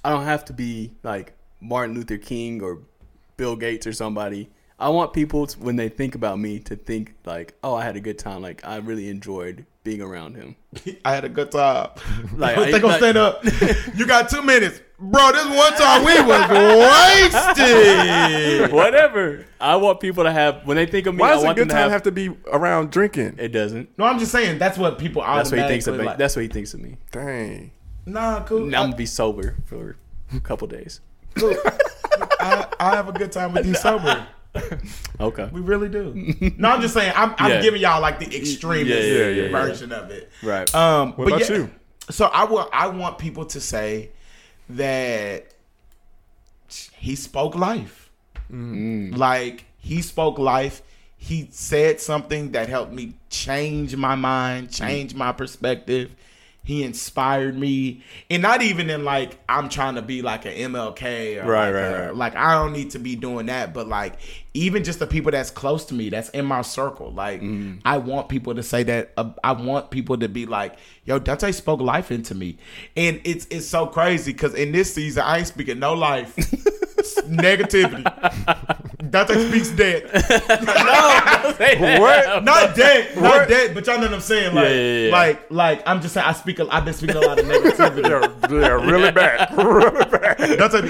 [0.05, 2.81] I don't have to be like Martin Luther King or
[3.39, 4.51] Bill Gates or somebody.
[4.81, 7.97] I want people to, when they think about me to think like, oh, I had
[7.97, 8.41] a good time.
[8.43, 10.57] Like I really enjoyed being around him.
[11.05, 11.91] I had a good time.
[12.37, 13.45] Like, they I- gonna like- stand up.
[13.95, 15.33] You got two minutes, bro.
[15.33, 16.49] This one time we was
[17.59, 18.73] wasted.
[18.73, 19.47] Whatever.
[19.61, 21.21] I want people to have when they think of me.
[21.21, 21.91] Why I does a want them good time have.
[21.93, 23.37] have to be around drinking?
[23.39, 23.91] it doesn't.
[23.99, 25.23] No, I'm just saying that's what people.
[25.23, 26.07] That's what he thinks of automatically me.
[26.09, 26.97] Like, That's what he thinks of me.
[27.11, 27.71] Dang.
[28.07, 28.61] nah, cool.
[28.67, 29.97] Now I'm gonna be sober for
[30.35, 31.01] a couple days.
[31.35, 31.55] cool.
[32.41, 34.27] I, I have a good time with you sober.
[35.21, 35.49] Okay.
[35.53, 36.13] We really do.
[36.59, 37.13] No, I'm just saying.
[37.15, 37.63] I'm, I'm Yeah.
[37.63, 39.49] giving y'all like the extremist Yeah, yeah, yeah, yeah.
[39.51, 40.31] version of it.
[40.43, 40.73] Right.
[40.75, 41.71] Um, What but about yeah, you?
[42.11, 44.11] So I want I want people to say
[44.71, 45.47] that
[46.97, 48.11] he spoke life.
[48.51, 49.17] Mm.
[49.17, 50.83] Like he spoke life.
[51.17, 56.15] He said something that helped me change my mind, change my perspective.
[56.63, 61.43] He inspired me, and not even in like I'm trying to be like an MLK
[61.43, 62.15] or Right, like, right, a- right.
[62.15, 64.19] like I don't need to be doing that, but like
[64.53, 67.79] even just the people that's close to me, that's in my circle, like Mm-hmm.
[67.85, 69.13] I want people to say that.
[69.17, 70.77] Uh, I want people to be like,
[71.07, 72.59] "Yo, Dontae spoke life into me,"
[72.97, 76.37] and it's it's so crazy because in this season I ain't speaking no life,
[77.27, 78.05] negativity.
[79.01, 80.03] Dontae speaks dead,
[82.01, 82.45] What?
[82.45, 83.49] not dead, not What?
[83.49, 84.55] dead, but y'all know what I'm saying.
[84.55, 85.13] Like, Yeah, yeah, yeah.
[85.13, 86.59] like, like I'm just saying I speak.
[86.59, 88.03] A, I've been speaking a lot of negativity.
[88.51, 89.51] They're, they're really bad.
[89.57, 90.37] really bad.
[90.59, 90.87] Dontae,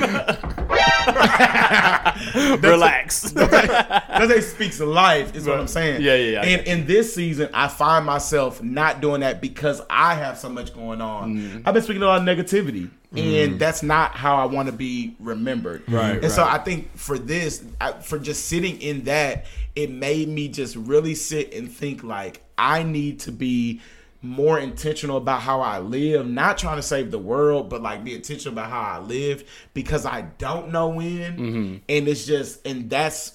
[2.61, 3.32] Relax.
[3.32, 6.02] Dontae speaks life is what I'm saying.
[6.02, 10.15] Yeah, yeah, yeah, And in this season, I find myself not doing that because I
[10.15, 11.36] have so much going on.
[11.36, 11.69] Mm-hmm.
[11.69, 15.16] I've been speaking a lot of negativity, and that's not how I want to be
[15.19, 15.82] remembered.
[15.89, 16.44] Right, And so.
[16.44, 19.47] I think for this, I, for just sitting in that,
[19.77, 23.81] it made me just really sit and think like I need to be
[24.22, 28.14] more intentional about how I live, not trying to save the world, but like be
[28.14, 31.36] intentional about how I live because I don't know when.
[31.36, 31.76] Mm-hmm.
[31.88, 33.34] And it's just, and that's,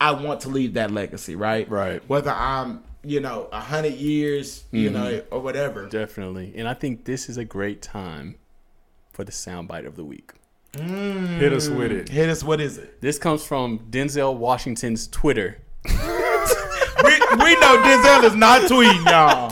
[0.00, 1.68] I want to leave that legacy, right?
[1.68, 2.06] Right.
[2.08, 5.86] Whether I'm, you know, a hundred years, you know, or whatever.
[5.88, 6.52] Definitely.
[6.54, 8.36] And I think this is a great time
[9.12, 10.32] for the soundbite of the week.
[10.76, 12.08] Hit us with it.
[12.10, 13.00] Hit us, what is it?
[13.00, 15.58] This comes from Denzel Washington's Twitter.
[17.02, 19.49] We, we know Denzel is not tweeting, y'all.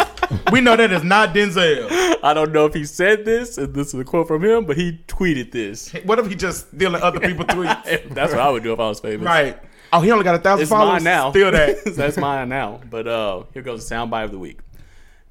[0.53, 2.17] We know that is not Denzel.
[2.23, 4.77] I don't know if he said this, and this is a quote from him, but
[4.77, 5.93] he tweeted this.
[6.05, 8.15] What if he just stealing other people's tweets?
[8.15, 9.25] That's what I would do if I was famous.
[9.25, 9.59] right.
[9.93, 11.03] Oh, he only got a thousand It's followers.
[11.03, 11.31] mine now.
[11.31, 11.85] Steal that.
[11.97, 12.81] That's mine now.
[12.91, 14.61] But uh, here goes the soundbite of the week.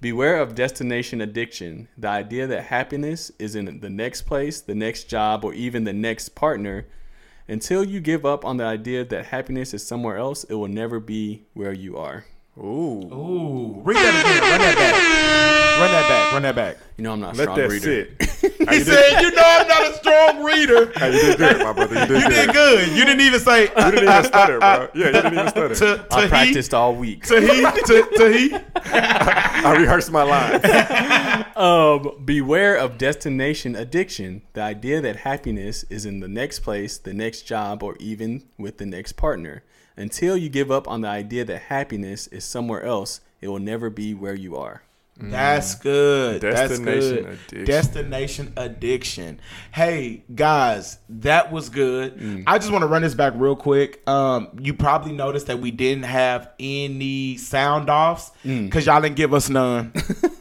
[0.02, 1.88] Beware of destination addiction.
[1.98, 5.94] The idea that happiness is in the next place, the next job, or even the
[5.94, 6.88] next partner.
[7.48, 11.00] Until you give up on the idea that happiness is somewhere else, it will never
[11.00, 12.26] be where you are.
[12.58, 13.04] Ooh.
[13.14, 14.42] Ooh, read that again.
[14.50, 15.80] Run that back.
[15.80, 16.34] Run that back.
[16.34, 16.78] Run that back.
[16.98, 18.08] You know I'm not a Let strong that reader.
[18.20, 18.58] sit.
[18.68, 21.38] How He you did, said, "You know I'm not a strong reader." how you did
[21.38, 21.94] good, my brother.
[22.00, 22.30] You did You good.
[22.48, 22.88] did good.
[22.90, 24.90] You didn't even say You didn't even stutter, bro.
[24.96, 25.76] Yeah, you didn't even stutter.
[25.76, 27.26] to I he practiced all week.
[27.28, 28.56] to he to, to he.
[28.86, 30.64] I rehearsed my lines.
[31.58, 34.44] Um, beware of destination addiction.
[34.54, 38.78] The idea that happiness is in the next place, the next job, or even with
[38.78, 39.64] the next partner.
[39.98, 43.90] Until you give up on the idea that happiness is somewhere else, it will never
[43.90, 44.84] be where you are.
[45.20, 46.42] That's good.
[46.42, 47.26] That's Destination good.
[47.26, 47.66] addiction.
[47.66, 49.40] Destination addiction.
[49.72, 52.44] Hey guys, that was good.
[52.46, 54.08] I just want to run this back real quick.
[54.08, 59.34] Um, you probably noticed that we didn't have any sound offs because y'all didn't give
[59.34, 59.92] us none.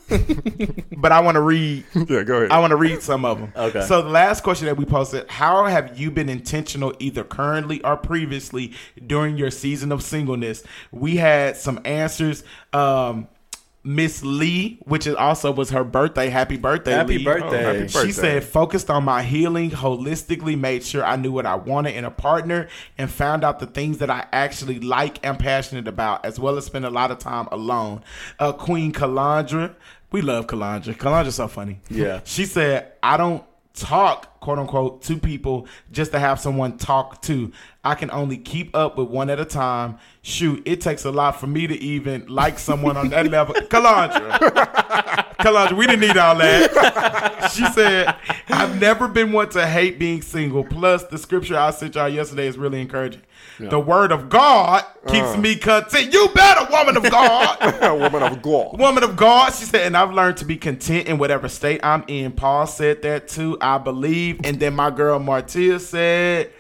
[0.97, 1.85] but I want to read.
[1.95, 2.51] Yeah, go ahead.
[2.51, 3.53] I want to read some of them.
[3.57, 3.83] Okay.
[3.83, 7.97] So the last question that we posted: How have you been intentional, either currently or
[7.97, 8.73] previously,
[9.07, 10.63] during your season of singleness?
[10.93, 12.45] We had some answers.
[12.73, 13.29] Um,
[13.87, 16.29] Miss Lee, which is also was her birthday.
[16.29, 17.25] Happy birthday, Happy Lee.
[17.25, 17.65] birthday.
[17.65, 21.55] Oh, happy She said, focused on my healing holistically, made sure I knew what I
[21.55, 22.67] wanted in a partner,
[22.99, 26.67] and found out the things that I actually like and passionate about, as well as
[26.67, 28.03] spend a lot of time alone.
[28.41, 29.75] Uh, Queen Kalandra,
[30.11, 30.97] we love Kalandra.
[30.97, 31.79] Kalandra's so funny.
[31.89, 32.21] Yeah.
[32.25, 33.45] She said, I don't
[33.77, 37.53] talk, quote unquote, to people just to have someone talk to.
[37.85, 39.99] I can only keep up with one at a time.
[40.23, 43.55] Shoot, it takes a lot for me to even like someone on that level.
[43.69, 44.39] Kalandra.
[45.37, 47.53] Kalandra, we didn't need all that.
[47.53, 48.17] She said,
[48.49, 50.65] I've never been one to hate being single.
[50.65, 53.23] Plus, the scripture I sent y'all yesterday is really encouraging.
[53.59, 55.37] The word of God keeps uh.
[55.39, 56.13] me content.
[56.13, 57.59] You better, woman of God.
[58.01, 58.79] woman of God.
[58.79, 62.05] Woman of God, she said, and I've learned to be content in whatever state I'm
[62.09, 62.33] in.
[62.33, 63.57] Paul said that too.
[63.61, 64.41] I believe.
[64.45, 66.51] And then my girl Martia said,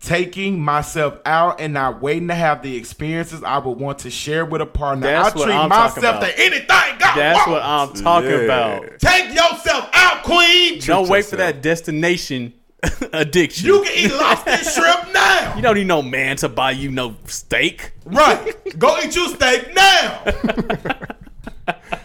[0.00, 4.44] taking myself out and not waiting to have the experiences I would want to share
[4.44, 5.06] with a partner.
[5.06, 6.26] That's I what treat I'm talking myself about.
[6.26, 7.50] to anything God That's wants.
[7.50, 8.36] what I'm talking Yeah.
[8.38, 8.98] about.
[8.98, 10.80] Take yourself out, queen.
[10.80, 12.54] Don't wait for that destination
[13.12, 13.66] addiction.
[13.66, 15.56] You can eat lobster and shrimp now.
[15.56, 17.92] You don't need no man to buy you no steak.
[18.04, 18.54] Right.
[18.78, 20.22] Go eat your steak now.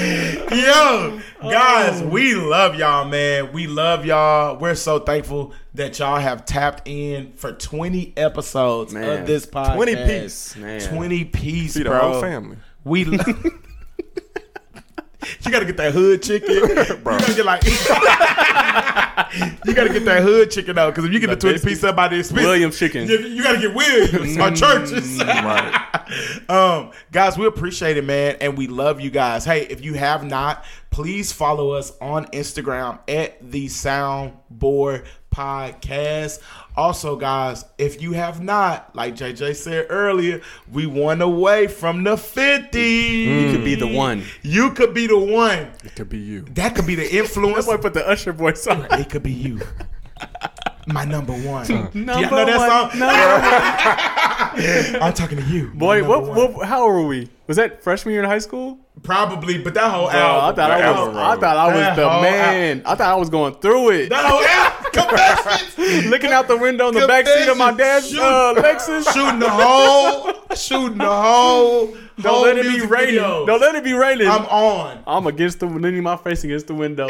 [0.50, 3.52] Yo, guys, we love y'all, man.
[3.52, 4.56] We love y'all.
[4.58, 9.74] We're so thankful that y'all have tapped in for 20 episodes Man, of this podcast.
[9.76, 10.56] 20 piece.
[10.56, 10.80] Man.
[10.80, 12.12] 20 piece, See the bro.
[12.12, 12.56] whole family.
[12.84, 13.04] We.
[13.04, 13.18] lo-
[15.44, 16.48] you gotta get that hood chicken,
[17.02, 17.14] Bro.
[17.14, 17.64] You gotta get like.
[19.64, 21.96] you gotta get that hood chicken out because if you get the twenty piece up
[21.96, 23.08] by the expense, William chicken.
[23.08, 25.18] you, you gotta get Williams or Church's.
[25.18, 26.50] Right.
[26.50, 29.44] um, guys, we appreciate it, man, and we love you guys.
[29.44, 36.40] Hey, if you have not, please follow us on Instagram at the Soundboard Podcast.
[36.76, 40.40] Also, guys, if you have not, like JJ said earlier,
[40.72, 42.80] we won away from the 50.
[42.80, 44.24] You could be the one.
[44.42, 45.70] You could be the one.
[45.84, 46.42] It could be you.
[46.52, 47.66] That could be the influence.
[47.66, 48.86] Boy, put the Usher voice on.
[48.92, 49.60] It could be you.
[50.86, 51.66] My number one.
[51.66, 52.98] Do y'all Number know that one, song?
[52.98, 53.16] number
[55.00, 55.68] I'm talking to you.
[55.74, 56.66] Boy, what, what?
[56.66, 57.28] How old were we?
[57.46, 58.78] Was that freshman year in high school?
[59.02, 61.38] Probably, but that whole Oh, I thought I album was.
[61.38, 62.82] I thought I was the man.
[62.84, 64.08] I thought I was going through it.
[64.10, 64.80] that whole album.
[66.10, 69.12] Looking out the window in the back seat of my dad's uh, Lexus.
[69.12, 70.32] Shooting the hole.
[70.56, 71.96] Shooting the hole.
[72.20, 73.14] Don't let it be raining.
[73.14, 73.46] videos.
[73.46, 74.28] Don't let it be raining.
[74.28, 75.02] I'm on.
[75.06, 77.08] I'm, against the leaning my face against the window.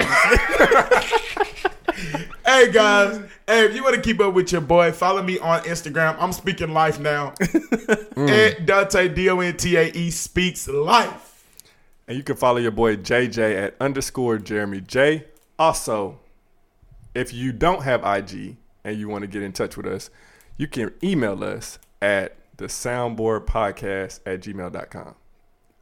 [2.50, 3.16] Hey guys,
[3.46, 6.16] hey, if you want to keep up with your boy, follow me on Instagram.
[6.18, 7.32] I'm speaking life now.
[8.10, 8.28] Mm.
[8.28, 11.44] At Dontae D O N T A E speaks life.
[12.08, 15.26] And you can follow your boy JJ at underscore Jeremy J.
[15.58, 16.18] Also,
[17.14, 20.10] if you don't have IG and you want to get in touch with us,
[20.56, 25.14] you can email us at the soundboard podcast at gmail.com.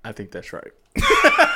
[0.04, 0.72] I think that's right.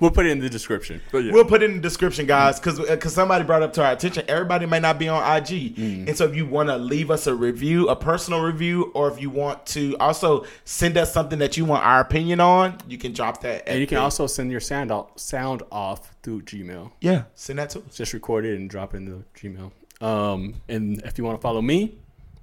[0.00, 1.00] we'll put it in the description.
[1.12, 3.84] But yeah, We'll put it in the description, guys, because because somebody brought up to
[3.84, 4.24] our attention.
[4.28, 7.34] Everybody may not be on IG, and so if you want to leave us a
[7.34, 11.64] review, a personal review, or if you want to also send us something that you
[11.64, 13.68] want our opinion on, you can drop that.
[13.68, 16.90] And you can the- also send your sound off, sound off through Gmail.
[17.00, 17.94] yeah send that to us.
[17.96, 19.70] Just record it and drop it in the Gmail.
[20.04, 21.96] Um, and if you want to follow me,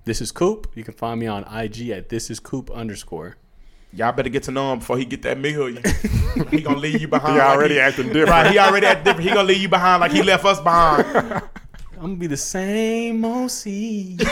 [0.05, 0.72] this is Coop.
[0.76, 3.38] You can find me on IG at this is Coop underscore.
[3.93, 5.84] Y'all better get to know him before he get that million.
[6.49, 7.34] he gonna leave you behind.
[7.34, 8.30] he like already he- acting different.
[8.30, 9.27] Right, he already at different.
[9.27, 11.05] He gonna leave you behind like he left us behind.
[11.95, 13.63] I'm gonna be the same OC.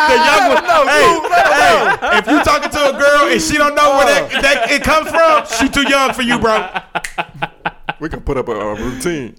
[0.00, 0.64] The young one.
[0.88, 4.42] hey, hey, if you talking to a girl and she don't know where that, oh.
[4.42, 6.68] that it comes from, she too young for you, bro.
[8.00, 9.36] We can put up a, a routine.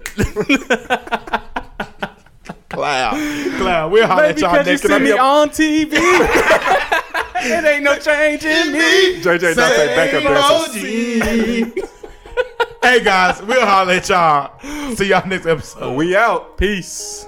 [2.69, 3.17] Cloud,
[3.57, 3.91] cloud.
[3.91, 5.19] We'll holler at y'all cause you next see me time.
[5.19, 6.97] on TV.
[7.43, 9.21] It ain't no change in me.
[9.21, 10.79] JJ Dontae backup dancer.
[10.79, 11.89] emoji.
[12.83, 14.95] hey guys, we'll holler at y'all.
[14.95, 15.95] See y'all next episode.
[15.95, 16.57] We out.
[16.57, 17.25] Peace.